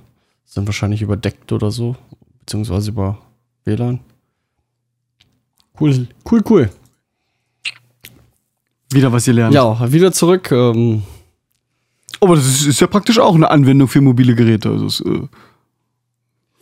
Sind 0.50 0.66
wahrscheinlich 0.66 1.04
überdeckt 1.04 1.52
oder 1.52 1.70
so, 1.70 1.96
beziehungsweise 2.40 2.90
über 2.90 3.20
WLAN. 3.66 4.00
Cool, 5.80 6.08
cool, 6.30 6.42
cool. 6.50 6.70
Wieder 8.92 9.12
was 9.12 9.28
ihr 9.28 9.34
lernt. 9.34 9.54
Ja, 9.54 9.92
wieder 9.92 10.12
zurück. 10.12 10.52
Ähm, 10.52 11.04
Aber 12.20 12.36
das 12.36 12.48
ist, 12.48 12.66
ist 12.66 12.80
ja 12.82 12.88
praktisch 12.88 13.20
auch 13.20 13.36
eine 13.36 13.52
Anwendung 13.52 13.88
für 13.88 14.02
mobile 14.02 14.34
Geräte. 14.34 14.70
Also 14.70 14.88
es 14.88 15.02
äh, 15.02 15.28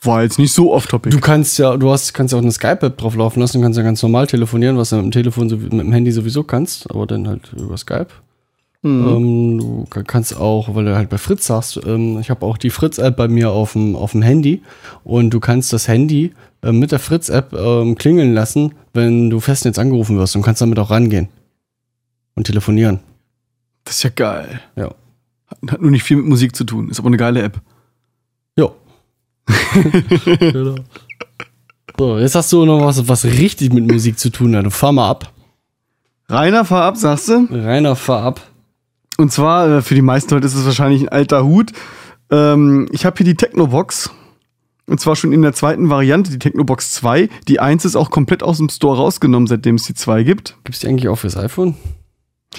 war 0.01 0.21
jetzt 0.21 0.37
nicht 0.37 0.51
so 0.51 0.73
off-topic. 0.73 1.09
du 1.09 1.21
kannst 1.21 1.57
ja, 1.57 1.77
du 1.77 1.89
hast, 1.89 2.13
kannst 2.13 2.33
ja 2.33 2.39
auch 2.39 2.43
eine 2.43 2.51
Skype-App 2.51 2.97
drauf 2.97 3.15
laufen 3.15 3.39
lassen 3.39 3.55
und 3.57 3.63
kannst 3.63 3.77
ja 3.77 3.83
ganz 3.83 4.03
normal 4.03 4.27
telefonieren, 4.27 4.77
was 4.77 4.89
du 4.89 4.97
mit 4.97 5.05
dem 5.05 5.11
Telefon, 5.11 5.47
mit 5.47 5.71
dem 5.71 5.93
Handy 5.93 6.11
sowieso 6.11 6.43
kannst, 6.43 6.91
aber 6.91 7.07
dann 7.07 7.25
halt 7.25 7.53
über 7.53 7.77
Skype. 7.77 8.09
Mhm. 8.83 9.07
Ähm, 9.07 9.57
du 9.57 9.85
ka- 9.89 10.03
kannst 10.03 10.37
auch, 10.37 10.75
weil 10.75 10.85
du 10.85 10.95
halt 10.95 11.09
bei 11.09 11.17
Fritz 11.17 11.47
sagst, 11.47 11.79
ähm, 11.85 12.19
ich 12.19 12.29
habe 12.29 12.45
auch 12.45 12.57
die 12.57 12.69
Fritz-App 12.69 13.15
bei 13.17 13.27
mir 13.27 13.51
auf 13.51 13.73
dem, 13.73 13.95
auf 13.95 14.11
dem 14.11 14.21
Handy 14.21 14.61
und 15.03 15.31
du 15.31 15.39
kannst 15.39 15.73
das 15.73 15.87
Handy 15.87 16.33
äh, 16.61 16.71
mit 16.71 16.91
der 16.91 16.99
Fritz-App 16.99 17.53
ähm, 17.53 17.95
klingeln 17.95 18.33
lassen, 18.33 18.73
wenn 18.93 19.29
du 19.29 19.39
Festnetz 19.39 19.79
angerufen 19.79 20.17
wirst 20.17 20.35
und 20.35 20.43
kannst 20.43 20.61
damit 20.61 20.77
auch 20.79 20.91
rangehen 20.91 21.27
und 22.35 22.45
telefonieren. 22.45 22.99
Das 23.83 23.95
ist 23.97 24.03
ja 24.03 24.09
geil. 24.13 24.61
Ja. 24.75 24.91
Hat, 25.67 25.81
nur 25.81 25.91
nicht 25.91 26.03
viel 26.03 26.17
mit 26.17 26.27
Musik 26.27 26.55
zu 26.55 26.63
tun. 26.63 26.89
Ist 26.89 26.99
aber 26.99 27.07
eine 27.07 27.17
geile 27.17 27.41
App. 27.41 27.59
Jo. 28.57 28.75
genau. 30.39 30.75
So, 31.97 32.19
jetzt 32.19 32.35
hast 32.35 32.51
du 32.53 32.63
noch 32.65 32.81
was, 32.85 33.07
was 33.07 33.25
richtig 33.25 33.73
mit 33.73 33.91
Musik 33.91 34.19
zu 34.19 34.29
tun 34.29 34.55
hat. 34.55 34.71
Fahr 34.71 34.91
mal 34.91 35.09
ab. 35.09 35.33
Rainer, 36.29 36.63
fahr 36.65 36.83
ab, 36.83 36.97
sagst 36.97 37.29
du? 37.29 37.47
Rainer, 37.49 37.95
fahr 37.95 38.23
ab. 38.23 38.41
Und 39.17 39.31
zwar, 39.31 39.69
äh, 39.69 39.81
für 39.81 39.95
die 39.95 40.01
meisten 40.01 40.33
Leute 40.33 40.47
ist 40.47 40.55
es 40.55 40.65
wahrscheinlich 40.65 41.01
ein 41.01 41.09
alter 41.09 41.43
Hut. 41.43 41.71
Ähm, 42.31 42.87
ich 42.91 43.05
habe 43.05 43.17
hier 43.17 43.25
die 43.25 43.35
Technobox. 43.35 44.11
Und 44.89 45.01
zwar 45.01 45.17
schon 45.17 45.33
in 45.33 45.41
der 45.41 45.51
zweiten 45.51 45.89
Variante, 45.89 46.31
die 46.31 46.39
Technobox 46.39 46.93
2. 46.93 47.27
Die 47.47 47.59
1 47.59 47.83
ist 47.83 47.97
auch 47.97 48.09
komplett 48.09 48.41
aus 48.41 48.57
dem 48.57 48.69
Store 48.69 48.95
rausgenommen, 48.95 49.47
seitdem 49.47 49.75
es 49.75 49.83
die 49.83 49.93
2 49.93 50.23
gibt. 50.23 50.55
Gibt's 50.63 50.79
die 50.79 50.87
eigentlich 50.87 51.09
auch 51.09 51.17
fürs 51.17 51.35
iPhone? 51.35 51.75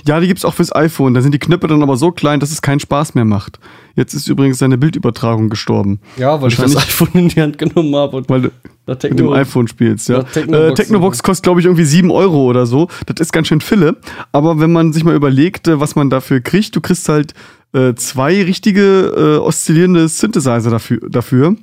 Ja, 0.06 0.20
die 0.20 0.26
gibt's 0.26 0.44
auch 0.44 0.54
fürs 0.54 0.74
iPhone. 0.74 1.14
Da 1.14 1.20
sind 1.20 1.32
die 1.32 1.38
Knöpfe 1.38 1.66
dann 1.66 1.82
aber 1.82 1.96
so 1.96 2.10
klein, 2.12 2.40
dass 2.40 2.50
es 2.50 2.62
keinen 2.62 2.80
Spaß 2.80 3.14
mehr 3.14 3.24
macht. 3.24 3.58
Jetzt 3.96 4.14
ist 4.14 4.28
übrigens 4.28 4.58
seine 4.58 4.78
Bildübertragung 4.78 5.48
gestorben, 5.48 6.00
Ja, 6.16 6.40
weil 6.40 6.48
ich 6.50 6.56
das 6.56 6.76
iPhone 6.76 7.08
in 7.14 7.28
die 7.28 7.40
Hand 7.40 7.58
genommen 7.58 7.94
habe 7.96 8.16
und 8.18 8.28
weil 8.28 8.42
du 8.42 8.50
mit 8.86 9.18
dem 9.18 9.32
iPhone 9.32 9.66
spielst. 9.68 10.08
Ja. 10.08 10.20
Technobox- 10.20 10.70
äh, 10.70 10.74
Technobox 10.74 11.22
kostet, 11.22 11.42
glaube 11.42 11.60
ich, 11.60 11.66
irgendwie 11.66 11.84
7 11.84 12.10
Euro 12.10 12.44
oder 12.46 12.64
so. 12.66 12.88
Das 13.06 13.20
ist 13.20 13.32
ganz 13.32 13.48
schön 13.48 13.60
Fille. 13.60 13.96
Aber 14.32 14.60
wenn 14.60 14.72
man 14.72 14.92
sich 14.92 15.04
mal 15.04 15.14
überlegt, 15.14 15.68
äh, 15.68 15.80
was 15.80 15.96
man 15.96 16.10
dafür 16.10 16.40
kriegt, 16.40 16.74
du 16.76 16.80
kriegst 16.80 17.08
halt 17.08 17.34
äh, 17.74 17.94
zwei 17.94 18.42
richtige 18.44 19.12
äh, 19.16 19.36
oszillierende 19.38 20.08
Synthesizer 20.08 20.70
dafür. 20.70 21.00
dafür. 21.10 21.56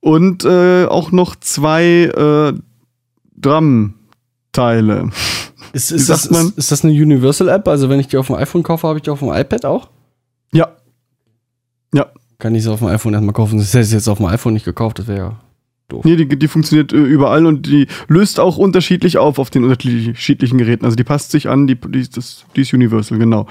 Und 0.00 0.44
äh, 0.44 0.84
auch 0.84 1.10
noch 1.10 1.34
zwei 1.36 1.82
äh, 2.14 2.52
Drum-Teile. 3.36 5.10
Ist, 5.76 5.92
ist, 5.92 6.08
das, 6.08 6.24
ist, 6.24 6.56
ist 6.56 6.72
das 6.72 6.84
eine 6.84 6.94
Universal-App? 6.94 7.68
Also 7.68 7.90
wenn 7.90 8.00
ich 8.00 8.08
die 8.08 8.16
auf 8.16 8.28
dem 8.28 8.36
iPhone 8.36 8.62
kaufe, 8.62 8.88
habe 8.88 8.98
ich 8.98 9.02
die 9.02 9.10
auf 9.10 9.18
dem 9.18 9.28
iPad 9.28 9.66
auch? 9.66 9.90
Ja. 10.50 10.68
Ja. 11.92 12.06
Kann 12.38 12.54
ich 12.54 12.62
sie 12.62 12.72
auf 12.72 12.78
dem 12.78 12.88
iPhone 12.88 13.12
erstmal 13.12 13.34
kaufen? 13.34 13.58
Das 13.58 13.74
hätte 13.74 13.84
ich 13.84 13.92
jetzt 13.92 14.08
auf 14.08 14.16
dem 14.16 14.24
iPhone 14.24 14.54
nicht 14.54 14.64
gekauft, 14.64 15.00
das 15.00 15.06
wäre 15.06 15.18
ja 15.18 15.40
doof. 15.88 16.02
Nee, 16.06 16.16
die, 16.16 16.38
die 16.38 16.48
funktioniert 16.48 16.94
äh, 16.94 16.96
überall 16.96 17.44
und 17.44 17.66
die 17.66 17.88
löst 18.08 18.40
auch 18.40 18.56
unterschiedlich 18.56 19.18
auf 19.18 19.38
auf 19.38 19.50
den 19.50 19.64
unterschiedlichen 19.64 20.56
Geräten. 20.56 20.86
Also 20.86 20.96
die 20.96 21.04
passt 21.04 21.30
sich 21.30 21.46
an, 21.46 21.66
die, 21.66 21.74
die, 21.74 22.08
das, 22.08 22.46
die 22.56 22.62
ist 22.62 22.72
Universal, 22.72 23.18
genau. 23.18 23.46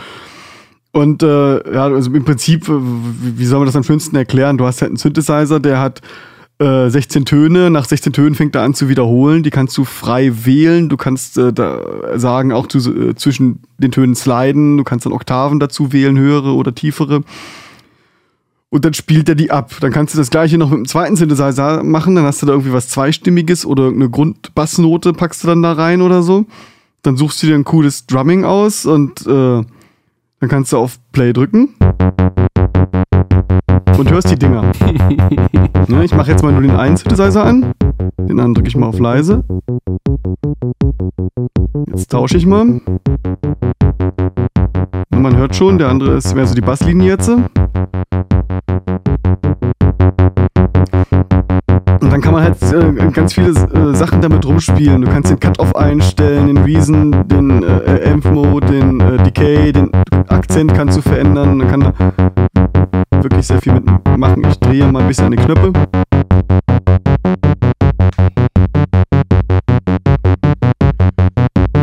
Und 0.91 1.21
äh, 1.21 1.73
ja, 1.73 1.85
also 1.85 2.11
im 2.11 2.25
Prinzip, 2.25 2.67
wie 2.67 3.37
wie 3.37 3.45
soll 3.45 3.59
man 3.59 3.67
das 3.67 3.75
am 3.75 3.83
schönsten 3.83 4.15
erklären? 4.15 4.57
Du 4.57 4.65
hast 4.65 4.81
halt 4.81 4.89
einen 4.89 4.97
Synthesizer, 4.97 5.59
der 5.59 5.79
hat 5.79 6.01
äh, 6.59 6.89
16 6.89 7.25
Töne. 7.25 7.69
Nach 7.69 7.85
16 7.85 8.13
Tönen 8.13 8.35
fängt 8.35 8.55
er 8.55 8.61
an 8.61 8.73
zu 8.73 8.87
wiederholen. 8.89 9.43
Die 9.43 9.49
kannst 9.49 9.77
du 9.77 9.83
frei 9.83 10.31
wählen. 10.45 10.89
Du 10.89 10.97
kannst 10.97 11.37
äh, 11.37 11.51
sagen, 12.15 12.51
auch 12.51 12.67
zu, 12.67 12.79
äh, 12.79 13.15
zwischen 13.15 13.59
den 13.77 13.91
Tönen 13.91 14.15
sliden. 14.15 14.77
Du 14.77 14.83
kannst 14.83 15.05
dann 15.05 15.13
Oktaven 15.13 15.59
dazu 15.59 15.91
wählen, 15.91 16.17
höhere 16.17 16.53
oder 16.53 16.73
tiefere. 16.73 17.23
Und 18.69 18.83
dann 18.83 18.93
spielt 18.93 19.29
er 19.29 19.35
die 19.35 19.51
ab. 19.51 19.71
Dann 19.79 19.91
kannst 19.91 20.13
du 20.13 20.17
das 20.17 20.29
gleiche 20.29 20.57
noch 20.57 20.69
mit 20.69 20.77
dem 20.77 20.87
zweiten 20.87 21.15
Synthesizer 21.15 21.83
machen. 21.83 22.15
Dann 22.15 22.25
hast 22.25 22.41
du 22.41 22.45
da 22.45 22.53
irgendwie 22.53 22.73
was 22.73 22.89
Zweistimmiges 22.89 23.65
oder 23.65 23.83
irgendeine 23.83 24.09
Grundbassnote 24.09 25.13
packst 25.13 25.43
du 25.43 25.47
dann 25.47 25.61
da 25.61 25.73
rein 25.73 26.01
oder 26.01 26.23
so. 26.23 26.45
Dann 27.01 27.17
suchst 27.17 27.41
du 27.43 27.47
dir 27.47 27.55
ein 27.55 27.63
cooles 27.63 28.05
Drumming 28.07 28.43
aus 28.43 28.85
und 28.85 29.21
äh, 29.27 29.63
dann 30.39 30.49
kannst 30.49 30.73
du 30.73 30.77
auf 30.77 30.99
Play 31.11 31.33
drücken. 31.33 31.69
Und 33.97 34.11
hörst 34.11 34.29
die 34.29 34.35
Dinger. 34.35 34.61
ne, 35.87 36.03
ich 36.03 36.13
mache 36.13 36.31
jetzt 36.31 36.43
mal 36.43 36.51
nur 36.51 36.61
den 36.61 36.71
einen 36.71 36.97
Synthesizer 36.97 37.45
an. 37.45 37.71
Den 38.19 38.31
anderen 38.31 38.53
drücke 38.53 38.67
ich 38.67 38.75
mal 38.75 38.87
auf 38.87 38.99
leise. 38.99 39.45
Jetzt 41.87 42.11
tausche 42.11 42.35
ich 42.37 42.45
mal. 42.45 42.61
Und 42.61 42.81
man 45.21 45.37
hört 45.37 45.55
schon, 45.55 45.77
der 45.77 45.87
andere 45.89 46.15
ist 46.15 46.35
mehr 46.35 46.45
so 46.45 46.55
die 46.55 46.61
Basslinie 46.61 47.11
jetzt. 47.11 47.29
Und 47.29 47.49
dann 52.01 52.21
kann 52.21 52.33
man 52.33 52.43
halt 52.43 52.61
äh, 52.73 53.11
ganz 53.11 53.33
viele 53.33 53.49
äh, 53.49 53.95
Sachen 53.95 54.21
damit 54.21 54.45
rumspielen. 54.45 55.01
Du 55.01 55.09
kannst 55.09 55.31
den 55.31 55.39
Cut-Off 55.39 55.75
einstellen, 55.75 56.47
den 56.47 56.57
Reason, 56.57 57.27
den 57.27 57.63
äh, 57.63 58.09
Amp-Mode, 58.11 58.67
den 58.67 58.99
äh, 58.99 59.23
Decay, 59.23 59.71
den 59.71 59.89
Akzent 60.27 60.73
kannst 60.73 60.97
du 60.97 61.01
verändern. 61.01 61.65
Kann 61.69 61.93
wirklich 63.25 63.47
sehr 63.47 63.59
viel 63.59 63.73
mitmachen. 63.73 64.45
Ich 64.47 64.59
drehe 64.59 64.85
mal 64.91 65.01
ein 65.01 65.07
bisschen 65.07 65.25
an 65.25 65.31
die 65.31 65.37
Knöpfe. 65.37 65.73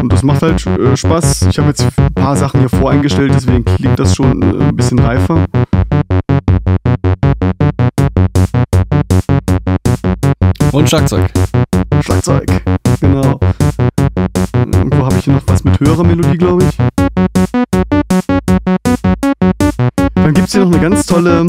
Und 0.01 0.13
das 0.13 0.23
macht 0.23 0.43
halt 0.43 0.65
äh, 0.67 0.97
Spaß. 0.97 1.43
Ich 1.51 1.59
habe 1.59 1.69
jetzt 1.69 1.85
ein 1.99 2.15
paar 2.15 2.37
Sachen 2.37 2.61
hier 2.61 2.69
voreingestellt, 2.69 3.33
deswegen 3.35 3.65
klingt 3.65 3.99
das 3.99 4.15
schon 4.15 4.41
äh, 4.43 4.65
ein 4.65 4.77
bisschen 4.77 5.01
reifer. 5.01 5.45
Und 10.71 10.89
Schlagzeug. 10.89 11.31
Schlagzeug. 12.03 12.63
Genau. 13.01 13.41
Irgendwo 14.55 15.05
habe 15.05 15.17
ich 15.19 15.25
hier 15.25 15.35
noch 15.35 15.43
was 15.47 15.65
mit 15.65 15.79
höherer 15.81 16.05
Melodie, 16.05 16.39
glaube 16.39 16.65
ich. 16.65 17.92
Dann 20.23 20.35
gibt 20.35 20.47
es 20.49 20.53
hier 20.55 20.65
noch 20.65 20.73
eine 20.73 20.81
ganz 20.81 21.07
tolle. 21.07 21.47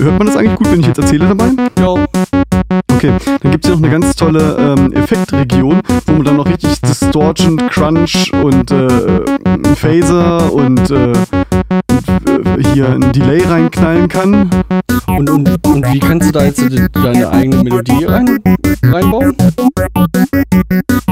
Hört 0.00 0.18
man 0.18 0.26
das 0.26 0.36
eigentlich 0.36 0.56
gut, 0.56 0.70
wenn 0.70 0.80
ich 0.80 0.86
jetzt 0.86 0.98
erzähle 0.98 1.26
dabei? 1.28 1.50
Ja. 1.78 1.94
Okay, 2.92 3.12
dann 3.42 3.50
gibt 3.52 3.64
es 3.64 3.70
hier 3.70 3.76
noch 3.78 3.82
eine 3.84 3.92
ganz 4.00 4.16
tolle 4.16 4.56
ähm, 4.78 4.92
Effektregion, 4.92 5.80
wo 6.06 6.12
man 6.12 6.24
dann 6.24 6.36
noch 6.36 6.46
richtig 6.46 6.80
Distortion, 6.80 7.56
Crunch 7.68 8.32
und 8.42 8.70
äh, 8.70 8.88
Phaser 9.76 10.52
und, 10.52 10.90
äh, 10.90 11.12
und 11.14 12.58
äh, 12.58 12.68
hier 12.74 12.88
ein 12.88 13.12
Delay 13.12 13.42
reinknallen 13.44 14.08
kann. 14.08 14.50
Und, 15.06 15.30
und, 15.30 15.66
und 15.66 15.92
wie 15.92 16.00
kannst 16.00 16.28
du 16.28 16.32
da 16.32 16.44
jetzt 16.44 16.60
de- 16.60 16.88
deine 16.92 17.30
eigene 17.30 17.62
Melodie 17.62 18.04
rein, 18.06 18.38
reinbauen? 18.84 19.35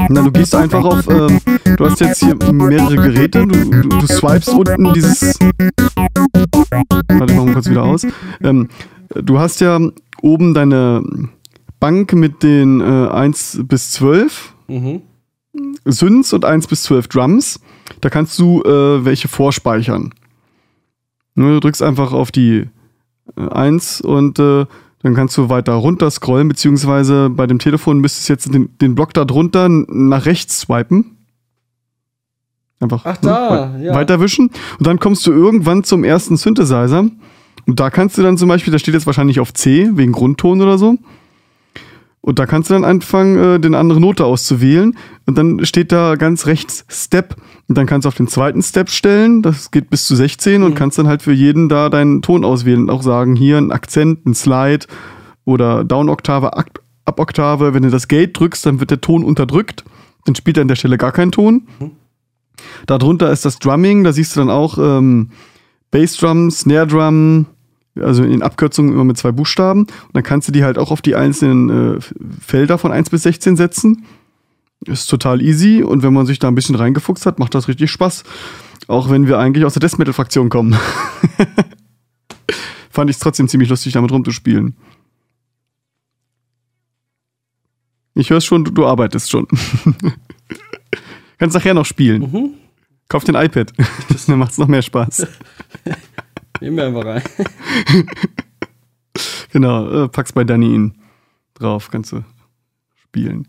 Na, 0.09 0.21
du 0.21 0.31
gehst 0.31 0.53
einfach 0.55 0.83
auf, 0.83 1.07
ähm, 1.07 1.39
du 1.77 1.85
hast 1.85 1.99
jetzt 1.99 2.19
hier 2.23 2.35
mehrere 2.51 2.95
Geräte, 2.95 3.45
du, 3.47 3.69
du, 3.69 3.89
du 3.89 4.07
swipest 4.07 4.49
unten 4.49 4.93
dieses. 4.93 5.37
Warte, 5.39 7.33
ich 7.33 7.37
mach 7.37 7.45
mal 7.45 7.53
kurz 7.53 7.69
wieder 7.69 7.83
aus. 7.83 8.05
Ähm, 8.43 8.69
du 9.13 9.39
hast 9.39 9.61
ja 9.61 9.79
oben 10.21 10.53
deine 10.53 11.03
Bank 11.79 12.13
mit 12.13 12.43
den 12.43 12.81
äh, 12.81 13.07
1 13.09 13.61
bis 13.63 13.91
12 13.91 14.53
Mhm. 14.67 15.01
Synths 15.85 16.33
und 16.33 16.43
1 16.43 16.65
bis 16.67 16.83
12 16.83 17.07
Drums. 17.07 17.59
Da 18.01 18.09
kannst 18.09 18.37
du 18.39 18.63
äh, 18.63 19.05
welche 19.05 19.27
vorspeichern. 19.27 20.11
Ne, 21.35 21.53
Du 21.53 21.59
drückst 21.59 21.83
einfach 21.83 22.11
auf 22.13 22.31
die 22.31 22.65
äh, 23.37 23.47
1 23.49 24.01
und 24.01 24.39
äh, 24.39 24.65
dann 25.05 25.13
kannst 25.13 25.37
du 25.37 25.49
weiter 25.49 25.73
runter 25.73 26.09
scrollen, 26.09 26.47
beziehungsweise 26.47 27.29
bei 27.29 27.45
dem 27.45 27.59
Telefon 27.59 27.99
müsstest 27.99 28.27
du 28.27 28.33
jetzt 28.33 28.51
den, 28.51 28.75
den 28.79 28.95
Block 28.95 29.13
da 29.13 29.23
drunter 29.23 29.69
nach 29.69 30.25
rechts 30.25 30.61
swipen. 30.61 31.11
Einfach 32.79 33.03
Ach, 33.05 33.17
da, 33.17 33.71
wei- 33.77 33.83
ja. 33.83 33.93
weiterwischen. 33.93 34.49
Und 34.79 34.87
dann 34.87 34.97
kommst 34.99 35.27
du 35.27 35.31
irgendwann 35.31 35.83
zum 35.83 36.03
ersten 36.03 36.37
Synthesizer. 36.37 37.05
Und 37.67 37.79
da 37.79 37.91
kannst 37.91 38.17
du 38.17 38.23
dann 38.23 38.37
zum 38.39 38.49
Beispiel, 38.49 38.71
da 38.73 38.79
steht 38.79 38.95
jetzt 38.95 39.05
wahrscheinlich 39.05 39.39
auf 39.39 39.53
C, 39.53 39.91
wegen 39.93 40.11
Grundton 40.11 40.59
oder 40.61 40.79
so. 40.79 40.97
Und 42.25 42.39
da 42.39 42.47
kannst 42.47 42.71
du 42.71 42.73
dann 42.73 42.83
anfangen, 42.83 43.37
äh, 43.37 43.59
den 43.59 43.75
andere 43.75 44.01
Note 44.01 44.25
auszuwählen. 44.25 44.97
Und 45.27 45.37
dann 45.37 45.63
steht 45.63 45.91
da 45.91 46.15
ganz 46.15 46.47
rechts 46.47 46.83
Step. 46.89 47.35
Und 47.67 47.77
dann 47.77 47.85
kannst 47.85 48.05
du 48.05 48.07
auf 48.07 48.15
den 48.15 48.27
zweiten 48.27 48.63
Step 48.63 48.89
stellen. 48.89 49.43
Das 49.43 49.69
geht 49.69 49.91
bis 49.91 50.07
zu 50.07 50.15
16 50.15 50.63
und 50.63 50.73
kannst 50.73 50.97
dann 50.97 51.07
halt 51.07 51.21
für 51.21 51.33
jeden 51.33 51.69
da 51.69 51.87
deinen 51.87 52.23
Ton 52.23 52.43
auswählen. 52.43 52.81
Und 52.81 52.89
auch 52.89 53.03
sagen, 53.03 53.35
hier 53.35 53.59
ein 53.59 53.71
Akzent, 53.71 54.25
ein 54.25 54.33
Slide 54.33 54.87
oder 55.45 55.83
Down-Oktave, 55.83 56.57
Up-Oktave. 57.05 57.75
Wenn 57.75 57.83
du 57.83 57.91
das 57.91 58.07
Gate 58.07 58.39
drückst, 58.39 58.65
dann 58.65 58.79
wird 58.79 58.89
der 58.89 59.01
Ton 59.01 59.23
unterdrückt. 59.23 59.85
Dann 60.25 60.33
spielt 60.33 60.57
er 60.57 60.61
an 60.61 60.67
der 60.67 60.77
Stelle 60.77 60.97
gar 60.97 61.11
keinen 61.11 61.31
Ton. 61.31 61.67
Darunter 62.87 63.31
ist 63.31 63.45
das 63.45 63.59
Drumming. 63.59 64.03
Da 64.03 64.13
siehst 64.13 64.35
du 64.35 64.39
dann 64.39 64.49
auch 64.49 64.79
ähm, 64.79 65.29
Bassdrum, 65.91 66.49
Snare 66.49 66.87
Drum, 66.87 67.45
also 67.99 68.23
in 68.23 68.41
Abkürzungen 68.41 68.93
immer 68.93 69.03
mit 69.03 69.17
zwei 69.17 69.31
Buchstaben. 69.31 69.81
Und 69.81 70.09
dann 70.13 70.23
kannst 70.23 70.47
du 70.47 70.51
die 70.51 70.63
halt 70.63 70.77
auch 70.77 70.91
auf 70.91 71.01
die 71.01 71.15
einzelnen 71.15 71.97
äh, 71.97 71.99
Felder 72.39 72.77
von 72.77 72.91
1 72.91 73.09
bis 73.09 73.23
16 73.23 73.55
setzen. 73.55 74.05
Ist 74.85 75.07
total 75.07 75.41
easy 75.41 75.81
und 75.81 76.03
wenn 76.03 76.13
man 76.13 76.25
sich 76.25 76.39
da 76.39 76.47
ein 76.47 76.55
bisschen 76.55 76.75
reingefuchst 76.75 77.25
hat, 77.25 77.39
macht 77.39 77.55
das 77.55 77.67
richtig 77.67 77.89
Spaß. 77.91 78.23
Auch 78.87 79.09
wenn 79.09 79.27
wir 79.27 79.39
eigentlich 79.39 79.65
aus 79.65 79.73
der 79.73 79.79
Death 79.79 79.97
Metal 79.97 80.13
Fraktion 80.13 80.49
kommen. 80.49 80.73
Fand 82.91 83.09
ich 83.09 83.15
es 83.15 83.19
trotzdem 83.19 83.47
ziemlich 83.47 83.69
lustig, 83.69 83.93
damit 83.93 84.11
rumzuspielen. 84.11 84.75
Ich 88.13 88.29
höre 88.29 88.41
schon, 88.41 88.63
du, 88.63 88.71
du 88.71 88.85
arbeitest 88.85 89.29
schon. 89.29 89.47
Kannst 91.37 91.55
nachher 91.55 91.73
noch 91.73 91.85
spielen. 91.85 92.53
Kauf 93.09 93.23
den 93.23 93.35
iPad. 93.35 93.73
Dann 94.27 94.39
macht 94.39 94.51
es 94.51 94.57
noch 94.57 94.67
mehr 94.67 94.81
Spaß. 94.81 95.27
Nehmen 96.61 96.77
wir 96.77 96.87
einfach 96.87 97.05
rein. 97.05 97.23
Genau, 99.55 99.89
äh, 99.89 100.09
pack's 100.09 100.33
bei 100.33 100.43
Danny 100.43 100.75
in 100.75 100.95
drauf, 101.53 101.89
kannst 101.89 102.11
du 102.11 102.25
spielen. 102.95 103.47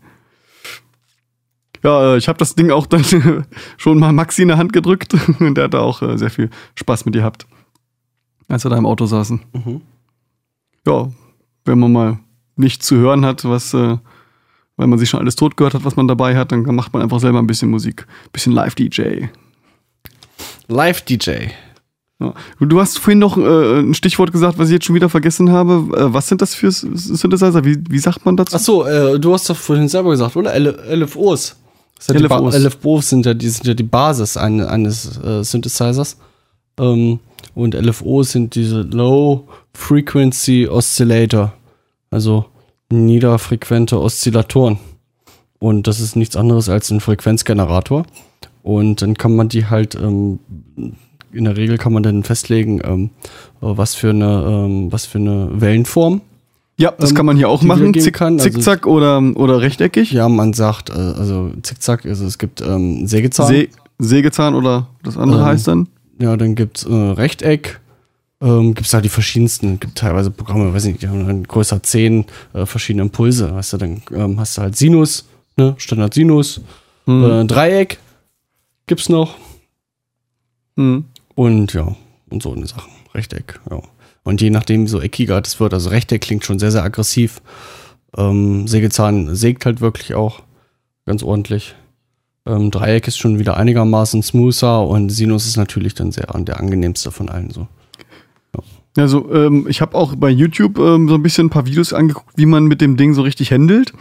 Ja, 1.83 2.13
äh, 2.13 2.17
ich 2.17 2.29
habe 2.29 2.37
das 2.37 2.55
Ding 2.55 2.71
auch 2.71 2.85
dann 2.85 3.03
schon 3.77 3.99
mal 3.99 4.13
Maxi 4.13 4.43
in 4.43 4.47
der 4.47 4.57
Hand 4.57 4.71
gedrückt 4.71 5.13
und 5.39 5.55
der 5.55 5.65
hat 5.65 5.73
da 5.73 5.79
auch 5.79 6.01
äh, 6.01 6.17
sehr 6.17 6.29
viel 6.29 6.49
Spaß 6.75 7.03
mit 7.03 7.13
gehabt, 7.13 7.45
als 8.47 8.63
wir 8.63 8.69
da 8.69 8.77
im 8.77 8.85
Auto 8.85 9.05
saßen. 9.05 9.41
Mhm. 9.51 9.81
Ja, 10.85 11.11
wenn 11.65 11.79
man 11.79 11.91
mal 11.91 12.19
nichts 12.55 12.85
zu 12.85 12.95
hören 12.95 13.25
hat, 13.25 13.43
was, 13.43 13.73
weil 13.73 13.99
man 14.77 14.97
sich 14.97 15.09
schon 15.09 15.19
alles 15.19 15.35
tot 15.35 15.57
gehört 15.57 15.73
hat, 15.73 15.83
was 15.83 15.97
man 15.97 16.07
dabei 16.07 16.37
hat, 16.37 16.53
dann 16.53 16.63
macht 16.73 16.93
man 16.93 17.01
einfach 17.01 17.19
selber 17.19 17.39
ein 17.39 17.47
bisschen 17.47 17.69
Musik, 17.69 18.07
bisschen 18.31 18.53
Live-DJ. 18.53 19.25
Live-DJ. 20.69 21.49
Ja. 22.19 22.33
Du 22.59 22.81
hast 22.81 22.97
vorhin 22.97 23.19
noch 23.19 23.37
äh, 23.37 23.79
ein 23.79 23.93
Stichwort 23.93 24.31
gesagt, 24.31 24.57
was 24.57 24.69
ich 24.69 24.73
jetzt 24.73 24.85
schon 24.85 24.95
wieder 24.95 25.09
vergessen 25.09 25.51
habe. 25.51 25.95
Äh, 25.95 26.13
was 26.13 26.27
sind 26.27 26.41
das 26.41 26.55
für 26.55 26.71
Synthesizer? 26.71 27.63
Wie, 27.63 27.77
wie 27.89 27.99
sagt 27.99 28.25
man 28.25 28.35
dazu? 28.35 28.55
Achso, 28.55 28.85
äh, 28.85 29.19
du 29.19 29.33
hast 29.33 29.49
doch 29.49 29.55
vorhin 29.55 29.87
selber 29.87 30.11
gesagt, 30.11 30.35
oder? 30.35 30.53
L 30.53 30.67
LFOs. 30.67 31.55
Ja 32.07 32.15
LFOs. 32.15 32.55
LFOs 32.57 33.09
sind 33.09 33.25
ja, 33.25 33.33
die 33.33 33.49
sind 33.49 33.67
ja 33.67 33.73
die 33.73 33.83
Basis 33.83 34.37
ein, 34.37 34.61
eines 34.61 35.19
äh, 35.23 35.43
Synthesizers. 35.43 36.17
Ähm, 36.79 37.19
und 37.53 37.73
LFOs 37.73 38.31
sind 38.31 38.55
diese 38.55 38.81
Low 38.81 39.47
Frequency 39.73 40.67
Oscillator. 40.67 41.53
Also 42.09 42.45
niederfrequente 42.89 43.99
Oszillatoren. 43.99 44.79
Und 45.59 45.87
das 45.87 45.99
ist 45.99 46.15
nichts 46.15 46.35
anderes 46.35 46.69
als 46.69 46.89
ein 46.91 46.99
Frequenzgenerator. 46.99 48.05
Und 48.63 49.01
dann 49.01 49.17
kann 49.17 49.35
man 49.35 49.49
die 49.49 49.65
halt, 49.65 49.95
ähm, 49.95 50.39
in 51.31 51.43
der 51.45 51.57
Regel 51.57 51.77
kann 51.77 51.93
man 51.93 52.03
dann 52.03 52.23
festlegen, 52.23 52.81
ähm, 52.83 53.09
was 53.61 53.95
für 53.95 54.09
eine, 54.11 54.43
ähm, 54.47 54.91
was 54.91 55.05
für 55.05 55.17
eine 55.17 55.49
Wellenform 55.53 56.21
Ja, 56.77 56.93
das 56.97 57.09
ähm, 57.11 57.15
kann 57.17 57.25
man 57.25 57.37
hier 57.37 57.49
auch 57.49 57.61
machen. 57.63 57.93
Zick, 57.93 58.13
kann. 58.13 58.33
Also- 58.39 58.49
Zickzack 58.49 58.85
oder, 58.87 59.21
oder 59.35 59.61
rechteckig. 59.61 60.11
Ja, 60.11 60.29
man 60.29 60.53
sagt, 60.53 60.89
äh, 60.89 60.93
also 60.93 61.51
Zickzack, 61.63 62.05
also 62.05 62.25
es 62.25 62.37
gibt 62.37 62.61
ähm, 62.61 63.07
Sägezahn. 63.07 63.47
Se 63.47 63.67
Sägezahn 63.99 64.53
oder 64.55 64.87
das 65.03 65.17
andere 65.17 65.39
Ähm, 65.41 65.45
heißt 65.47 65.67
dann. 65.67 65.87
ja, 66.21 66.37
dann 66.37 66.53
gibt's 66.55 66.83
äh, 66.85 66.93
Rechteck. 66.93 67.79
Ähm, 68.39 68.75
gibt's 68.75 68.91
da 68.91 69.01
die 69.01 69.09
verschiedensten, 69.09 69.79
gibt 69.79 69.97
teilweise 69.97 70.29
Programme, 70.29 70.71
weiß 70.71 70.85
nicht, 70.85 71.01
die 71.01 71.07
haben 71.07 71.25
dann 71.25 71.43
größer 71.43 71.81
10 71.81 72.25
äh, 72.53 72.67
verschiedene 72.67 73.01
Impulse. 73.01 73.51
Weißt 73.55 73.73
du, 73.73 73.77
dann 73.77 74.01
ähm, 74.13 74.39
hast 74.39 74.55
du 74.57 74.61
halt 74.61 74.75
Sinus, 74.75 75.25
ne, 75.57 75.73
Standard 75.77 76.13
Sinus, 76.13 76.61
Hm. 77.05 77.23
äh, 77.23 77.45
Dreieck 77.45 77.97
gibt's 78.85 79.09
noch 79.09 79.35
Hm. 80.75 81.05
Und 81.37 81.73
ja, 81.73 81.95
und 82.31 82.41
so 82.41 82.51
eine 82.51 82.65
Sachen. 82.65 82.91
Rechteck, 83.13 83.59
ja. 83.69 83.79
Und 84.23 84.41
je 84.41 84.49
nachdem, 84.49 84.83
wie 84.83 84.89
so 84.89 84.99
eckiger 84.99 85.39
das 85.39 85.59
wird, 85.59 85.73
also 85.73 85.89
Rechteck 85.89 86.21
klingt 86.21 86.43
schon 86.43 86.57
sehr, 86.57 86.71
sehr 86.71 86.83
aggressiv. 86.83 87.41
Ähm, 88.17 88.67
Sägezahn 88.67 89.35
sägt 89.35 89.65
halt 89.65 89.79
wirklich 89.79 90.15
auch 90.15 90.41
ganz 91.05 91.21
ordentlich. 91.21 91.75
Ähm, 92.47 92.71
Dreieck 92.71 93.07
ist 93.07 93.19
schon 93.19 93.37
wieder 93.37 93.55
einigermaßen 93.55 94.23
smoother 94.23 94.87
und 94.87 95.09
Sinus 95.09 95.45
ist 95.45 95.57
natürlich 95.57 95.93
dann 95.93 96.11
sehr 96.11 96.25
der 96.25 96.59
angenehmste 96.59 97.11
von 97.11 97.29
allen 97.29 97.51
so. 97.51 97.67
Also, 98.97 99.31
ähm, 99.31 99.67
ich 99.69 99.79
habe 99.79 99.95
auch 99.95 100.15
bei 100.15 100.29
YouTube 100.29 100.79
ähm, 100.79 101.07
so 101.07 101.13
ein 101.13 101.21
bisschen 101.21 101.47
ein 101.47 101.51
paar 101.51 101.67
Videos 101.67 101.93
angeguckt, 101.93 102.33
wie 102.35 102.47
man 102.47 102.65
mit 102.65 102.81
dem 102.81 102.97
Ding 102.97 103.13
so 103.13 103.21
richtig 103.21 103.51
handelt. 103.51 103.93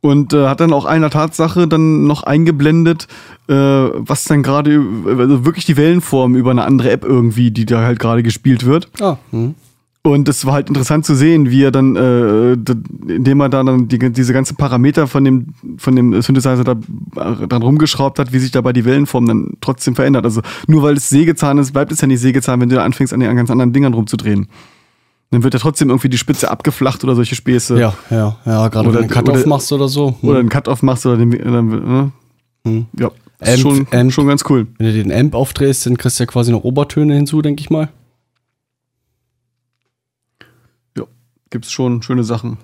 Und 0.00 0.32
äh, 0.32 0.46
hat 0.46 0.60
dann 0.60 0.72
auch 0.72 0.84
einer 0.84 1.10
Tatsache 1.10 1.66
dann 1.66 2.06
noch 2.06 2.22
eingeblendet, 2.22 3.08
äh, 3.48 3.54
was 3.54 4.24
dann 4.24 4.44
gerade, 4.44 4.80
also 5.06 5.44
wirklich 5.44 5.64
die 5.64 5.76
Wellenform 5.76 6.36
über 6.36 6.52
eine 6.52 6.64
andere 6.64 6.90
App 6.90 7.04
irgendwie, 7.04 7.50
die 7.50 7.66
da 7.66 7.82
halt 7.82 7.98
gerade 7.98 8.22
gespielt 8.22 8.64
wird. 8.64 8.88
Ah, 9.00 9.16
hm. 9.30 9.56
Und 10.02 10.28
es 10.28 10.46
war 10.46 10.54
halt 10.54 10.68
interessant 10.68 11.04
zu 11.04 11.14
sehen, 11.14 11.50
wie 11.50 11.64
er 11.64 11.72
dann, 11.72 11.96
äh, 11.96 12.52
indem 13.12 13.40
er 13.40 13.48
da 13.48 13.62
dann 13.62 13.88
die, 13.88 13.98
diese 13.98 14.32
ganzen 14.32 14.56
Parameter 14.56 15.06
von 15.06 15.24
dem, 15.24 15.48
von 15.76 15.96
dem 15.96 16.22
Synthesizer 16.22 16.64
da 16.64 16.72
äh, 17.16 17.46
dann 17.48 17.62
rumgeschraubt 17.62 18.18
hat, 18.18 18.32
wie 18.32 18.38
sich 18.38 18.52
dabei 18.52 18.72
die 18.72 18.84
Wellenform 18.84 19.26
dann 19.26 19.54
trotzdem 19.60 19.96
verändert. 19.96 20.24
Also 20.24 20.40
nur 20.66 20.82
weil 20.82 20.96
es 20.96 21.08
Sägezahn 21.10 21.58
ist, 21.58 21.72
bleibt 21.72 21.90
es 21.90 22.00
ja 22.00 22.06
nicht 22.06 22.20
Sägezahn, 22.20 22.60
wenn 22.60 22.68
du 22.68 22.76
da 22.76 22.84
anfängst, 22.84 23.12
an 23.12 23.20
den 23.20 23.34
ganz 23.36 23.50
anderen 23.50 23.72
Dingern 23.72 23.92
rumzudrehen. 23.92 24.46
Dann 25.30 25.42
wird 25.42 25.52
ja 25.54 25.60
trotzdem 25.60 25.90
irgendwie 25.90 26.08
die 26.08 26.16
Spitze 26.18 26.50
abgeflacht 26.50 27.04
oder 27.04 27.14
solche 27.14 27.34
Späße. 27.34 27.78
Ja, 27.78 27.94
ja, 28.10 28.38
ja, 28.46 28.68
gerade 28.68 28.88
Oder- 28.88 29.00
wenn 29.00 29.08
du 29.08 29.14
einen 29.14 29.24
Cut-Off 29.26 29.46
machst 29.46 29.70
oder 29.72 29.88
so. 29.88 30.16
Hm. 30.20 30.28
Oder 30.28 30.38
einen 30.38 30.48
Cut-Off 30.48 30.82
machst 30.82 31.04
oder 31.04 31.18
den, 31.18 31.28
ne? 31.28 32.12
Hm. 32.66 32.86
Ja, 32.98 33.10
ist 33.40 33.48
Amp- 33.50 33.58
schon, 33.60 33.86
Amp. 33.92 34.12
schon 34.12 34.26
ganz 34.26 34.44
cool. 34.48 34.66
Wenn 34.78 34.86
du 34.86 34.92
den 34.94 35.12
Amp 35.12 35.34
aufdrehst, 35.34 35.84
dann 35.84 35.98
kriegst 35.98 36.18
du 36.18 36.22
ja 36.24 36.26
quasi 36.26 36.50
noch 36.50 36.64
Obertöne 36.64 37.14
hinzu, 37.14 37.42
denke 37.42 37.60
ich 37.60 37.68
mal. 37.68 37.90
Ja, 40.96 41.04
gibt's 41.50 41.70
schon 41.70 42.02
schöne 42.02 42.24
Sachen. 42.24 42.56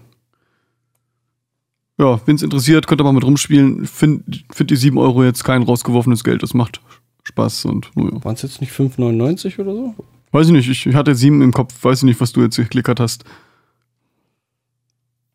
Ja, 1.98 2.18
wenn's 2.26 2.42
interessiert, 2.42 2.86
könnt 2.86 3.00
ihr 3.00 3.04
mal 3.04 3.12
mit 3.12 3.24
rumspielen. 3.24 3.86
Find, 3.86 4.44
find 4.52 4.70
die 4.70 4.76
7 4.76 4.98
Euro 4.98 5.22
jetzt 5.22 5.44
kein 5.44 5.62
rausgeworfenes 5.62 6.24
Geld. 6.24 6.42
Das 6.42 6.54
macht 6.54 6.80
Spaß 7.22 7.66
und 7.66 7.90
naja. 7.94 8.24
Waren 8.24 8.34
es 8.34 8.42
jetzt 8.42 8.60
nicht 8.60 8.72
5,99 8.72 9.60
oder 9.60 9.74
so? 9.74 9.94
Weiß 10.34 10.48
ich 10.48 10.52
nicht, 10.52 10.68
ich 10.68 10.94
hatte 10.96 11.14
7 11.14 11.42
im 11.42 11.52
Kopf. 11.52 11.84
Weiß 11.84 11.98
ich 11.98 12.02
nicht, 12.02 12.20
was 12.20 12.32
du 12.32 12.42
jetzt 12.42 12.56
geklickert 12.56 12.98
hast. 12.98 13.22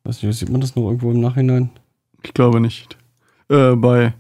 Weiß 0.04 0.22
nicht, 0.22 0.38
sieht 0.38 0.50
man 0.50 0.60
das 0.60 0.76
noch 0.76 0.88
irgendwo 0.88 1.10
im 1.12 1.22
Nachhinein? 1.22 1.70
Ich 2.22 2.34
glaube 2.34 2.60
nicht. 2.60 2.98
Äh, 3.48 3.78
bei, 3.78 4.14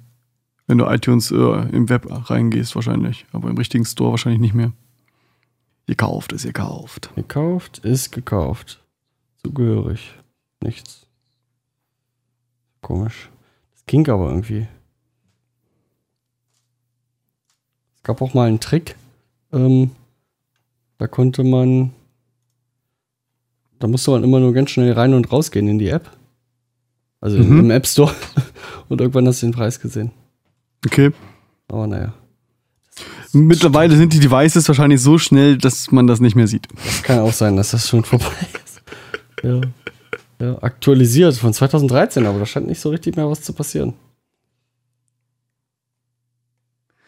wenn 0.67 0.77
du 0.77 0.85
iTunes 0.85 1.31
äh, 1.31 1.35
im 1.35 1.89
Web 1.89 2.07
reingehst 2.29 2.75
wahrscheinlich. 2.75 3.25
Aber 3.33 3.49
im 3.49 3.57
richtigen 3.57 3.83
Store 3.83 4.11
wahrscheinlich 4.11 4.39
nicht 4.39 4.53
mehr. 4.53 4.71
Gekauft 5.85 6.31
ist 6.31 6.43
gekauft. 6.43 7.09
Gekauft 7.13 7.79
ist 7.79 8.13
gekauft. 8.13 8.81
Zugehörig. 9.43 10.13
Nichts. 10.61 11.07
Komisch. 12.79 13.29
Das 13.73 13.85
ging 13.85 14.07
aber 14.07 14.29
irgendwie. 14.29 14.65
Es 17.97 18.03
gab 18.03 18.21
auch 18.21 18.33
mal 18.33 18.47
einen 18.47 18.61
Trick. 18.61 18.95
Ähm, 19.51 19.91
da 20.99 21.07
konnte 21.07 21.43
man. 21.43 21.91
Da 23.79 23.87
musste 23.87 24.11
man 24.11 24.23
immer 24.23 24.39
nur 24.39 24.53
ganz 24.53 24.69
schnell 24.71 24.91
rein 24.91 25.13
und 25.13 25.31
rausgehen 25.31 25.67
in 25.67 25.79
die 25.79 25.87
App. 25.89 26.09
Also 27.21 27.37
Mhm. 27.37 27.59
im 27.59 27.71
App 27.71 27.87
Store. 27.87 28.13
Und 28.89 29.01
irgendwann 29.01 29.27
hast 29.27 29.41
du 29.41 29.47
den 29.47 29.53
Preis 29.53 29.79
gesehen. 29.79 30.11
Okay. 30.85 31.11
Aber 31.67 31.85
naja. 31.87 32.13
Mittlerweile 33.33 33.95
sind 33.95 34.13
die 34.13 34.19
Devices 34.19 34.67
wahrscheinlich 34.67 35.01
so 35.01 35.17
schnell, 35.17 35.57
dass 35.57 35.91
man 35.91 36.07
das 36.07 36.19
nicht 36.19 36.35
mehr 36.35 36.47
sieht. 36.47 36.67
Das 36.83 37.03
kann 37.03 37.19
auch 37.19 37.31
sein, 37.33 37.55
dass 37.55 37.71
das 37.71 37.87
schon 37.87 38.03
vorbei 38.03 38.25
ist. 38.65 38.81
Ja. 39.43 39.61
ja. 40.41 40.63
Aktualisiert 40.63 41.35
von 41.37 41.53
2013, 41.53 42.25
aber 42.25 42.39
da 42.39 42.45
scheint 42.45 42.67
nicht 42.67 42.79
so 42.81 42.89
richtig 42.89 43.15
mehr 43.15 43.29
was 43.29 43.41
zu 43.41 43.53
passieren. 43.53 43.93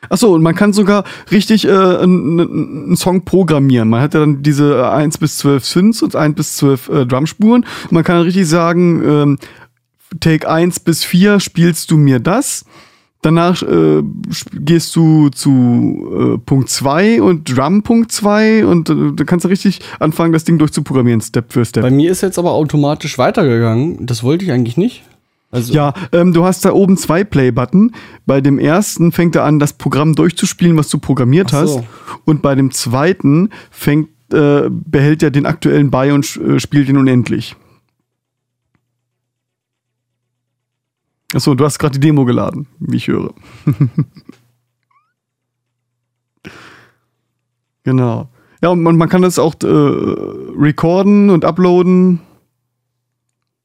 Achso, 0.10 0.34
und 0.34 0.42
man 0.42 0.56
kann 0.56 0.74
sogar 0.74 1.04
richtig 1.32 1.66
äh, 1.66 1.72
einen, 1.72 2.96
Song 2.96 3.24
programmieren. 3.24 3.90
Man 3.90 4.02
hat 4.02 4.14
ja 4.14 4.20
dann 4.22 4.42
diese 4.42 4.78
äh, 4.78 4.84
1 4.84 5.20
bis 5.20 5.38
12 5.38 5.66
Synths 5.66 6.02
und 6.02 6.16
1 6.16 6.36
bis 6.36 6.58
12 6.58 6.90
äh, 6.90 7.06
Drumspuren. 7.06 7.66
Man 7.92 8.04
kann 8.04 8.22
richtig 8.22 8.48
sagen, 8.48 9.04
ähm, 9.06 9.38
Take 10.20 10.50
1 10.50 10.82
bis 10.82 11.04
4 11.04 11.40
spielst 11.40 11.92
du 11.92 11.98
mir 11.98 12.20
das. 12.20 12.66
Danach 13.22 13.62
äh, 13.62 14.02
gehst 14.52 14.96
du 14.96 15.30
zu 15.30 16.36
äh, 16.36 16.38
Punkt 16.40 16.70
2 16.70 17.22
und 17.22 17.56
Drum 17.56 17.84
Punkt 17.84 18.12
2 18.12 18.66
und 18.66 18.90
äh, 18.90 18.96
da 19.14 19.24
kannst 19.26 19.46
du 19.46 19.50
richtig 19.50 19.80
anfangen, 20.00 20.34
das 20.34 20.44
Ding 20.44 20.58
durchzuprogrammieren, 20.58 21.22
Step 21.22 21.54
für 21.54 21.64
Step. 21.64 21.84
Bei 21.84 21.92
mir 21.92 22.10
ist 22.10 22.22
jetzt 22.22 22.40
aber 22.40 22.52
automatisch 22.52 23.20
weitergegangen. 23.20 24.08
Das 24.08 24.24
wollte 24.24 24.46
ich 24.46 24.52
eigentlich 24.52 24.76
nicht. 24.76 25.04
Also, 25.52 25.74
Ja, 25.74 25.94
ähm, 26.14 26.34
du 26.34 26.46
hast 26.46 26.64
da 26.64 26.72
oben 26.72 26.98
zwei 26.98 27.24
Play-Button. 27.26 27.92
Bei 28.26 28.40
dem 28.40 28.58
ersten 28.58 29.12
fängt 29.12 29.36
er 29.36 29.44
an, 29.44 29.60
das 29.60 29.74
Programm 29.74 30.16
durchzuspielen, 30.16 30.78
was 30.78 30.88
du 30.90 30.98
programmiert 30.98 31.50
so. 31.52 31.58
hast. 31.58 31.84
Und 32.24 32.42
bei 32.42 32.56
dem 32.56 32.72
zweiten 32.72 33.50
fängt, 33.70 34.10
äh, 34.32 34.70
behält 34.70 35.22
er 35.24 35.32
den 35.32 35.46
aktuellen 35.46 35.92
bei 35.92 36.14
und 36.14 36.38
äh, 36.38 36.60
spielt 36.60 36.88
ihn 36.88 36.96
unendlich. 36.98 37.58
Achso, 41.34 41.54
du 41.54 41.66
hast 41.66 41.80
gerade 41.80 41.94
die 41.94 42.00
Demo 42.00 42.26
geladen, 42.26 42.68
wie 42.80 42.98
ich 42.98 43.08
höre. 43.08 43.34
genau. 47.84 48.30
Ja, 48.62 48.70
und 48.70 48.84
man, 48.84 48.96
man 48.96 49.10
kann 49.10 49.22
das 49.22 49.40
auch 49.40 49.56
äh, 49.64 49.68
recorden 49.68 51.30
und 51.30 51.46
uploaden 51.46 52.20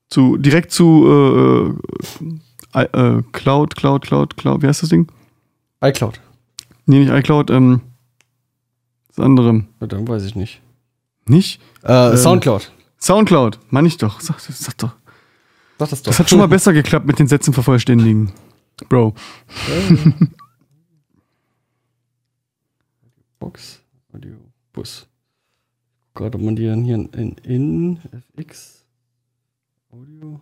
zu 0.08 0.36
direkt 0.36 0.70
zu 0.72 1.74
äh, 2.74 2.80
äh, 2.80 2.84
äh, 3.18 3.22
Cloud, 3.32 3.74
Cloud, 3.76 4.02
Cloud, 4.04 4.36
Cloud, 4.36 4.62
wie 4.62 4.66
heißt 4.68 4.82
das 4.82 4.90
Ding? 4.90 5.10
iCloud. 5.82 6.20
Nee, 6.86 7.00
nicht 7.00 7.10
iCloud, 7.12 7.50
ähm, 7.50 7.80
das 9.08 9.18
andere. 9.24 9.64
Ja, 9.80 9.86
dann 9.86 10.06
weiß 10.06 10.24
ich 10.24 10.34
nicht. 10.36 10.60
Nicht? 11.26 11.60
Äh, 11.82 12.10
Ähm, 12.10 12.16
Soundcloud. 12.16 12.72
Soundcloud, 13.00 13.58
meine 13.70 13.88
ich 13.88 13.96
doch. 13.96 14.20
Sag, 14.20 14.38
sag 14.40 14.78
doch. 14.78 14.94
Sag 15.78 15.90
das 15.90 16.02
doch. 16.02 16.10
Das 16.10 16.18
hat 16.20 16.30
schon 16.30 16.38
mal 16.38 16.46
besser 16.48 16.72
geklappt 16.72 17.06
mit 17.06 17.18
den 17.18 17.26
Sätzen 17.28 17.52
vervollständigen. 17.52 18.32
Bro. 18.88 19.14
Box, 23.38 23.82
Audio, 24.12 24.36
Bus. 24.72 25.06
Gerade 26.14 26.38
ob 26.38 26.44
man 26.44 26.56
die 26.56 26.66
dann 26.66 26.82
hier 26.84 26.94
in, 26.94 27.06
in, 27.10 27.36
in 27.44 27.98
FX 28.38 28.84
Audio. 29.90 30.40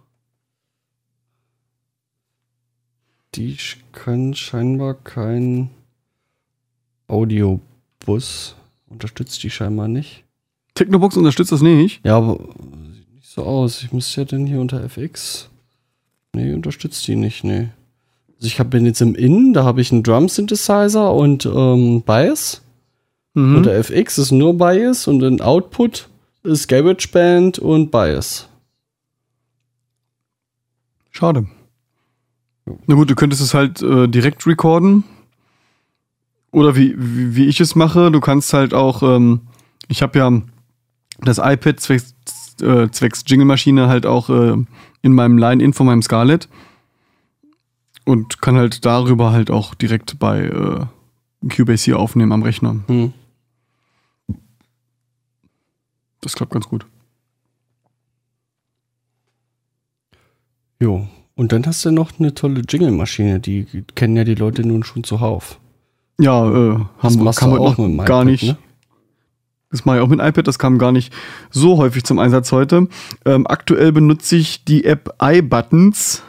Die 3.35 3.57
können 3.93 4.35
scheinbar 4.35 4.95
kein 4.95 5.71
Audiobus. 7.09 8.55
Unterstützt 8.89 9.43
die 9.43 9.51
scheinbar 9.51 9.89
nicht. 9.89 10.25
Technobox 10.75 11.17
unterstützt 11.17 11.53
das 11.53 11.63
nicht. 11.63 12.05
Ja, 12.05 12.17
aber 12.17 12.39
sieht 12.93 13.13
nicht 13.13 13.29
so 13.29 13.43
aus. 13.43 13.83
Ich 13.83 13.93
müsste 13.93 14.21
ja 14.21 14.25
denn 14.25 14.47
hier 14.47 14.61
unter 14.61 14.83
FX. 14.85 15.49
Nee, 16.33 16.53
unterstützt 16.53 17.07
die 17.07 17.17
nicht, 17.17 17.45
nee. 17.45 17.69
Also 18.37 18.47
ich 18.47 18.59
habe 18.59 18.79
jetzt 18.79 19.01
im 19.01 19.15
In, 19.15 19.53
da 19.53 19.65
habe 19.65 19.81
ich 19.81 19.93
einen 19.93 20.03
Drum 20.03 20.29
Synthesizer 20.29 21.13
und 21.13 21.47
ähm, 21.47 22.03
Bias. 22.03 22.63
Mhm. 23.35 23.57
Unter 23.57 23.73
FX 23.73 24.19
ist 24.19 24.33
nur 24.33 24.57
Bias 24.57 25.07
und 25.09 25.23
in 25.23 25.41
Output 25.41 26.09
ist 26.43 26.69
GarageBand 26.69 27.59
und 27.59 27.91
Bias. 27.91 28.49
Schade. 31.11 31.47
Na 32.67 32.95
gut, 32.95 33.11
du 33.11 33.15
könntest 33.15 33.43
es 33.43 33.55
halt 33.55 33.83
äh, 33.83 34.09
direkt 34.09 34.47
recorden. 34.47 35.05
Oder 36.51 36.77
wie, 36.77 36.95
wie, 36.97 37.37
wie 37.37 37.47
ich 37.47 37.61
es 37.61 37.75
mache, 37.75 38.11
du 38.11 38.21
kannst 38.21 38.53
halt 38.53 38.75
auch, 38.75 39.03
ähm, 39.03 39.41
ich 39.89 40.03
habe 40.03 40.19
ja 40.19 40.43
das 41.21 41.39
iPad 41.39 41.81
zwecks, 41.81 42.15
äh, 42.63 42.89
zwecks 42.91 43.25
Jingle-Maschine 43.27 43.89
halt 43.89 44.07
auch 44.07 44.31
äh, 44.31 44.57
in 45.03 45.13
meinem 45.13 45.37
Line-In 45.37 45.73
von 45.73 45.87
meinem 45.87 46.03
Scarlett 46.03 46.49
und 48.05 48.41
kann 48.41 48.57
halt 48.57 48.85
darüber 48.85 49.33
halt 49.33 49.51
auch 49.51 49.75
direkt 49.75 50.19
bei 50.19 50.45
äh, 50.45 50.87
Cubase 51.49 51.85
hier 51.85 51.99
aufnehmen 51.99 52.33
am 52.33 52.43
Rechner. 52.43 52.81
Hm. 52.87 53.13
Das 56.21 56.35
klappt 56.35 56.53
ganz 56.53 56.69
gut. 56.69 56.87
Jo. 60.81 61.07
Und 61.37 61.53
dann 61.53 61.67
hast 61.67 61.85
du 61.85 61.91
noch 61.91 62.13
eine 62.19 62.35
tolle 62.35 62.63
Jingle-Maschine, 62.69 63.41
die 63.41 63.67
kennen 63.95 64.17
ja 64.17 64.25
die 64.25 64.37
Leute 64.37 64.67
nun 64.67 64.85
schon 64.85 65.03
zuhauf. 65.05 65.59
Ja, 66.21 66.49
äh, 66.49 66.79
Das 67.03 67.41
haben, 67.43 67.51
man 67.51 67.59
auch 67.61 67.77
noch 67.77 67.89
mit 67.89 68.07
gar 68.07 68.23
iPad, 68.23 68.27
nicht. 68.27 68.43
ne? 68.45 68.57
Das 69.71 69.85
mache 69.85 69.97
ich 69.97 70.03
auch 70.03 70.09
mit 70.09 70.21
iPad, 70.21 70.47
das 70.47 70.61
kam 70.61 70.79
gar 70.79 70.93
nicht 70.93 71.13
so 71.51 71.79
häufig 71.79 72.05
zum 72.05 72.21
Einsatz 72.21 72.53
heute. 72.53 72.87
Ähm, 73.25 73.47
aktuell 73.49 73.91
benutze 73.91 74.37
ich 74.37 74.65
die 74.65 74.85
App 74.85 75.13
iButtons. 75.21 76.23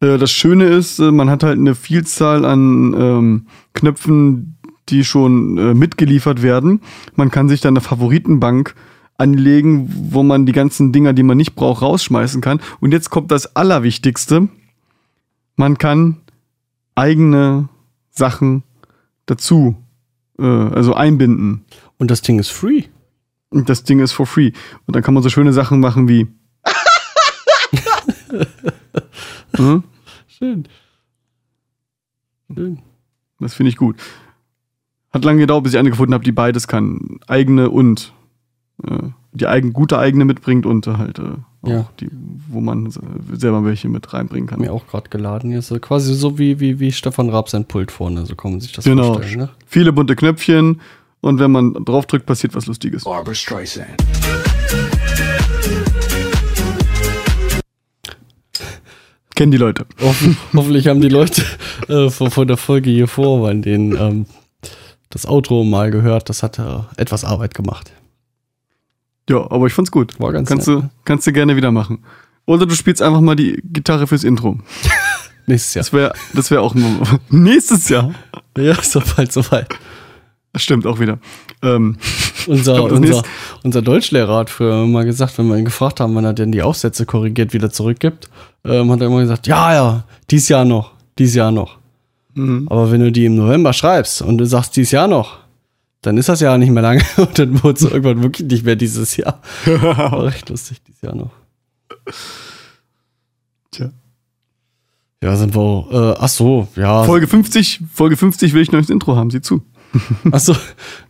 Äh, 0.00 0.18
das 0.18 0.30
Schöne 0.30 0.66
ist, 0.66 1.00
äh, 1.00 1.10
man 1.10 1.28
hat 1.28 1.42
halt 1.42 1.58
eine 1.58 1.74
Vielzahl 1.74 2.44
an 2.44 2.94
ähm, 2.96 3.46
Knöpfen, 3.74 4.56
die 4.88 5.02
schon 5.04 5.58
äh, 5.58 5.74
mitgeliefert 5.74 6.42
werden. 6.42 6.80
Man 7.16 7.32
kann 7.32 7.48
sich 7.48 7.60
dann 7.60 7.72
eine 7.72 7.80
Favoritenbank 7.80 8.76
anlegen, 9.18 9.92
wo 10.12 10.22
man 10.22 10.46
die 10.46 10.52
ganzen 10.52 10.92
Dinger, 10.92 11.12
die 11.12 11.24
man 11.24 11.36
nicht 11.36 11.54
braucht, 11.54 11.82
rausschmeißen 11.82 12.40
kann. 12.40 12.60
Und 12.80 12.92
jetzt 12.92 13.10
kommt 13.10 13.30
das 13.30 13.54
Allerwichtigste. 13.56 14.48
Man 15.56 15.76
kann 15.76 16.18
eigene 16.94 17.68
Sachen 18.10 18.62
dazu, 19.26 19.76
äh, 20.38 20.44
also 20.44 20.94
einbinden. 20.94 21.64
Und 21.98 22.10
das 22.10 22.22
Ding 22.22 22.38
ist 22.38 22.50
free. 22.50 22.84
Und 23.50 23.68
das 23.68 23.82
Ding 23.82 24.00
ist 24.00 24.12
for 24.12 24.26
free. 24.26 24.52
Und 24.86 24.94
dann 24.94 25.02
kann 25.02 25.14
man 25.14 25.22
so 25.22 25.28
schöne 25.28 25.52
Sachen 25.52 25.80
machen 25.80 26.08
wie. 26.08 26.28
Hm? 29.56 29.82
Schön. 30.26 30.68
Schön. 32.54 32.78
Das 33.40 33.54
finde 33.54 33.70
ich 33.70 33.76
gut. 33.76 33.96
Hat 35.10 35.24
lange 35.24 35.40
gedauert, 35.40 35.64
bis 35.64 35.72
ich 35.72 35.78
eine 35.78 35.90
gefunden 35.90 36.14
habe, 36.14 36.22
die 36.22 36.32
beides 36.32 36.68
kann. 36.68 37.18
Eigene 37.26 37.70
und 37.70 38.12
die 39.32 39.46
eigen, 39.46 39.72
gute 39.72 39.98
eigene 39.98 40.24
mitbringt 40.24 40.64
und 40.66 40.86
äh, 40.86 40.92
halt 40.94 41.18
äh, 41.18 41.22
auch 41.62 41.68
Ja. 41.68 41.90
die, 42.00 42.08
wo 42.48 42.60
man 42.60 42.90
selber 43.32 43.64
welche 43.64 43.88
mit 43.88 44.12
reinbringen 44.12 44.48
kann. 44.48 44.60
Mir 44.60 44.72
auch 44.72 44.86
gerade 44.86 45.08
geladen. 45.10 45.50
Hier 45.50 45.58
ist 45.58 45.68
so 45.68 45.78
quasi 45.80 46.14
so 46.14 46.38
wie, 46.38 46.60
wie, 46.60 46.78
wie 46.80 46.92
Stefan 46.92 47.28
Raab 47.28 47.48
sein 47.48 47.64
Pult 47.64 47.90
vorne. 47.90 48.24
So 48.26 48.36
kann 48.36 48.52
man 48.52 48.60
sich 48.60 48.72
das 48.72 48.84
Genau. 48.84 49.14
vorstellen. 49.14 49.38
Ne? 49.40 49.48
Viele 49.66 49.92
bunte 49.92 50.14
Knöpfchen 50.16 50.80
und 51.20 51.40
wenn 51.40 51.50
man 51.50 51.74
draufdrückt, 51.74 52.26
passiert 52.26 52.54
was 52.54 52.66
Lustiges. 52.66 53.04
Barbara 53.04 53.34
Streisand. 53.34 53.88
Kennen 59.34 59.52
die 59.52 59.58
Leute. 59.58 59.86
Hoffen, 60.00 60.36
hoffentlich 60.54 60.88
haben 60.88 61.00
die 61.00 61.08
Leute 61.08 61.42
äh, 61.88 62.10
von, 62.10 62.30
von 62.30 62.48
der 62.48 62.56
Folge 62.56 62.90
hier 62.90 63.06
vor, 63.06 63.42
weil 63.42 63.60
den 63.60 63.96
ähm, 63.96 64.26
das 65.10 65.26
Outro 65.28 65.62
mal 65.64 65.90
gehört. 65.90 66.28
Das 66.28 66.42
hat 66.42 66.58
äh, 66.58 66.62
etwas 66.96 67.24
Arbeit 67.24 67.54
gemacht. 67.54 67.92
Ja, 69.28 69.50
aber 69.50 69.66
ich 69.66 69.72
fand's 69.72 69.90
gut. 69.90 70.18
War 70.20 70.32
ganz 70.32 70.48
kannst, 70.48 70.68
nett, 70.68 70.76
du, 70.76 70.80
ne? 70.82 70.90
kannst 71.04 71.26
du 71.26 71.32
gerne 71.32 71.56
wieder 71.56 71.70
machen. 71.70 72.04
Oder 72.46 72.66
du 72.66 72.74
spielst 72.74 73.02
einfach 73.02 73.20
mal 73.20 73.36
die 73.36 73.60
Gitarre 73.64 74.06
fürs 74.06 74.24
Intro. 74.24 74.58
Nächstes 75.46 75.74
Jahr. 75.74 75.82
Das 75.82 75.92
wäre 75.92 76.12
das 76.34 76.50
wär 76.50 76.62
auch 76.62 76.74
ein 76.74 76.98
nächstes 77.30 77.88
Jahr. 77.88 78.12
Ja, 78.56 78.72
ist 78.72 78.94
doch 78.94 79.04
bald 79.14 79.32
soweit. 79.32 79.68
Das 80.52 80.62
stimmt 80.62 80.86
auch 80.86 80.98
wieder. 80.98 81.18
Ähm, 81.62 81.96
Unser, 82.46 82.74
glaub, 82.74 82.92
unser, 82.92 83.22
unser 83.62 83.82
Deutschlehrer 83.82 84.34
hat 84.36 84.48
früher 84.48 84.86
mal 84.86 85.04
gesagt, 85.04 85.36
wenn 85.36 85.48
wir 85.48 85.56
ihn 85.58 85.66
gefragt 85.66 86.00
haben, 86.00 86.14
wann 86.14 86.24
er 86.24 86.32
denn 86.32 86.50
die 86.50 86.62
Aufsätze 86.62 87.04
korrigiert 87.04 87.52
wieder 87.52 87.70
zurückgibt, 87.70 88.30
ähm, 88.64 88.90
hat 88.90 89.00
er 89.02 89.08
immer 89.08 89.20
gesagt, 89.20 89.46
ja, 89.46 89.74
ja, 89.74 90.04
dies 90.30 90.48
Jahr 90.48 90.64
noch, 90.64 90.92
dies 91.18 91.34
Jahr 91.34 91.50
noch. 91.50 91.76
mhm. 92.34 92.66
Aber 92.70 92.90
wenn 92.90 93.00
du 93.02 93.12
die 93.12 93.26
im 93.26 93.36
November 93.36 93.74
schreibst 93.74 94.22
und 94.22 94.38
du 94.38 94.46
sagst 94.46 94.76
dies 94.76 94.92
Jahr 94.92 95.08
noch, 95.08 95.38
dann 96.02 96.16
ist 96.16 96.28
das 96.28 96.40
Jahr 96.40 96.58
nicht 96.58 96.70
mehr 96.70 96.82
lange 96.82 97.02
und 97.16 97.38
dann 97.38 97.62
wurde 97.62 97.78
es 97.78 97.82
irgendwann 97.90 98.22
wirklich 98.22 98.48
nicht 98.48 98.64
mehr 98.64 98.76
dieses 98.76 99.16
Jahr. 99.16 99.40
War 99.66 100.24
recht 100.24 100.48
lustig, 100.48 100.82
dieses 100.86 101.02
Jahr 101.02 101.14
noch. 101.14 101.30
Tja. 103.70 103.90
Ja, 105.22 105.36
sind 105.36 105.54
wir, 105.54 105.60
auch, 105.60 105.90
äh, 105.90 106.16
ach 106.20 106.28
so, 106.28 106.68
ja. 106.76 107.02
Folge 107.04 107.26
50, 107.26 107.80
Folge 107.92 108.16
50 108.16 108.52
will 108.54 108.62
ich 108.62 108.70
neues 108.72 108.88
Intro 108.90 109.16
haben, 109.16 109.30
sieh 109.30 109.40
zu. 109.40 109.62
Ach 110.30 110.38
so, 110.38 110.52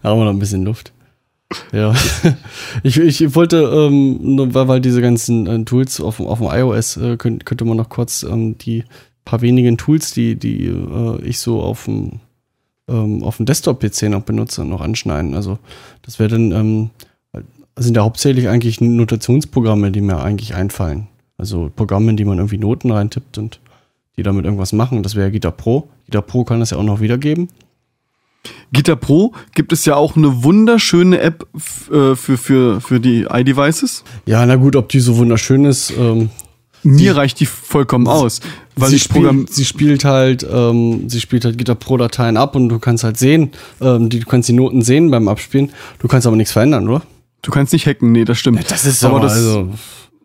da 0.03 0.09
haben 0.11 0.19
wir 0.21 0.25
noch 0.25 0.33
ein 0.33 0.39
bisschen 0.39 0.65
Luft. 0.65 0.93
Ja, 1.73 1.95
ich, 2.83 2.99
ich 2.99 3.35
wollte, 3.35 3.57
ähm, 3.63 4.19
nur 4.37 4.53
weil, 4.55 4.69
weil 4.69 4.81
diese 4.81 5.01
ganzen 5.01 5.47
äh, 5.47 5.65
Tools 5.65 5.99
auf, 6.01 6.19
dem- 6.19 6.27
auf 6.27 6.39
dem 6.41 6.49
iOS, 6.51 6.97
äh, 6.99 7.17
könnt, 7.17 7.47
könnte 7.47 7.65
man 7.65 7.77
noch 7.79 7.89
kurz 7.89 8.23
ähm, 8.23 8.57
die 8.59 8.85
paar 9.25 9.41
wenigen 9.41 9.79
Tools, 9.79 10.13
die, 10.13 10.37
die 10.37 10.67
äh, 10.67 11.23
ich 11.23 11.39
so 11.39 11.63
auf 11.63 11.85
dem, 11.87 12.21
ähm, 12.89 13.23
auf 13.23 13.37
dem 13.37 13.47
Desktop-PC 13.47 14.05
noch 14.05 14.23
benutze, 14.23 14.65
noch 14.65 14.81
anschneiden. 14.81 15.35
Also 15.35 15.59
das 16.03 16.19
wäre 16.19 16.31
dann, 16.31 16.53
ähm, 16.53 16.91
sind 17.77 17.97
ja 17.97 18.03
hauptsächlich 18.03 18.49
eigentlich 18.49 18.81
Notationsprogramme, 18.81 19.93
die 19.93 20.01
mir 20.01 20.21
eigentlich 20.21 20.55
einfallen. 20.55 21.09
Also 21.37 21.71
Programme, 21.75 22.15
die 22.15 22.25
man 22.25 22.39
irgendwie 22.39 22.59
Noten 22.59 22.91
reintippt 22.91 23.39
und 23.39 23.61
die 24.17 24.25
damit 24.25 24.45
irgendwas 24.45 24.73
machen. 24.73 25.03
Das 25.03 25.15
wäre 25.15 25.31
Guitar 25.31 25.53
Pro. 25.53 25.89
Guitar 26.07 26.23
Pro 26.23 26.45
kann 26.45 26.61
das 26.61 26.71
ja 26.71 26.79
auch 26.79 26.83
noch 26.83 27.01
wiedergeben. 27.01 27.49
Gitter 28.73 28.97
Pro 28.97 29.33
gibt 29.55 29.73
es 29.73 29.85
ja 29.85 29.97
auch 29.97 30.17
eine 30.17 30.43
wunderschöne 30.43 31.21
App 31.21 31.47
äh, 31.91 32.15
für, 32.15 32.37
für, 32.37 32.81
für 32.81 33.01
die 33.01 33.27
iDevices. 33.31 34.05
Ja, 34.27 34.45
na 34.45 34.57
gut, 34.57 34.77
ob 34.77 34.89
die 34.89 35.01
so 35.01 35.17
wunderschön 35.17 35.65
ist, 35.65 35.93
ähm, 35.99 36.31
Mir 36.83 37.17
reicht 37.17 37.41
die 37.41 37.47
vollkommen 37.47 38.07
aus. 38.07 38.41
Weil 38.77 38.91
sie, 38.91 38.97
ich 38.97 39.03
spielt, 39.03 39.53
sie 39.53 39.65
spielt 39.65 40.05
halt, 40.05 40.47
ähm, 40.51 41.09
sie 41.09 41.21
spielt 41.21 41.45
halt 41.45 41.59
Gitter 41.59 41.75
Pro-Dateien 41.75 42.37
ab 42.37 42.55
und 42.55 42.69
du 42.69 42.79
kannst 42.79 43.05
halt 43.05 43.17
sehen, 43.17 43.51
ähm, 43.81 44.09
die, 44.09 44.21
du 44.21 44.27
kannst 44.27 44.49
die 44.49 44.53
Noten 44.53 44.83
sehen 44.83 45.11
beim 45.11 45.29
Abspielen. 45.29 45.73
Du 45.99 46.09
kannst 46.09 46.27
aber 46.27 46.37
nichts 46.37 46.53
verändern, 46.53 46.89
oder? 46.89 47.03
Du 47.43 47.51
kannst 47.51 47.73
nicht 47.73 47.87
hacken, 47.87 48.13
nee, 48.13 48.25
das 48.25 48.39
stimmt. 48.39 48.71
Das 48.71 48.85
ist 48.85 49.05
aber 49.05 49.17
aber 49.17 49.27
das, 49.27 49.35
also, 49.35 49.69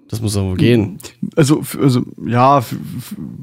das 0.10 0.22
muss 0.22 0.38
aber 0.38 0.56
gehen. 0.56 0.99
also, 1.36 1.64
also, 1.82 2.04
ja, 2.26 2.64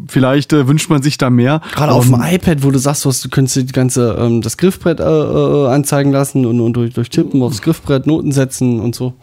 vielleicht 0.08 0.52
äh, 0.52 0.68
wünscht 0.68 0.88
man 0.90 1.02
sich 1.02 1.18
da 1.18 1.30
mehr. 1.30 1.60
Gerade 1.72 1.92
auf 1.92 2.06
dem 2.06 2.20
iPad, 2.22 2.62
wo 2.62 2.70
du 2.70 2.78
sagst, 2.78 3.04
du 3.04 3.28
könntest 3.28 3.56
die 3.56 3.66
ganze, 3.66 4.16
ähm, 4.20 4.40
das 4.40 4.56
Griffbrett 4.56 5.00
äh, 5.00 5.02
äh, 5.02 5.66
anzeigen 5.68 6.12
lassen 6.12 6.46
und, 6.46 6.60
und 6.60 6.72
durch, 6.74 6.94
durch 6.94 7.10
Tippen 7.10 7.42
aufs 7.42 7.62
Griffbrett 7.62 8.06
Noten 8.06 8.30
setzen 8.30 8.80
und 8.80 8.94
so. 8.94 9.14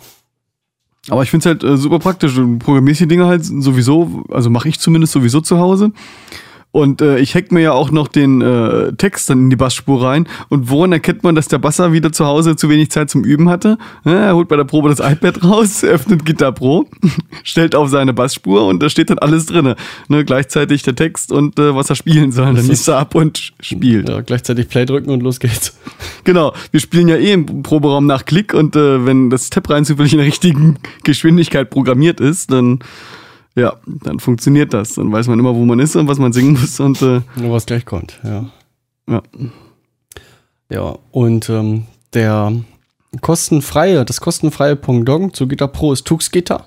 Aber 1.10 1.24
ich 1.24 1.32
finde 1.32 1.50
es 1.50 1.62
halt 1.62 1.64
äh, 1.64 1.78
super 1.78 2.00
praktisch. 2.00 2.36
Du 2.36 2.58
programmierst 2.58 3.02
die 3.02 3.08
Dinge 3.08 3.26
halt 3.26 3.46
sowieso, 3.46 4.24
also 4.30 4.50
mache 4.50 4.70
ich 4.70 4.80
zumindest 4.80 5.14
sowieso 5.14 5.42
zu 5.42 5.58
Hause. 5.58 5.92
Und 6.72 7.02
äh, 7.02 7.18
ich 7.18 7.34
hack 7.34 7.52
mir 7.52 7.62
ja 7.62 7.72
auch 7.72 7.92
noch 7.92 8.08
den 8.08 8.42
äh, 8.42 8.94
Text 8.94 9.30
dann 9.30 9.44
in 9.44 9.50
die 9.50 9.56
Bassspur 9.56 10.04
rein. 10.04 10.28
Und 10.50 10.70
woran 10.70 10.92
erkennt 10.92 11.24
man, 11.24 11.34
dass 11.34 11.48
der 11.48 11.58
Basser 11.58 11.94
wieder 11.94 12.12
zu 12.12 12.26
Hause 12.26 12.56
zu 12.56 12.70
wenig 12.70 12.92
Zeit 12.92 13.10
zum 13.10 13.24
Üben 13.24 13.50
hatte? 13.50 13.78
Ja, 14.06 14.12
er 14.12 14.36
holt 14.36 14.48
bei 14.48 14.58
der 14.58 14.66
Probe 14.66 14.90
das 14.90 15.00
iPad 15.00 15.44
raus, 15.44 15.84
öffnet 15.84 16.26
Gitter 16.26 16.52
Pro, 16.52 16.86
stellt 17.44 17.74
auf 17.74 17.90
seine 17.90 18.14
Bassspur 18.14 18.68
und 18.68 18.84
da 18.84 18.90
steht 18.90 19.10
dann 19.10 19.18
alles 19.18 19.48
drin. 19.48 19.74
Ne, 20.08 20.26
gleichzeitig 20.26 20.84
der 20.84 20.96
Text 20.96 21.32
und 21.32 21.58
äh, 21.58 21.74
was 21.74 21.90
er 21.90 21.96
spielen 21.96 22.32
soll. 22.32 22.54
Dann 22.54 22.68
liest 22.68 22.88
er 22.88 23.00
ab 23.00 23.16
und 23.16 23.54
spielt. 23.60 24.10
Ja, 24.10 24.22
gleichzeitig 24.22 24.68
Play 24.70 24.86
drücken 24.86 25.10
und 25.10 25.22
los 25.22 25.40
geht's. 25.40 25.78
Genau, 26.24 26.54
wir 26.72 26.82
spielen 26.82 27.08
ja 27.08 27.16
eh 27.16 27.32
im 27.32 27.64
Proberaum 27.64 28.06
nach 28.06 28.26
Klick 28.26 28.54
und 28.54 28.76
äh, 28.76 29.06
wenn 29.06 29.30
das 29.30 29.50
Tab 29.50 29.70
rein 29.70 29.86
zufällig 29.86 30.12
in 30.12 30.18
der 30.18 30.28
richtigen 30.28 30.78
Geschwindigkeit 31.04 31.70
programmiert 31.70 32.20
ist, 32.20 32.52
dann 32.52 32.80
ja, 33.58 33.76
dann 33.86 34.20
funktioniert 34.20 34.74
das. 34.74 34.94
Dann 34.94 35.12
weiß 35.12 35.28
man 35.28 35.40
immer, 35.40 35.56
wo 35.56 35.66
man 35.66 35.80
ist 35.80 35.96
und 35.96 36.08
was 36.08 36.20
man 36.20 36.32
singen 36.32 36.54
muss 36.54 36.80
und 36.80 37.02
äh, 37.02 37.22
Nur 37.36 37.52
was 37.52 37.66
gleich 37.66 37.86
kommt, 37.86 38.20
ja. 38.24 38.46
ja. 39.10 39.24
Ja, 40.70 40.98
und 41.12 41.50
ähm, 41.50 41.86
der 42.14 42.54
kostenfreie, 43.22 44.06
das 44.06 44.22
kostenfreie 44.22 44.76
Pendant 44.76 45.36
zu 45.36 45.48
Gitter 45.48 45.68
Pro 45.68 45.94
ist 45.94 46.06
Tux 46.06 46.30
Gitter. 46.30 46.66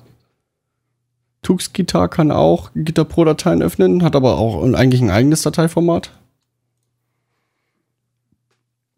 Tux 1.42 1.72
Gitter 1.72 2.08
kann 2.08 2.32
auch 2.32 2.70
Gitter 2.74 3.04
Pro 3.04 3.24
Dateien 3.24 3.62
öffnen, 3.62 4.02
hat 4.02 4.16
aber 4.16 4.38
auch 4.38 4.62
eigentlich 4.74 5.00
ein 5.00 5.10
eigenes 5.10 5.42
Dateiformat. 5.42 6.12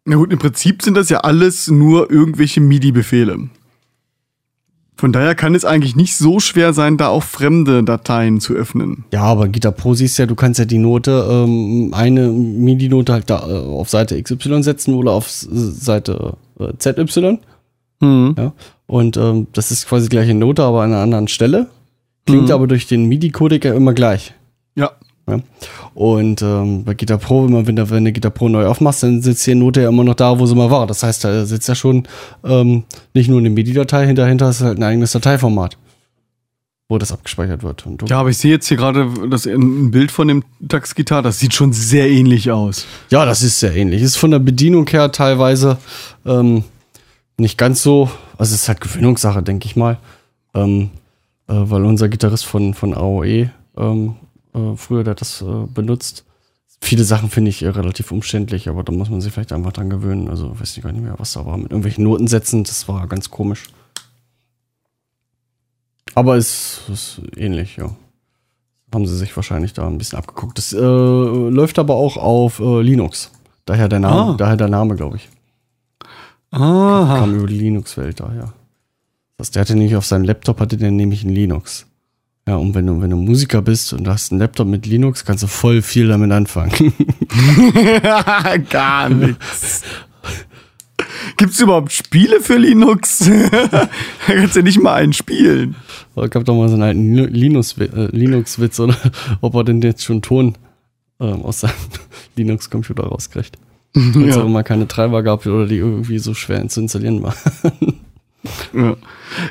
Na 0.05 0.15
gut, 0.15 0.33
im 0.33 0.39
Prinzip 0.39 0.81
sind 0.81 0.95
das 0.95 1.09
ja 1.09 1.19
alles 1.19 1.69
nur 1.69 2.09
irgendwelche 2.11 2.59
MIDI-Befehle. 2.59 3.49
Von 5.03 5.11
daher 5.11 5.35
kann 5.35 5.53
es 5.53 5.65
eigentlich 5.65 5.97
nicht 5.97 6.15
so 6.15 6.39
schwer 6.39 6.71
sein, 6.71 6.95
da 6.95 7.09
auch 7.09 7.23
fremde 7.23 7.83
Dateien 7.83 8.39
zu 8.39 8.53
öffnen. 8.53 9.03
Ja, 9.11 9.23
aber 9.23 9.49
Gitter 9.49 9.73
Pro 9.73 9.95
siehst 9.95 10.17
ja, 10.17 10.25
du 10.25 10.35
kannst 10.35 10.59
ja 10.59 10.63
die 10.65 10.77
Note, 10.77 11.27
ähm, 11.29 11.89
eine 11.93 12.29
MIDI-Note 12.29 13.11
halt 13.11 13.29
da 13.29 13.45
äh, 13.45 13.51
auf 13.51 13.89
Seite 13.89 14.23
XY 14.23 14.63
setzen 14.63 14.93
oder 14.93 15.11
auf 15.11 15.27
Seite 15.29 16.37
äh, 16.57 16.71
ZY. 16.77 17.39
Hm. 17.99 18.35
Ja. 18.37 18.53
Und 18.87 19.17
ähm, 19.17 19.47
das 19.51 19.71
ist 19.71 19.89
quasi 19.89 20.05
die 20.07 20.15
gleiche 20.15 20.33
Note, 20.33 20.63
aber 20.63 20.83
an 20.83 20.93
einer 20.93 21.01
anderen 21.01 21.27
Stelle. 21.27 21.67
Klingt 22.25 22.45
Mhm. 22.47 22.53
aber 22.53 22.67
durch 22.67 22.87
den 22.87 23.03
MIDI-Codec 23.09 23.65
ja 23.65 23.73
immer 23.73 23.91
gleich. 23.91 24.33
Ja. 24.75 24.91
Ja. 25.27 25.39
Und 25.93 26.41
ähm, 26.41 26.83
bei 26.83 26.93
Gitter 26.95 27.17
Pro, 27.17 27.45
wenn, 27.45 27.53
man, 27.53 27.67
wenn, 27.67 27.75
du, 27.75 27.89
wenn 27.89 28.03
du 28.03 28.11
Gitter 28.11 28.29
Pro 28.29 28.49
neu 28.49 28.65
aufmachst, 28.65 29.03
dann 29.03 29.21
sitzt 29.21 29.45
die 29.47 29.55
Note 29.55 29.81
ja 29.81 29.89
immer 29.89 30.03
noch 30.03 30.15
da, 30.15 30.37
wo 30.37 30.45
sie 30.45 30.55
mal 30.55 30.69
war. 30.69 30.85
Das 30.85 31.03
heißt, 31.03 31.23
da 31.23 31.45
sitzt 31.45 31.69
ja 31.69 31.75
schon 31.75 32.07
ähm, 32.43 32.83
nicht 33.13 33.29
nur 33.29 33.39
eine 33.39 33.49
MIDI-Datei 33.49 34.05
hinter, 34.05 34.27
hinter 34.27 34.49
ist 34.49 34.61
halt 34.61 34.77
ein 34.77 34.83
eigenes 34.83 35.13
Dateiformat, 35.13 35.77
wo 36.89 36.97
das 36.97 37.13
abgespeichert 37.13 37.63
wird. 37.63 37.85
Ja, 38.07 38.19
aber 38.19 38.29
ich 38.29 38.37
sehe 38.37 38.51
jetzt 38.51 38.67
hier 38.67 38.75
gerade 38.75 39.07
das 39.29 39.45
ein 39.45 39.91
Bild 39.91 40.11
von 40.11 40.27
dem 40.27 40.43
Tax 40.67 40.93
Gitar, 40.93 41.21
das 41.21 41.39
sieht 41.39 41.53
schon 41.53 41.71
sehr 41.71 42.09
ähnlich 42.09 42.51
aus. 42.51 42.85
ja, 43.09 43.25
das 43.25 43.43
ist 43.43 43.59
sehr 43.59 43.75
ähnlich. 43.75 44.01
Ist 44.01 44.17
von 44.17 44.31
der 44.31 44.39
Bedienung 44.39 44.87
her 44.89 45.11
teilweise 45.11 45.77
ähm, 46.25 46.65
nicht 47.37 47.57
ganz 47.57 47.81
so, 47.81 48.11
also 48.37 48.53
es 48.53 48.63
ist 48.63 48.67
halt 48.67 48.81
Gewöhnungssache, 48.81 49.41
denke 49.41 49.67
ich 49.67 49.77
mal. 49.77 49.99
Ähm, 50.53 50.91
äh, 51.47 51.53
weil 51.55 51.85
unser 51.85 52.09
Gitarrist 52.09 52.45
von, 52.45 52.73
von 52.73 52.93
AOE 52.93 53.49
ähm, 53.77 54.15
äh, 54.53 54.75
früher, 54.75 55.03
der 55.03 55.11
hat 55.11 55.21
das 55.21 55.41
äh, 55.41 55.65
benutzt. 55.73 56.25
Viele 56.81 57.03
Sachen 57.05 57.29
finde 57.29 57.49
ich 57.49 57.61
äh, 57.63 57.69
relativ 57.69 58.11
umständlich, 58.11 58.67
aber 58.69 58.83
da 58.83 58.91
muss 58.91 59.09
man 59.09 59.21
sich 59.21 59.31
vielleicht 59.33 59.53
einfach 59.53 59.71
dran 59.71 59.89
gewöhnen. 59.89 60.27
Also 60.29 60.59
weiß 60.59 60.75
ich 60.77 60.83
gar 60.83 60.91
nicht 60.91 61.03
mehr, 61.03 61.15
was 61.17 61.33
da 61.33 61.45
war. 61.45 61.57
Mit 61.57 61.71
irgendwelchen 61.71 62.03
Noten 62.03 62.27
setzen, 62.27 62.63
das 62.63 62.87
war 62.87 63.07
ganz 63.07 63.29
komisch. 63.29 63.63
Aber 66.15 66.35
es 66.35 66.81
ist 66.91 67.21
ähnlich, 67.35 67.77
ja. 67.77 67.95
Haben 68.93 69.07
sie 69.07 69.17
sich 69.17 69.35
wahrscheinlich 69.35 69.73
da 69.73 69.87
ein 69.87 69.97
bisschen 69.97 70.19
abgeguckt. 70.19 70.57
Das 70.57 70.71
äh, 70.73 70.77
läuft 70.77 71.79
aber 71.79 71.95
auch 71.95 72.17
auf 72.17 72.59
äh, 72.59 72.81
Linux. 72.81 73.31
Daher 73.65 73.87
der 73.89 73.99
Name, 73.99 74.33
Ah. 74.33 74.35
daher 74.37 74.57
der 74.57 74.67
Name, 74.67 74.95
glaube 74.95 75.17
ich. 75.17 75.29
Aha. 76.51 77.17
Kam 77.19 77.33
über 77.35 77.47
die 77.47 77.57
Linux-Welt 77.57 78.19
daher. 78.19 78.53
Das, 79.37 79.49
der 79.49 79.61
hatte 79.61 79.73
nämlich 79.73 79.95
auf 79.95 80.05
seinem 80.05 80.25
Laptop, 80.25 80.59
hatte 80.59 80.77
der 80.77 80.91
nämlich 80.91 81.23
ein 81.23 81.29
Linux. 81.31 81.87
Ja, 82.47 82.57
und 82.57 82.75
wenn 82.75 82.85
du, 82.85 83.01
wenn 83.01 83.09
du 83.09 83.15
Musiker 83.15 83.61
bist 83.61 83.93
und 83.93 84.03
du 84.03 84.11
hast 84.11 84.31
einen 84.31 84.39
Laptop 84.41 84.67
mit 84.67 84.85
Linux, 84.85 85.23
kannst 85.23 85.43
du 85.43 85.47
voll 85.47 85.81
viel 85.81 86.07
damit 86.09 86.31
anfangen. 86.31 86.93
Gar 88.69 89.09
nichts. 89.09 89.81
Gibt 91.37 91.53
es 91.53 91.59
überhaupt 91.61 91.91
Spiele 91.93 92.41
für 92.41 92.57
Linux? 92.57 93.19
da 93.71 93.87
kannst 94.27 94.55
du 94.55 94.59
ja 94.59 94.63
nicht 94.63 94.79
mal 94.81 94.95
einen 94.95 95.13
spielen. 95.13 95.75
Aber 96.15 96.27
gab 96.29 96.43
doch 96.45 96.55
mal 96.55 96.67
so 96.67 96.73
einen 96.75 96.83
alten 96.83 97.17
äh, 97.17 97.25
Linux-Witz, 98.11 98.79
oder? 98.79 98.95
Ob 99.41 99.55
er 99.55 99.63
denn 99.63 99.81
jetzt 99.81 100.03
schon 100.03 100.21
Ton 100.21 100.55
ähm, 101.21 101.43
aus 101.43 101.61
seinem 101.61 101.73
Linux-Computer 102.35 103.03
rauskriegt. 103.03 103.57
Weil 103.93 104.27
es 104.29 104.35
auch 104.35 104.41
Ja. 104.41 104.45
immer 104.45 104.63
keine 104.63 104.87
Treiber 104.87 105.23
gab 105.23 105.45
oder 105.45 105.65
die 105.65 105.77
irgendwie 105.77 106.19
so 106.19 106.33
schwer 106.33 106.67
zu 106.67 106.81
installieren 106.81 107.23
war. 107.23 107.35
Ja. 108.73 108.95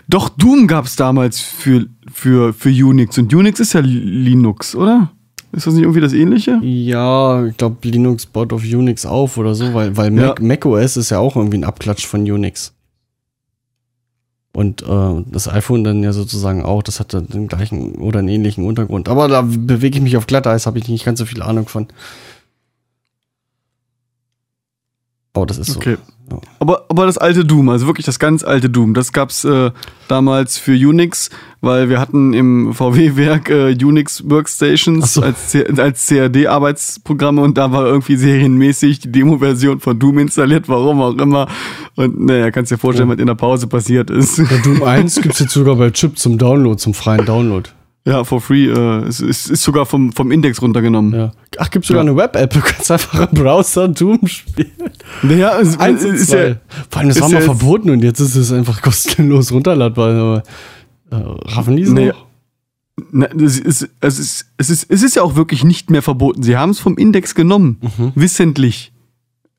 Doch 0.07 0.29
Doom 0.29 0.67
gab 0.67 0.85
es 0.85 0.97
damals 0.97 1.41
für, 1.41 1.87
für, 2.13 2.53
für 2.53 2.69
Unix 2.69 3.17
und 3.19 3.33
Unix 3.33 3.59
ist 3.61 3.73
ja 3.73 3.81
Linux, 3.81 4.75
oder? 4.75 5.11
Ist 5.53 5.67
das 5.67 5.75
nicht 5.75 5.83
irgendwie 5.83 6.01
das 6.01 6.13
ähnliche? 6.13 6.59
ja, 6.63 7.45
ich 7.47 7.57
glaube, 7.57 7.77
Linux 7.89 8.27
baut 8.27 8.53
auf 8.53 8.63
Unix 8.63 9.05
auf 9.07 9.37
oder 9.39 9.55
so, 9.55 9.73
weil, 9.75 9.97
weil 9.97 10.11
Mac, 10.11 10.41
Ja. 10.41 10.47
macOS 10.47 10.97
ist 10.97 11.11
ja 11.11 11.19
auch 11.19 11.37
irgendwie 11.37 11.59
ein 11.59 11.65
Abklatsch 11.65 12.07
von 12.07 12.23
Unix. 12.31 12.73
Und 14.55 14.83
äh, 14.83 15.25
das 15.31 15.49
iPhone 15.49 15.83
dann 15.85 16.03
ja 16.03 16.13
sozusagen 16.13 16.63
auch, 16.63 16.83
das 16.83 17.01
hat 17.01 17.15
dann 17.15 17.27
den 17.29 17.49
gleichen 17.49 17.95
oder 17.95 18.19
einen 18.19 18.29
ähnlichen 18.29 18.67
Untergrund. 18.67 19.09
Aber 19.09 19.27
da 19.29 19.41
bewege 19.43 19.97
ich 19.97 20.03
mich 20.03 20.17
auf 20.19 20.27
Glatteis, 20.27 20.67
habe 20.67 20.79
ich 20.79 20.89
nicht 20.89 21.05
ganz 21.07 21.19
so 21.19 21.25
viel 21.25 21.41
Ahnung 21.43 21.69
von. 21.69 21.87
Aber 25.33 25.47
das 25.47 25.59
ist 25.59 25.69
so. 25.73 25.79
Okay. 25.79 25.97
Aber, 26.59 26.85
aber 26.89 27.07
das 27.07 27.19
alte 27.19 27.45
Doom, 27.45 27.69
also 27.69 27.87
wirklich 27.87 28.07
das 28.07 28.19
ganz 28.19 28.45
alte 28.45 28.71
Doom, 28.71 28.95
das 28.95 29.13
gab's 29.13 29.45
äh, 29.45 29.71
damals 30.09 30.59
für 30.59 30.73
Unix, 30.73 31.31
weil 31.61 31.89
wir 31.89 32.01
hatten 32.01 32.33
im 32.33 32.73
VW-Werk 32.73 33.51
äh, 33.51 33.77
Unix 33.85 34.29
Workstations 34.29 35.15
so. 35.15 35.23
als, 35.23 35.55
als 35.79 36.07
CAD-Arbeitsprogramme 36.07 37.41
und 37.43 37.59
da 37.59 37.73
war 37.73 37.87
irgendwie 37.87 38.17
serienmäßig 38.17 39.01
die 39.01 39.13
Demo-Version 39.13 39.81
von 39.81 39.99
Doom 39.99 40.19
installiert, 40.19 40.69
warum 40.69 41.01
auch 41.01 41.17
immer. 41.17 41.49
Und 41.97 42.21
naja, 42.21 42.51
kannst 42.51 42.73
dir 42.73 42.79
vorstellen, 42.79 43.09
was 43.09 43.19
in 43.19 43.27
der 43.27 43.35
Pause 43.35 43.67
passiert 43.67 44.11
ist. 44.11 44.37
Bei 44.37 44.59
Doom 44.59 44.83
1 44.83 45.23
gibt 45.23 45.35
es 45.35 45.41
jetzt 45.41 45.53
sogar 45.53 45.77
bei 45.77 45.91
Chip 45.91 46.19
zum 46.19 46.39
Download, 46.39 46.77
zum 46.77 46.95
freien 46.95 47.25
Download. 47.27 47.69
Ja, 48.07 48.25
for 48.25 48.41
free. 48.41 48.67
Äh, 48.67 49.05
es, 49.07 49.21
es 49.21 49.49
ist 49.49 49.63
sogar 49.63 49.87
vom, 49.87 50.13
vom 50.13 50.31
Index 50.33 50.61
runtergenommen. 50.61 51.15
Ja. 51.15 51.33
Ach, 51.59 51.71
gibt 51.71 51.85
sogar 51.85 52.03
eine 52.03 52.17
Web-App, 52.17 52.53
du 52.53 52.61
kannst 52.61 52.91
einfach 52.91 53.31
im 53.31 53.39
Browser 53.39 53.89
Doom 53.89 54.27
spielen. 54.27 54.71
Naja, 55.23 55.59
es, 55.61 55.79
Eins 55.79 56.03
ist 56.03 56.31
zwei. 56.31 56.49
ja, 56.49 56.55
Vor 56.91 57.01
allem, 57.01 57.09
das 57.09 57.17
ist 57.19 57.23
war 57.23 57.29
ja 57.31 57.39
mal 57.39 57.45
verboten 57.45 57.91
und 57.91 58.03
jetzt 58.03 58.21
ist 58.21 58.35
es 58.37 58.53
einfach 58.53 58.83
kostenlos 58.83 59.53
runterladbar. 59.53 60.11
Aber, 60.11 60.43
äh, 61.11 61.17
raffen 61.53 61.77
die 61.77 61.83
es 61.83 61.91
Nee. 61.91 62.09
noch? 62.09 62.27
Na, 63.11 63.27
es, 63.27 63.59
ist, 63.59 63.89
es, 64.01 64.19
ist, 64.19 64.47
es, 64.59 64.71
ist, 64.71 64.87
es 64.91 65.03
ist 65.03 65.17
ja 65.17 65.23
auch 65.23 65.35
wirklich 65.35 65.65
nicht 65.65 65.91
mehr 65.91 66.03
verboten. 66.03 66.43
Sie 66.43 66.57
haben 66.57 66.71
es 66.71 66.79
vom 66.79 66.97
Index 66.99 67.35
genommen. 67.35 67.79
Mhm. 67.81 68.13
Wissentlich. 68.15 68.93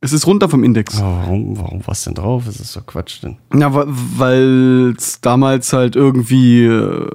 Es 0.01 0.11
ist 0.13 0.27
runter 0.27 0.49
vom 0.49 0.63
Index. 0.63 0.99
Aber 0.99 1.17
warum, 1.23 1.57
warum 1.57 1.81
was 1.85 2.03
denn 2.03 2.13
drauf? 2.13 2.43
Das 2.45 2.59
ist 2.59 2.75
doch 2.75 2.85
Quatsch 2.85 3.23
denn. 3.23 3.37
Ja, 3.57 3.69
weil 3.73 4.93
es 4.97 5.21
damals 5.21 5.71
halt 5.73 5.95
irgendwie 5.95 6.65
äh, 6.65 7.07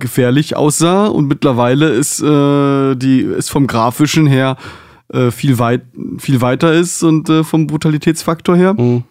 gefährlich 0.00 0.56
aussah 0.56 1.06
und 1.06 1.28
mittlerweile 1.28 1.88
ist 1.90 2.20
äh, 2.20 2.94
die 2.96 3.20
ist 3.20 3.50
vom 3.50 3.66
grafischen 3.66 4.26
her 4.26 4.56
äh, 5.12 5.30
viel 5.30 5.58
weit 5.58 5.82
viel 6.18 6.40
weiter 6.40 6.72
ist 6.72 7.02
und 7.02 7.28
äh, 7.28 7.44
vom 7.44 7.66
Brutalitätsfaktor 7.66 8.56
her 8.56 8.74
Hm. 8.76 9.04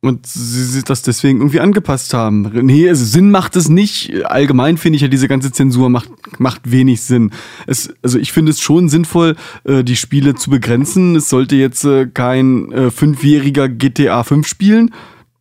und 0.00 0.26
sie 0.26 0.64
sich 0.64 0.84
das 0.84 1.02
deswegen 1.02 1.38
irgendwie 1.38 1.60
angepasst 1.60 2.14
haben. 2.14 2.50
Nee, 2.62 2.88
also 2.88 3.04
Sinn 3.04 3.30
macht 3.30 3.56
es 3.56 3.68
nicht. 3.68 4.24
Allgemein 4.26 4.76
finde 4.76 4.96
ich 4.96 5.02
ja 5.02 5.08
diese 5.08 5.28
ganze 5.28 5.50
Zensur 5.50 5.88
macht 5.90 6.10
macht 6.38 6.70
wenig 6.70 7.00
Sinn. 7.02 7.30
Es, 7.66 7.92
also 8.02 8.18
ich 8.18 8.32
finde 8.32 8.50
es 8.52 8.60
schon 8.60 8.88
sinnvoll, 8.88 9.36
äh, 9.64 9.82
die 9.82 9.96
Spiele 9.96 10.34
zu 10.34 10.50
begrenzen. 10.50 11.16
Es 11.16 11.28
sollte 11.28 11.56
jetzt 11.56 11.84
äh, 11.84 12.06
kein 12.06 12.70
äh, 12.72 12.90
fünfjähriger 12.90 13.68
GTA 13.68 14.22
5 14.22 14.46
spielen. 14.46 14.90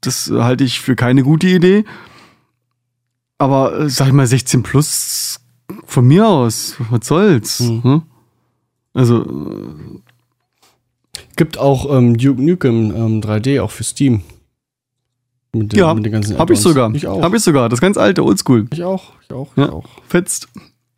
Das 0.02 0.32
halte 0.34 0.64
ich 0.66 0.82
für 0.82 0.96
keine 0.96 1.24
gute 1.24 1.48
Idee. 1.48 1.86
Aber 3.38 3.80
äh, 3.80 3.90
sag 3.90 4.08
ich 4.08 4.14
mal, 4.14 4.28
16 4.28 4.64
plus 4.64 5.40
von 5.86 6.06
mir 6.06 6.28
aus, 6.28 6.76
was 6.90 7.08
soll's? 7.08 7.60
Mhm. 7.62 7.82
ne? 7.84 8.02
Also, 8.94 9.22
äh, 9.22 10.00
Gibt 11.36 11.58
auch 11.58 11.96
ähm, 11.96 12.18
Duke 12.18 12.42
Nukem 12.42 12.96
ähm, 12.96 13.22
3D, 13.22 13.62
auch 13.62 13.72
für 13.72 13.84
Steam. 13.84 14.22
Mit 15.52 15.74
den, 15.74 15.80
ja, 15.80 15.94
mit 15.94 16.06
den 16.06 16.12
ganzen 16.12 16.38
hab 16.38 16.50
ich 16.50 16.60
sogar. 16.60 16.94
Ich 16.96 17.08
auch. 17.08 17.22
Hab 17.22 17.34
ich 17.34 17.42
sogar. 17.42 17.70
Das 17.70 17.82
ganz 17.82 17.98
alte, 17.98 18.24
oldschool. 18.24 18.68
ich 18.72 18.84
auch. 18.84 19.14
Ich 19.24 19.34
auch. 19.34 19.50
Ja. 19.56 19.66
Ich 19.66 19.72
auch. 19.72 19.86
Fetzt. 20.08 20.48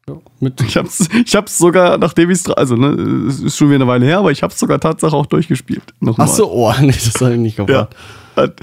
Ja. 0.08 0.18
Mit, 0.40 0.62
Ich 0.62 0.78
hab's, 0.78 1.10
ich 1.26 1.36
hab's 1.36 1.58
sogar, 1.58 1.98
nachdem 1.98 2.30
ich's, 2.30 2.48
also, 2.50 2.76
ne, 2.76 2.90
es 3.28 3.42
ist 3.42 3.58
schon 3.58 3.70
wieder 3.70 3.76
eine 3.76 3.88
Weile 3.88 4.06
her, 4.06 4.20
aber 4.20 4.32
ich 4.32 4.44
hab's 4.44 4.60
sogar 4.60 4.80
Tatsache 4.80 5.16
auch 5.16 5.26
durchgespielt. 5.26 5.94
Nochmal. 6.00 6.28
ach 6.30 6.34
so, 6.34 6.52
oh, 6.52 6.72
nee, 6.80 6.88
das 6.88 7.20
habe 7.22 7.34
ich 7.34 7.40
nicht 7.40 7.58
Ja. 7.58 7.90
Hat, 8.36 8.60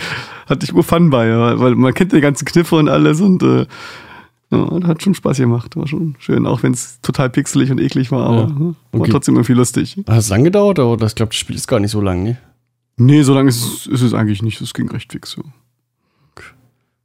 hatte 0.48 0.64
ich 0.64 0.72
nur 0.72 0.82
Fun 0.84 1.10
bei, 1.10 1.30
weil 1.58 1.74
man 1.74 1.94
kennt 1.94 2.12
die 2.12 2.20
ganzen 2.20 2.44
Kniffe 2.44 2.76
und 2.76 2.88
alles 2.88 3.20
und 3.20 3.42
äh, 3.42 3.66
ja, 4.50 4.68
hat 4.86 5.02
schon 5.02 5.14
Spaß 5.14 5.38
gemacht. 5.38 5.76
War 5.76 5.86
schon 5.86 6.14
schön, 6.18 6.46
auch 6.46 6.62
wenn 6.62 6.72
es 6.72 7.00
total 7.00 7.30
pixelig 7.30 7.70
und 7.70 7.80
eklig 7.80 8.10
war, 8.10 8.26
aber 8.26 8.40
Ja. 8.42 8.46
ne, 8.48 8.74
war 8.92 9.00
Okay. 9.00 9.10
trotzdem 9.10 9.36
irgendwie 9.36 9.54
lustig. 9.54 9.96
Hat 10.06 10.18
es 10.18 10.28
lang 10.28 10.44
gedauert, 10.44 10.78
oder? 10.78 11.06
Ich 11.06 11.14
glaube, 11.14 11.30
das 11.30 11.36
Spiel 11.38 11.56
ist 11.56 11.66
gar 11.68 11.80
nicht 11.80 11.90
so 11.92 12.00
lang, 12.00 12.22
ne? 12.22 12.36
Nee, 12.98 13.22
so 13.22 13.32
lange 13.34 13.48
ist, 13.48 13.62
es- 13.64 13.86
ist 13.86 14.02
es 14.02 14.12
eigentlich 14.14 14.42
nicht. 14.42 14.60
Es 14.60 14.74
ging 14.74 14.88
recht 14.90 15.10
fix. 15.10 15.30
So. 15.32 15.42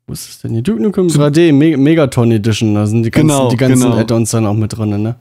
Wo 0.05 0.13
ist 0.13 0.30
es 0.30 0.39
denn 0.41 0.51
hier? 0.51 0.61
Duke 0.61 0.82
Nukem 0.82 1.07
3D 1.07 1.51
Me 1.51 1.76
Megaton 1.78 2.32
Edition. 2.32 2.76
Da 2.76 2.86
sind 2.88 3.03
die 3.03 3.11
ganzen, 3.11 3.28
Genau, 3.28 3.49
die 3.49 3.57
ganzen 3.57 3.84
genau. 3.91 3.97
Add-ons 3.97 4.32
dann 4.32 4.45
auch 4.45 4.53
mit 4.53 4.78
drin, 4.78 5.01
ne? 5.01 5.15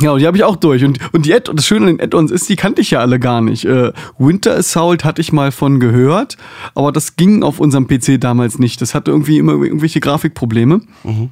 Ja, 0.00 0.12
und 0.12 0.20
die 0.20 0.26
habe 0.26 0.36
ich 0.36 0.44
auch 0.44 0.56
durch. 0.56 0.84
Und, 0.84 0.98
und 1.12 1.26
die 1.26 1.34
Add 1.34 1.50
das 1.54 1.66
Schöne 1.66 1.86
an 1.88 1.96
den 1.98 2.00
Add-ons 2.04 2.30
ist, 2.30 2.48
die 2.48 2.56
kannte 2.56 2.80
ich 2.80 2.90
ja 2.92 3.00
alle 3.00 3.18
gar 3.18 3.40
nicht. 3.40 3.64
Äh, 3.64 3.92
Winter 4.18 4.56
Assault 4.56 5.04
hatte 5.04 5.20
ich 5.20 5.32
mal 5.32 5.52
von 5.52 5.78
gehört, 5.80 6.36
aber 6.74 6.92
das 6.92 7.16
ging 7.16 7.42
auf 7.42 7.60
unserem 7.60 7.86
PC 7.86 8.20
damals 8.20 8.58
nicht. 8.58 8.80
Das 8.80 8.94
hatte 8.94 9.10
irgendwie 9.10 9.38
immer 9.38 9.52
irgendwelche 9.52 10.00
Grafikprobleme. 10.00 10.80
Mhm. 11.04 11.30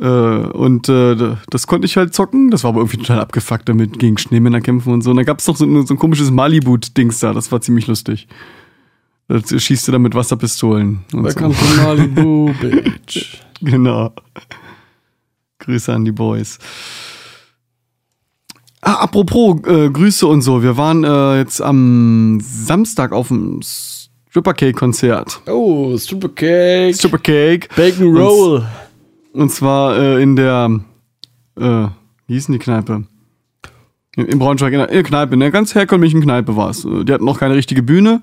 Äh, 0.00 0.06
und 0.06 0.88
äh, 0.88 1.34
das 1.50 1.66
konnte 1.66 1.86
ich 1.86 1.96
halt 1.96 2.14
zocken. 2.14 2.50
Das 2.50 2.62
war 2.64 2.70
aber 2.70 2.80
irgendwie 2.80 2.98
total 2.98 3.20
abgefuckt 3.20 3.68
damit, 3.68 3.98
gegen 3.98 4.16
Schneemänner 4.16 4.60
kämpfen 4.60 4.92
und 4.92 5.02
so. 5.02 5.10
Und 5.10 5.16
da 5.16 5.24
gab 5.24 5.40
es 5.40 5.46
noch 5.48 5.56
so, 5.56 5.64
ein- 5.64 5.86
so 5.86 5.94
ein 5.94 5.98
komisches 5.98 6.30
Malibu-Dings 6.30 7.18
da. 7.20 7.32
Das 7.32 7.50
war 7.52 7.60
ziemlich 7.60 7.86
lustig. 7.88 8.28
Das 9.26 9.50
schießt 9.62 9.86
du 9.88 9.92
dann 9.92 10.02
mit 10.02 10.14
Wasserpistolen. 10.14 11.00
Welcome 11.12 11.52
so. 11.54 11.66
to 11.76 11.82
Malibu, 11.82 12.52
Bitch. 12.62 13.38
Genau. 13.60 14.12
Grüße 15.58 15.92
an 15.92 16.04
die 16.04 16.12
Boys. 16.12 16.58
Ah, 18.88 19.02
apropos 19.02 19.58
äh, 19.66 19.90
Grüße 19.90 20.26
und 20.26 20.40
so. 20.40 20.62
Wir 20.62 20.78
waren 20.78 21.04
äh, 21.04 21.36
jetzt 21.36 21.60
am 21.60 22.38
Samstag 22.40 23.12
auf 23.12 23.28
dem 23.28 23.60
Stripper 23.62 24.54
Cake 24.54 24.72
Konzert. 24.72 25.42
Oh, 25.46 25.94
Super 25.98 26.30
Cake. 26.30 26.94
Stripper 26.94 27.18
Cake. 27.18 27.68
Bacon 27.76 28.16
Roll. 28.16 28.66
Und 29.34 29.52
zwar 29.52 29.94
äh, 29.98 30.22
in 30.22 30.36
der, 30.36 30.80
äh, 31.60 31.86
wie 32.28 32.32
hieß 32.32 32.46
denn 32.46 32.54
die 32.54 32.60
Kneipe? 32.60 33.04
In, 34.16 34.24
in 34.24 34.38
Braunschweig, 34.38 34.72
in 34.72 34.78
der, 34.78 34.88
in 34.88 34.94
der 34.94 35.02
Kneipe, 35.02 35.34
in 35.34 35.40
der 35.40 35.50
ganz 35.50 35.74
herkömmlichen 35.74 36.22
Kneipe 36.22 36.56
war 36.56 36.70
es. 36.70 36.80
Die 36.80 37.12
hatten 37.12 37.26
noch 37.26 37.40
keine 37.40 37.56
richtige 37.56 37.82
Bühne 37.82 38.22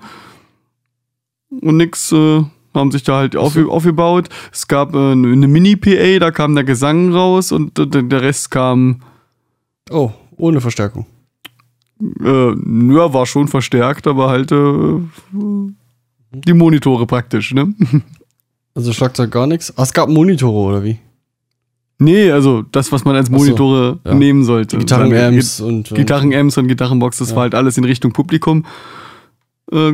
und 1.48 1.76
nix, 1.76 2.10
äh, 2.10 2.42
haben 2.74 2.90
sich 2.90 3.04
da 3.04 3.18
halt 3.18 3.36
auf, 3.36 3.56
aufgebaut. 3.56 4.30
Es 4.50 4.66
gab 4.66 4.96
äh, 4.96 5.12
eine 5.12 5.46
Mini-PA, 5.46 6.18
da 6.18 6.32
kam 6.32 6.56
der 6.56 6.64
Gesang 6.64 7.12
raus 7.12 7.52
und 7.52 7.78
äh, 7.78 7.86
der 7.86 8.22
Rest 8.22 8.50
kam, 8.50 9.00
Oh, 9.90 10.10
ohne 10.36 10.60
Verstärkung. 10.60 11.06
äh, 12.00 12.48
ja, 12.50 13.12
war 13.14 13.26
schon 13.26 13.48
verstärkt, 13.48 14.06
aber 14.06 14.28
halt 14.28 14.52
äh, 14.52 14.98
die 16.32 16.52
Monitore 16.52 17.06
praktisch, 17.06 17.52
ne? 17.54 17.74
Also 18.74 18.92
Schlagzeug 18.92 19.30
gar 19.30 19.46
nichts. 19.46 19.72
Ah, 19.78 19.84
es 19.84 19.92
gab 19.94 20.10
Monitore, 20.10 20.58
oder 20.68 20.84
wie? 20.84 20.98
Nee, 21.98 22.30
also 22.30 22.60
das, 22.72 22.92
was 22.92 23.06
man 23.06 23.16
als 23.16 23.28
Ach 23.30 23.32
so, 23.32 23.38
Monitore 23.38 23.98
ja. 24.04 24.12
nehmen 24.12 24.44
sollte. 24.44 24.76
Gitarren-Amps 24.76 25.60
und. 25.62 25.90
äh, 25.92 25.94
Gitarren-Amps 25.94 26.58
und 26.58 26.68
Gitarrenbox, 26.68 27.16
das 27.16 27.30
Ja. 27.30 27.36
war 27.36 27.42
halt 27.44 27.54
alles 27.54 27.78
in 27.78 27.84
Richtung 27.84 28.12
Publikum 28.12 28.66
äh, 29.72 29.92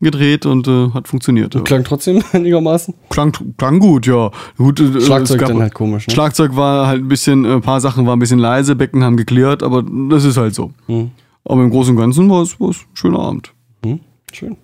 gedreht 0.00 0.46
und 0.46 0.66
äh, 0.66 0.90
hat 0.92 1.08
funktioniert. 1.08 1.54
Und 1.56 1.64
klang 1.64 1.84
trotzdem 1.84 2.22
einigermaßen. 2.32 2.94
klang, 3.10 3.32
klang 3.58 3.78
gut, 3.80 4.06
ja. 4.06 4.30
Gut, 4.56 4.80
äh, 4.80 5.00
Schlagzeug 5.00 5.40
gab- 5.40 5.48
dann 5.48 5.60
halt 5.60 5.74
komisch, 5.74 6.06
ne? 6.06 6.14
Schlagzeug 6.14 6.56
war 6.56 6.86
halt 6.86 7.02
ein 7.02 7.08
bisschen, 7.08 7.44
ein 7.44 7.60
paar 7.60 7.80
Sachen 7.80 8.06
waren 8.06 8.16
ein 8.16 8.20
bisschen 8.20 8.38
leise, 8.38 8.76
Becken 8.76 9.04
haben 9.04 9.16
geklärt, 9.16 9.62
aber 9.62 9.84
das 10.10 10.24
ist 10.24 10.36
halt 10.36 10.54
so. 10.54 10.72
Hm. 10.86 11.10
Aber 11.44 11.62
im 11.62 11.70
Großen 11.70 11.94
und 11.94 12.00
Ganzen 12.00 12.28
war 12.30 12.42
es 12.42 12.58
war 12.60 12.70
es 12.70 12.78
ein 12.78 12.84
schöner 12.96 13.18
Abend. 13.20 13.52
Hm. 13.84 14.00
Schön. 14.32 14.56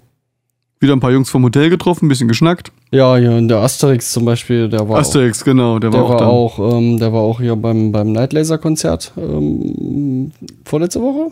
Wieder 0.78 0.92
ein 0.92 1.00
paar 1.00 1.10
Jungs 1.10 1.30
vom 1.30 1.42
Hotel 1.42 1.70
getroffen, 1.70 2.04
ein 2.04 2.08
bisschen 2.08 2.28
geschnackt. 2.28 2.70
Ja, 2.90 3.16
hier 3.16 3.40
der 3.40 3.58
Asterix 3.58 4.12
zum 4.12 4.26
Beispiel, 4.26 4.68
der 4.68 4.86
war. 4.88 4.98
Asterix, 4.98 5.42
genau, 5.42 5.78
der, 5.78 5.88
Der 5.90 6.00
war 6.00 6.06
auch 6.06 6.10
war 6.10 6.18
da. 6.18 6.26
auch, 6.26 6.58
ähm, 6.78 6.98
der 6.98 7.12
war 7.14 7.20
auch 7.22 7.40
hier 7.40 7.56
beim, 7.56 7.92
beim 7.92 8.12
Night 8.12 8.34
Laser 8.34 8.58
Konzert 8.58 9.12
ähm, 9.16 10.32
vorletzte 10.66 11.00
Woche. 11.00 11.30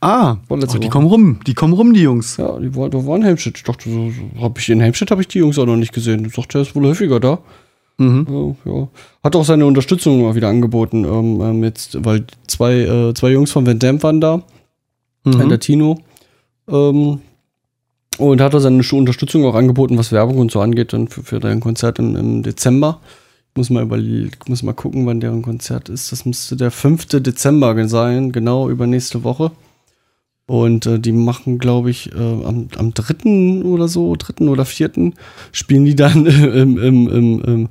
Ah, 0.00 0.36
Vorletzte 0.48 0.78
oh, 0.78 0.80
die 0.80 0.88
kommen 0.88 1.06
rum, 1.06 1.40
die 1.46 1.52
kommen 1.54 1.74
rum, 1.74 1.92
die 1.92 2.00
Jungs. 2.02 2.38
Ja, 2.38 2.58
die 2.58 2.74
war, 2.74 2.88
da 2.88 3.04
waren 3.06 3.20
in 3.20 3.24
Helmstedt. 3.26 3.58
Ich 3.58 3.62
dachte, 3.64 3.90
so, 3.90 4.10
so, 4.10 4.42
hab 4.42 4.58
ich 4.58 4.68
in 4.70 4.80
Helmstedt 4.80 5.10
habe 5.10 5.20
ich 5.20 5.28
die 5.28 5.38
Jungs 5.38 5.58
auch 5.58 5.66
noch 5.66 5.76
nicht 5.76 5.92
gesehen. 5.92 6.24
Ich 6.24 6.32
dachte, 6.34 6.52
der 6.52 6.62
ist 6.62 6.74
wohl 6.74 6.86
häufiger 6.86 7.20
da. 7.20 7.38
Mhm. 7.98 8.56
Ja, 8.64 8.72
ja. 8.72 8.88
Hat 9.22 9.36
auch 9.36 9.44
seine 9.44 9.66
Unterstützung 9.66 10.22
mal 10.22 10.34
wieder 10.34 10.48
angeboten. 10.48 11.04
Ähm, 11.04 11.40
ähm, 11.42 11.64
jetzt, 11.64 12.02
weil 12.04 12.24
zwei, 12.46 12.74
äh, 12.80 13.14
zwei 13.14 13.30
Jungs 13.30 13.50
von 13.52 13.66
Van 13.66 13.78
Damme 13.78 14.02
waren 14.02 14.20
da, 14.20 14.42
Mhm. 15.24 15.48
der 15.48 15.60
Tino. 15.60 15.98
Ähm, 16.68 17.20
und 18.18 18.40
hat 18.40 18.54
auch 18.54 18.60
seine 18.60 18.82
Unterstützung 18.92 19.44
auch 19.44 19.54
angeboten, 19.54 19.98
was 19.98 20.10
Werbung 20.12 20.38
und 20.38 20.50
so 20.50 20.60
angeht, 20.60 20.92
dann 20.94 21.08
für, 21.08 21.22
für 21.22 21.38
dein 21.40 21.60
Konzert 21.60 21.98
im, 21.98 22.16
im 22.16 22.42
Dezember. 22.42 23.00
Ich 23.50 23.56
muss 23.58 23.70
mal 23.70 23.82
über, 23.82 23.98
muss 24.48 24.62
mal 24.62 24.72
gucken, 24.72 25.06
wann 25.06 25.20
deren 25.20 25.42
Konzert 25.42 25.88
ist. 25.88 26.12
Das 26.12 26.24
müsste 26.24 26.56
der 26.56 26.70
5. 26.70 27.06
Dezember 27.06 27.88
sein, 27.88 28.32
genau 28.32 28.68
übernächste 28.70 29.22
Woche. 29.24 29.50
Und 30.48 30.86
äh, 30.86 31.00
die 31.00 31.10
machen, 31.12 31.58
glaube 31.58 31.90
ich, 31.90 32.12
äh, 32.14 32.18
am, 32.18 32.68
am 32.76 32.94
3. 32.94 33.64
oder 33.64 33.88
so, 33.88 34.14
3. 34.16 34.46
oder 34.46 34.64
4. 34.64 35.12
spielen 35.50 35.84
die 35.84 35.96
dann 35.96 36.24
im, 36.26 36.78
im, 36.78 37.08
im, 37.08 37.40
im, 37.44 37.68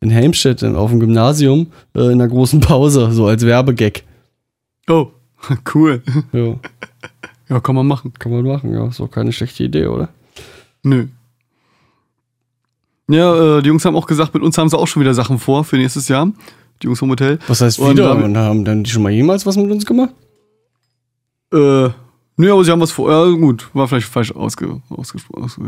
in 0.00 0.10
Helmstedt 0.10 0.62
auf 0.64 0.90
dem 0.90 1.00
Gymnasium 1.00 1.68
äh, 1.96 2.00
in 2.06 2.12
einer 2.20 2.28
großen 2.28 2.60
Pause, 2.60 3.10
so 3.12 3.26
als 3.26 3.44
Werbegag. 3.44 4.04
Oh, 4.88 5.08
cool. 5.74 6.02
Ja, 6.32 6.54
Ja, 7.48 7.60
kann 7.60 7.74
man 7.74 7.86
machen. 7.88 8.12
kann 8.18 8.30
man 8.30 8.44
machen, 8.46 8.72
ja. 8.72 8.86
Ist 8.86 9.00
auch 9.00 9.10
keine 9.10 9.32
schlechte 9.32 9.64
Idee, 9.64 9.86
oder? 9.86 10.08
Nö. 10.84 11.06
Ja, 13.08 13.58
äh, 13.58 13.62
die 13.62 13.68
Jungs 13.68 13.84
haben 13.84 13.96
auch 13.96 14.06
gesagt, 14.06 14.32
mit 14.32 14.42
uns 14.44 14.56
haben 14.56 14.68
sie 14.68 14.78
auch 14.78 14.86
schon 14.86 15.02
wieder 15.02 15.14
Sachen 15.14 15.38
vor 15.38 15.64
für 15.64 15.76
nächstes 15.76 16.06
Jahr. 16.08 16.26
Die 16.80 16.86
Jungs 16.86 17.00
vom 17.00 17.10
Hotel. 17.10 17.38
Was 17.48 17.60
heißt 17.60 17.80
wieder? 17.80 18.14
dann- 18.14 18.22
Und 18.22 18.36
haben 18.36 18.64
dann 18.64 18.84
die 18.84 18.90
schon 18.90 19.02
mal 19.02 19.10
jemals 19.12 19.44
was 19.44 19.56
mit 19.56 19.70
uns 19.70 19.84
gemacht? 19.84 20.14
Äh, 21.52 21.90
nö, 22.36 22.52
aber 22.52 22.64
sie 22.64 22.70
haben 22.70 22.80
was 22.80 22.92
vor. 22.92 23.10
Ja, 23.10 23.24
gut, 23.36 23.68
war 23.74 23.86
vielleicht 23.88 24.06
falsch 24.08 24.32
ausge, 24.32 24.80
ausgesprochen. 24.90 25.44
Ausge 25.44 25.62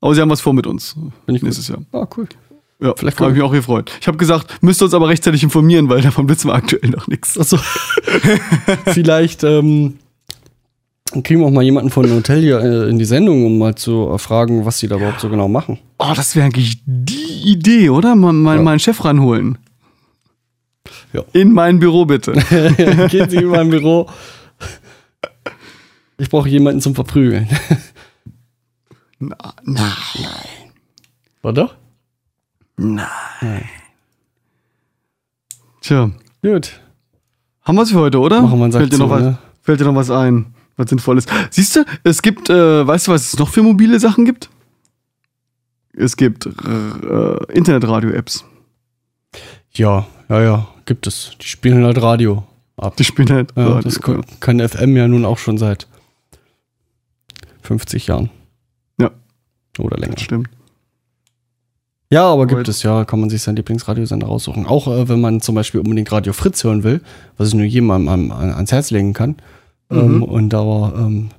aber 0.00 0.14
sie 0.14 0.20
haben 0.20 0.30
was 0.30 0.40
vor 0.42 0.52
mit 0.52 0.66
uns 0.66 0.94
Bin 1.24 1.34
ich 1.34 1.42
nächstes 1.42 1.68
Jahr. 1.68 1.78
Ah, 1.92 2.06
cool. 2.16 2.26
Ja, 2.80 2.92
Vielleicht 2.96 3.16
habe 3.18 3.28
kann- 3.28 3.36
ich 3.36 3.38
mich 3.38 3.42
auch 3.48 3.52
gefreut. 3.52 3.92
Ich 4.00 4.06
habe 4.06 4.18
gesagt, 4.18 4.62
müsst 4.62 4.82
ihr 4.82 4.84
uns 4.84 4.92
aber 4.94 5.08
rechtzeitig 5.08 5.42
informieren, 5.42 5.88
weil 5.88 6.02
davon 6.02 6.28
wissen 6.28 6.48
wir 6.48 6.54
aktuell 6.54 6.90
noch 6.90 7.06
nichts. 7.06 7.38
Achso. 7.38 7.56
Vielleicht 8.86 9.44
ähm, 9.44 9.94
kriegen 11.22 11.40
wir 11.40 11.46
auch 11.46 11.50
mal 11.52 11.62
jemanden 11.62 11.90
von 11.90 12.02
dem 12.04 12.16
Hotel 12.16 12.40
hier 12.42 12.60
äh, 12.60 12.90
in 12.90 12.98
die 12.98 13.04
Sendung, 13.06 13.46
um 13.46 13.56
mal 13.58 13.74
zu 13.76 14.08
erfragen, 14.10 14.66
was 14.66 14.78
sie 14.78 14.88
da 14.88 14.96
überhaupt 14.96 15.20
so 15.20 15.30
genau 15.30 15.48
machen. 15.48 15.78
Oh, 15.98 16.12
das 16.14 16.34
wäre 16.36 16.46
eigentlich 16.46 16.82
die 16.84 17.50
Idee, 17.52 17.88
oder? 17.88 18.14
Mal, 18.14 18.32
mal 18.34 18.56
Ja. 18.56 18.62
meinen 18.62 18.80
Chef 18.80 19.02
ranholen. 19.04 19.56
Ja. 21.14 21.22
In 21.32 21.52
mein 21.52 21.78
Büro 21.78 22.04
bitte. 22.04 22.32
Gehen 23.10 23.30
Sie 23.30 23.36
in 23.38 23.46
mein 23.48 23.70
Büro. 23.70 24.08
Ich 26.18 26.30
brauche 26.30 26.48
jemanden 26.48 26.80
zum 26.80 26.94
Verprügeln. 26.94 27.48
na, 29.18 29.36
na, 29.64 29.92
Oder? 31.42 31.76
nein. 32.76 33.68
Tja, 35.80 36.10
Gut. 36.42 36.80
haben 37.62 37.74
wir 37.76 37.82
es 37.82 37.90
für 37.90 37.98
heute, 37.98 38.18
oder? 38.18 38.42
Machen 38.42 38.58
wir 38.58 38.64
einen 38.64 38.72
Sack 38.72 38.80
fällt, 38.80 38.92
dir 38.94 38.98
noch 38.98 39.08
zu, 39.08 39.10
was, 39.10 39.22
ne? 39.22 39.38
fällt 39.62 39.80
dir 39.80 39.84
noch 39.84 39.94
was 39.94 40.10
ein, 40.10 40.54
was 40.76 40.88
Sinnvolles? 40.88 41.26
Siehst 41.50 41.76
du, 41.76 41.84
es 42.04 42.22
gibt, 42.22 42.48
äh, 42.48 42.86
weißt 42.86 43.06
du, 43.08 43.12
was 43.12 43.32
es 43.34 43.38
noch 43.38 43.50
für 43.50 43.62
mobile 43.62 44.00
Sachen 44.00 44.24
gibt? 44.24 44.48
Es 45.96 46.16
gibt 46.16 46.46
äh, 46.46 46.50
äh, 46.50 47.52
Internetradio-Apps. 47.52 48.44
Ja, 49.74 50.06
ja, 50.28 50.42
ja, 50.42 50.68
gibt 50.86 51.06
es. 51.06 51.32
Die 51.40 51.46
spielen 51.46 51.84
halt 51.84 52.00
Radio 52.00 52.44
ab. 52.76 52.96
Die 52.96 53.04
spielen 53.04 53.30
halt 53.30 53.52
Ja, 53.56 53.66
Radio, 53.66 53.82
das 53.82 54.00
kann, 54.00 54.24
kann 54.40 54.66
FM 54.66 54.96
ja 54.96 55.06
nun 55.06 55.24
auch 55.24 55.38
schon 55.38 55.58
seit 55.58 55.86
50 57.66 58.06
Jahren. 58.06 58.30
Ja. 59.00 59.10
Oder 59.78 59.96
länger. 59.98 60.14
Das 60.14 60.22
stimmt. 60.22 60.48
Ja, 62.10 62.26
aber 62.28 62.46
gibt 62.46 62.68
es 62.68 62.82
ja, 62.82 63.04
kann 63.04 63.18
man 63.18 63.30
sich 63.30 63.42
seinen 63.42 63.56
Lieblingsradiosender 63.56 64.26
raussuchen. 64.26 64.66
Auch 64.66 64.86
äh, 64.86 65.08
wenn 65.08 65.20
man 65.20 65.40
zum 65.40 65.54
Beispiel 65.54 65.80
unbedingt 65.80 66.12
Radio 66.12 66.32
Fritz 66.32 66.62
hören 66.62 66.84
will, 66.84 67.00
was 67.38 67.48
ich 67.48 67.54
nur 67.54 67.92
am, 67.92 68.30
ans 68.30 68.70
Herz 68.70 68.90
legen 68.90 69.14
kann. 69.14 69.36
Mhm. 69.90 69.98
Ähm, 69.98 70.22
und 70.22 70.50
da 70.50 70.92
ähm, 70.96 71.30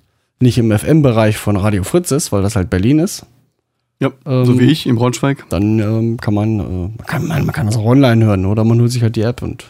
nicht 0.42 0.58
im 0.58 0.78
FM-Bereich 0.78 1.38
von 1.38 1.56
Radio 1.56 1.84
Fritz 1.84 2.12
ist, 2.12 2.32
weil 2.32 2.42
das 2.42 2.56
halt 2.56 2.70
Berlin 2.70 3.00
ist, 3.00 3.26
Ja, 4.02 4.12
Ähm, 4.26 4.46
so 4.46 4.60
wie 4.60 4.66
ich 4.66 4.86
in 4.86 4.96
Braunschweig. 4.96 5.46
Dann 5.50 5.80
ähm, 5.80 6.18
kann 6.18 6.34
man, 6.34 6.60
äh, 6.60 6.64
man, 6.64 6.98
kann, 7.06 7.28
man, 7.28 7.46
man 7.46 7.56
kann 7.56 7.68
das 7.68 7.78
auch 7.78 7.86
online 7.86 8.26
hören 8.26 8.46
oder 8.46 8.64
man 8.66 8.82
holt 8.82 8.92
sich 8.92 9.02
halt 9.02 9.16
die 9.16 9.22
App 9.22 9.42
und 9.42 9.66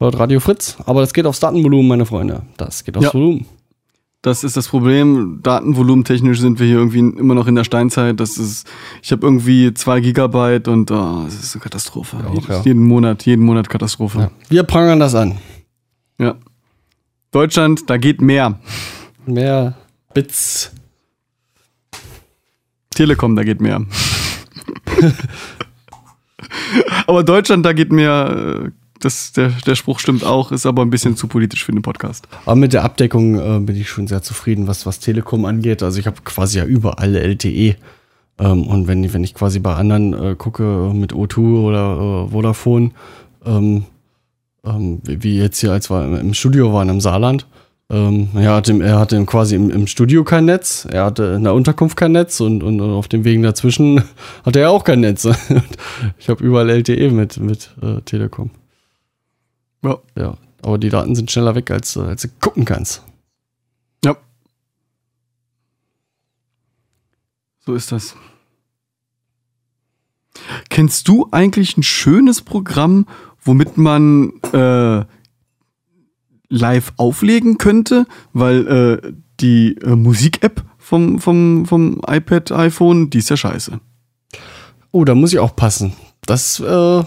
hört 0.00 0.18
Radio 0.18 0.40
Fritz. 0.40 0.78
Aber 0.84 1.00
das 1.00 1.12
geht 1.12 1.26
aufs 1.26 1.38
Datenvolumen, 1.38 1.86
meine 1.86 2.06
Freunde. 2.06 2.42
Das 2.56 2.82
geht 2.82 2.96
aufs 2.96 3.06
Ja. 3.06 3.14
Volumen. 3.14 3.46
Das 4.22 4.44
ist 4.44 4.56
das 4.56 4.68
Problem. 4.68 5.40
Datenvolumentechnisch 5.42 6.38
sind 6.38 6.60
wir 6.60 6.66
hier 6.68 6.76
irgendwie 6.76 7.00
immer 7.00 7.34
noch 7.34 7.48
in 7.48 7.56
der 7.56 7.64
Steinzeit. 7.64 8.20
Das 8.20 8.38
ist, 8.38 8.68
ich 9.02 9.10
habe 9.10 9.26
irgendwie 9.26 9.74
zwei 9.74 9.98
Gigabyte 10.00 10.68
und 10.68 10.92
oh, 10.92 11.22
das 11.24 11.34
ist 11.34 11.56
eine 11.56 11.62
Katastrophe. 11.62 12.18
auch, 12.18 12.32
Jedes- 12.34 12.48
ja. 12.48 12.62
Jeden 12.62 12.84
Monat, 12.84 13.26
jeden 13.26 13.44
Monat 13.44 13.68
Katastrophe. 13.68 14.18
Ja. 14.18 14.30
Wir 14.48 14.62
prangern 14.62 15.00
das 15.00 15.16
an. 15.16 15.38
Ja. 16.18 16.36
Deutschland, 17.32 17.90
da 17.90 17.96
geht 17.96 18.20
mehr. 18.20 18.60
Mehr 19.26 19.74
Bits. 20.14 20.70
Telekom, 22.94 23.34
da 23.34 23.42
geht 23.42 23.60
mehr. 23.60 23.84
aber 27.06 27.24
Deutschland, 27.24 27.64
da 27.66 27.72
geht 27.72 27.92
mehr. 27.92 28.70
Das, 29.02 29.32
der, 29.32 29.48
der 29.66 29.74
Spruch 29.74 29.98
stimmt 29.98 30.24
auch, 30.24 30.52
ist 30.52 30.64
aber 30.64 30.82
ein 30.82 30.90
bisschen 30.90 31.16
zu 31.16 31.26
politisch 31.26 31.64
für 31.64 31.72
den 31.72 31.82
Podcast. 31.82 32.28
Aber 32.46 32.54
mit 32.56 32.72
der 32.72 32.84
Abdeckung 32.84 33.34
äh, 33.38 33.58
bin 33.60 33.76
ich 33.76 33.88
schon 33.88 34.06
sehr 34.06 34.22
zufrieden, 34.22 34.68
was, 34.68 34.86
was 34.86 35.00
Telekom 35.00 35.44
angeht. 35.44 35.82
Also 35.82 35.98
ich 35.98 36.06
habe 36.06 36.18
quasi 36.24 36.58
ja 36.58 36.64
überall 36.64 37.16
LTE. 37.16 37.74
Ähm, 38.38 38.62
und 38.66 38.86
wenn, 38.86 39.02
ich- 39.04 39.12
wenn 39.12 39.24
ich 39.24 39.34
quasi 39.34 39.58
bei 39.58 39.74
anderen 39.74 40.12
äh, 40.14 40.34
gucke 40.36 40.62
äh, 40.90 40.94
mit 40.94 41.12
O2 41.12 41.38
oder 41.38 42.26
äh, 42.28 42.30
Vodafone, 42.32 42.92
ähm, 43.44 43.84
ähm, 44.64 45.00
wie 45.02 45.22
wie 45.24 45.38
jetzt 45.38 45.58
hier, 45.58 45.72
als 45.72 45.90
wir 45.90 46.20
im 46.20 46.32
Studio 46.34 46.72
waren 46.72 46.88
im 46.88 47.00
Saarland, 47.00 47.46
ähm, 47.90 48.28
er 48.34 48.54
hatte, 48.54 48.80
er 48.82 48.98
hatte 49.00 49.22
quasi 49.26 49.56
im, 49.56 49.68
im 49.68 49.86
Studio 49.88 50.22
kein 50.24 50.44
Netz, 50.46 50.86
er 50.90 51.04
hatte 51.06 51.24
in 51.36 51.42
der 51.44 51.52
Unterkunft 51.54 51.96
kein 51.96 52.12
Netz 52.12 52.40
und, 52.40 52.62
und 52.62 52.80
auf 52.80 53.08
den 53.08 53.24
Wegen 53.24 53.42
dazwischen 53.42 54.02
hatte 54.46 54.60
er 54.60 54.70
auch 54.70 54.84
kein 54.84 55.00
Netz. 55.00 55.28
ich 56.18 56.28
habe 56.28 56.42
überall 56.44 56.70
LTE 56.70 57.10
mit, 57.10 57.38
mit 57.38 57.70
äh, 57.82 58.00
Telekom. 58.02 58.50
Ja. 59.82 59.98
Ja, 60.16 60.36
aber 60.62 60.78
die 60.78 60.88
Daten 60.88 61.14
sind 61.14 61.30
schneller 61.30 61.54
weg, 61.54 61.70
als, 61.70 61.96
äh, 61.96 62.00
als 62.00 62.22
du 62.22 62.28
gucken 62.40 62.64
kannst. 62.64 63.02
Ja. 64.04 64.16
So 67.60 67.74
ist 67.74 67.92
das. 67.92 68.16
Kennst 70.70 71.08
du 71.08 71.28
eigentlich 71.30 71.76
ein 71.76 71.82
schönes 71.82 72.42
Programm, 72.42 73.06
womit 73.42 73.76
man 73.76 74.32
äh, 74.52 75.04
live 76.48 76.92
auflegen 76.96 77.58
könnte? 77.58 78.06
Weil 78.32 78.66
äh, 78.66 79.12
die 79.40 79.76
äh, 79.82 79.96
Musik-App 79.96 80.64
vom, 80.78 81.18
vom, 81.18 81.66
vom 81.66 82.00
iPad, 82.06 82.52
iPhone, 82.52 83.10
die 83.10 83.18
ist 83.18 83.30
ja 83.30 83.36
scheiße. 83.36 83.80
Oh, 84.90 85.04
da 85.04 85.14
muss 85.14 85.32
ich 85.32 85.38
auch 85.38 85.56
passen. 85.56 85.92
Das 86.26 86.60
äh, 86.60 87.02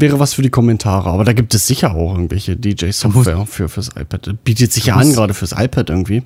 wäre 0.00 0.18
was 0.18 0.34
für 0.34 0.42
die 0.42 0.50
Kommentare. 0.50 1.10
Aber 1.10 1.24
da 1.24 1.32
gibt 1.32 1.54
es 1.54 1.66
sicher 1.66 1.94
auch 1.94 2.12
irgendwelche 2.14 2.56
DJ-Software 2.56 3.46
für, 3.46 3.68
fürs 3.68 3.88
iPad. 3.96 4.42
Bietet 4.44 4.72
sich 4.72 4.86
ja 4.86 4.96
an, 4.96 5.06
muss- 5.08 5.16
gerade 5.16 5.34
fürs 5.34 5.52
iPad 5.52 5.90
irgendwie. 5.90 6.22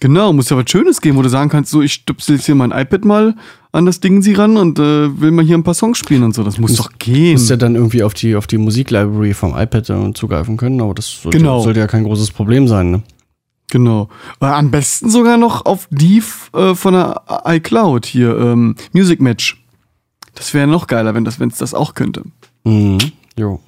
Genau, 0.00 0.32
muss 0.32 0.50
ja 0.50 0.56
was 0.56 0.68
Schönes 0.68 1.00
geben, 1.00 1.16
wo 1.16 1.22
du 1.22 1.28
sagen 1.28 1.48
kannst, 1.48 1.70
so, 1.70 1.80
ich 1.80 1.92
stöpsel 1.92 2.34
jetzt 2.34 2.46
hier 2.46 2.56
mein 2.56 2.72
iPad 2.72 3.04
mal 3.04 3.36
an 3.70 3.86
das 3.86 4.00
Ding 4.00 4.20
sie 4.20 4.34
ran 4.34 4.56
und 4.56 4.80
äh, 4.80 5.20
will 5.20 5.30
mal 5.30 5.44
hier 5.44 5.56
ein 5.56 5.62
paar 5.62 5.74
Songs 5.74 5.96
spielen 5.96 6.24
und 6.24 6.34
so. 6.34 6.42
Das 6.42 6.58
muss 6.58 6.72
Muss- 6.72 6.78
doch 6.78 6.90
gehen. 6.98 7.34
Musst 7.34 7.48
ja 7.50 7.56
dann 7.56 7.76
irgendwie 7.76 8.02
auf 8.02 8.12
die, 8.12 8.34
auf 8.34 8.48
die 8.48 8.58
Musiklibrary 8.58 9.32
vom 9.32 9.56
iPad 9.56 9.88
äh, 9.90 10.12
zugreifen 10.12 10.56
können, 10.56 10.80
aber 10.80 10.92
das 10.94 11.22
sollte, 11.22 11.38
Genau. 11.38 11.60
sollte 11.62 11.78
ja 11.78 11.86
kein 11.86 12.02
großes 12.02 12.32
Problem 12.32 12.66
sein. 12.66 12.90
Ne? 12.90 13.02
Genau. 13.70 14.08
Äh, 14.40 14.46
am 14.46 14.72
besten 14.72 15.08
sogar 15.08 15.36
noch 15.36 15.66
auf 15.66 15.86
die 15.92 16.20
äh, 16.52 16.74
von 16.74 16.94
der 16.94 17.22
iCloud 17.46 18.04
hier, 18.04 18.36
ähm, 18.36 18.74
Music 18.92 19.20
Match. 19.20 19.64
Das 20.34 20.52
wäre 20.52 20.66
noch 20.66 20.88
geiler, 20.88 21.14
wenn 21.14 21.24
das, 21.24 21.38
wenn 21.38 21.48
es 21.50 21.58
das 21.58 21.74
auch 21.74 21.94
könnte. 21.94 22.22
Mhm. 22.64 22.98
Jo. 23.36 23.60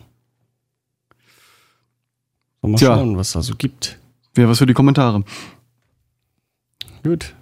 So, 2.63 2.69
mal 2.69 2.79
Tja. 2.79 2.95
schauen, 2.97 3.17
was 3.17 3.33
da 3.33 3.43
so 3.43 3.55
gibt. 3.57 3.99
Wäre 4.35 4.49
was 4.49 4.59
für 4.59 4.67
die 4.67 4.75
Kommentare. 4.75 5.23
Gut. 7.03 7.35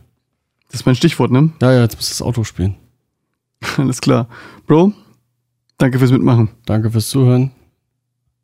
Das 0.69 0.81
ist 0.81 0.87
mein 0.87 0.97
Stichwort, 0.97 1.31
ne? 1.31 1.51
Ja, 1.61 1.73
ja, 1.73 1.81
jetzt 1.83 1.97
muss 1.97 2.09
das 2.09 2.23
Auto 2.23 2.45
spielen. 2.45 2.77
Alles 3.77 4.01
klar. 4.01 4.27
Bro, 4.67 4.93
danke 5.79 5.99
fürs 5.99 6.11
Mitmachen. 6.11 6.49
Danke 6.65 6.91
fürs 6.91 7.09
Zuhören. 7.09 7.51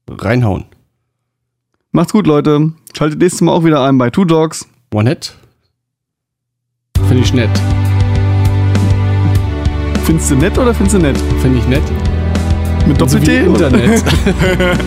Reinhauen. 0.09 0.65
Macht's 1.91 2.13
gut, 2.13 2.27
Leute. 2.27 2.73
Schaltet 2.97 3.19
nächstes 3.19 3.41
Mal 3.41 3.53
auch 3.53 3.65
wieder 3.65 3.83
ein 3.85 3.99
bei 3.99 4.11
Two 4.11 4.25
Dogs. 4.25 4.69
One 4.93 5.09
Hit. 5.09 5.35
Finde 7.09 7.23
ich 7.23 7.33
nett. 7.33 7.51
Findest 10.05 10.31
du 10.31 10.37
nett 10.37 10.57
oder 10.59 10.75
findest 10.75 10.97
du 10.97 11.01
nett? 11.01 11.19
Finde 11.41 11.59
ich 11.59 11.67
nett. 11.67 11.83
Mit 12.87 12.99
So 13.11 13.20
wie 13.20 13.26
Doppel-T? 13.26 13.49
oder? 13.49 13.66
Internet. 13.66 14.05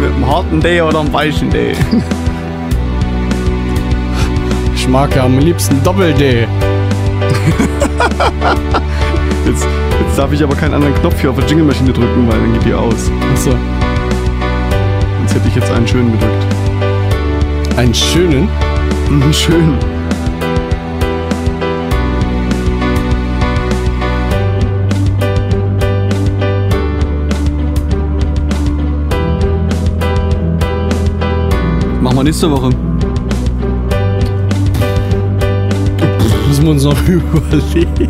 Mit 0.00 0.12
einem 0.12 0.26
harten 0.28 0.60
D 0.60 0.80
oder 0.82 1.00
einem 1.00 1.12
weichen 1.12 1.50
D? 1.50 1.72
Ich 4.74 4.88
mag 4.88 5.14
ja 5.16 5.24
am 5.24 5.38
liebsten 5.38 5.82
Doppel-D. 5.82 6.46
Jetzt, 9.46 9.66
jetzt 10.00 10.18
darf 10.18 10.32
ich 10.32 10.42
aber 10.42 10.54
keinen 10.54 10.72
anderen 10.72 10.94
Knopf 10.94 11.20
hier 11.20 11.28
auf 11.28 11.36
der 11.36 11.46
Jingle-Maschine 11.46 11.92
drücken, 11.92 12.26
weil 12.26 12.38
dann 12.40 12.54
geht 12.54 12.64
die 12.64 12.72
aus. 12.72 13.10
Achso. 13.34 13.50
Sonst 15.18 15.34
hätte 15.34 15.48
ich 15.48 15.54
jetzt 15.54 15.70
einen 15.70 15.86
schönen 15.86 16.12
gedrückt. 16.12 16.46
Einen 17.76 17.92
schönen. 17.94 18.48
Mhm, 19.10 19.30
schön. 19.34 19.74
Nächste 32.24 32.50
Woche. 32.50 32.70
Müssen 36.48 36.64
wir 36.64 36.70
uns 36.70 36.84
noch 36.84 36.96
überlegen. 37.06 38.08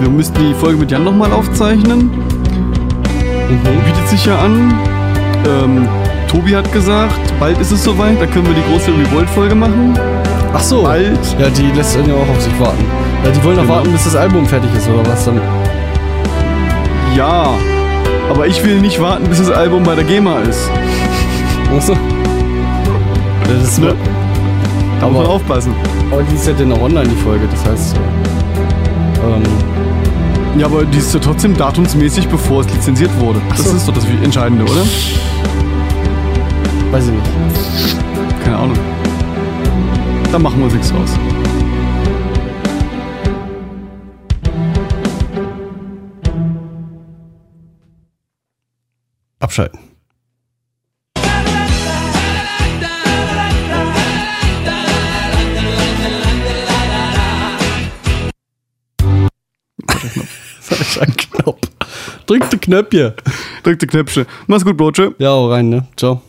Wir 0.00 0.08
müssten 0.08 0.38
die 0.38 0.54
Folge 0.54 0.78
mit 0.78 0.90
Jan 0.90 1.02
nochmal 1.04 1.32
aufzeichnen. 1.32 2.10
Bietet 3.48 4.08
sich 4.08 4.24
ja 4.24 4.38
an. 4.38 4.72
Ähm, 5.46 5.88
Tobi 6.28 6.54
hat 6.54 6.70
gesagt, 6.72 7.18
bald 7.40 7.58
ist 7.58 7.72
es 7.72 7.82
soweit, 7.82 8.20
da 8.20 8.26
können 8.26 8.46
wir 8.46 8.54
die 8.54 8.62
große 8.70 8.90
Revolt-Folge 8.96 9.54
machen. 9.54 9.98
Ach 10.54 10.60
so. 10.60 10.82
Bald. 10.82 11.18
Ja, 11.40 11.48
die 11.48 11.76
lässt 11.76 11.96
dann 11.96 12.06
ja 12.08 12.14
auch 12.14 12.28
auf 12.28 12.40
sich 12.40 12.58
warten. 12.60 12.84
Ja, 13.24 13.30
die 13.30 13.42
wollen 13.42 13.56
noch 13.56 13.62
Genau. 13.64 13.74
warten, 13.76 13.90
bis 13.92 14.04
das 14.04 14.14
Album 14.14 14.46
fertig 14.46 14.70
ist, 14.76 14.88
oder 14.88 15.04
was 15.10 15.24
dann? 15.24 15.40
Ja. 17.16 17.50
Aber 18.30 18.46
ich 18.46 18.62
will 18.64 18.80
nicht 18.80 19.00
warten, 19.00 19.24
bis 19.28 19.38
das 19.38 19.50
Album 19.50 19.82
bei 19.82 19.94
der 19.94 20.04
GEMA 20.04 20.40
ist. 20.40 20.70
Achso. 21.74 21.94
Das 23.48 23.62
ist 23.68 23.78
Ne? 23.78 23.94
Da 25.00 25.06
muss 25.06 25.14
man 25.16 25.24
Aber- 25.26 25.34
aufpassen. 25.34 25.72
Aber 26.10 26.22
die 26.22 26.34
ist 26.34 26.46
ja 26.46 26.52
dann 26.54 26.72
auch 26.72 26.80
online, 26.82 27.08
die 27.08 27.16
Folge. 27.16 27.46
Das 27.50 27.64
heißt, 27.64 27.96
äh, 27.96 29.26
ähm, 29.26 29.42
Ja, 30.58 30.66
aber 30.66 30.84
die 30.84 30.98
ist 30.98 31.14
ja 31.14 31.20
trotzdem 31.20 31.56
datumsmäßig, 31.56 32.26
bevor 32.28 32.62
es 32.62 32.72
lizenziert 32.72 33.10
wurde. 33.20 33.40
Das 33.50 33.64
so. 33.64 33.76
ist 33.76 33.86
doch 33.88 33.94
das 33.94 34.04
Entscheidende, 34.22 34.64
oder? 34.64 34.82
weiß 36.90 37.04
ich 37.06 37.12
nicht. 37.12 38.44
Keine 38.44 38.56
Ahnung. 38.56 38.78
Da 40.32 40.38
machen 40.38 40.58
wir 40.58 40.64
uns 40.64 40.74
nichts 40.74 40.92
raus. 40.92 41.10
Abschalten. 49.40 49.87
Knopf. 62.28 62.50
Drück 62.50 62.50
die 62.50 62.58
Knöpfchen. 62.58 63.12
Drückt 63.62 63.82
die 63.82 63.86
Knöpfchen. 63.86 64.26
Mach's 64.46 64.64
gut, 64.64 64.76
Bro. 64.76 64.92
Tschö. 64.92 65.10
Ja, 65.18 65.30
hau 65.30 65.50
rein, 65.50 65.68
ne? 65.70 65.86
Ciao. 65.96 66.22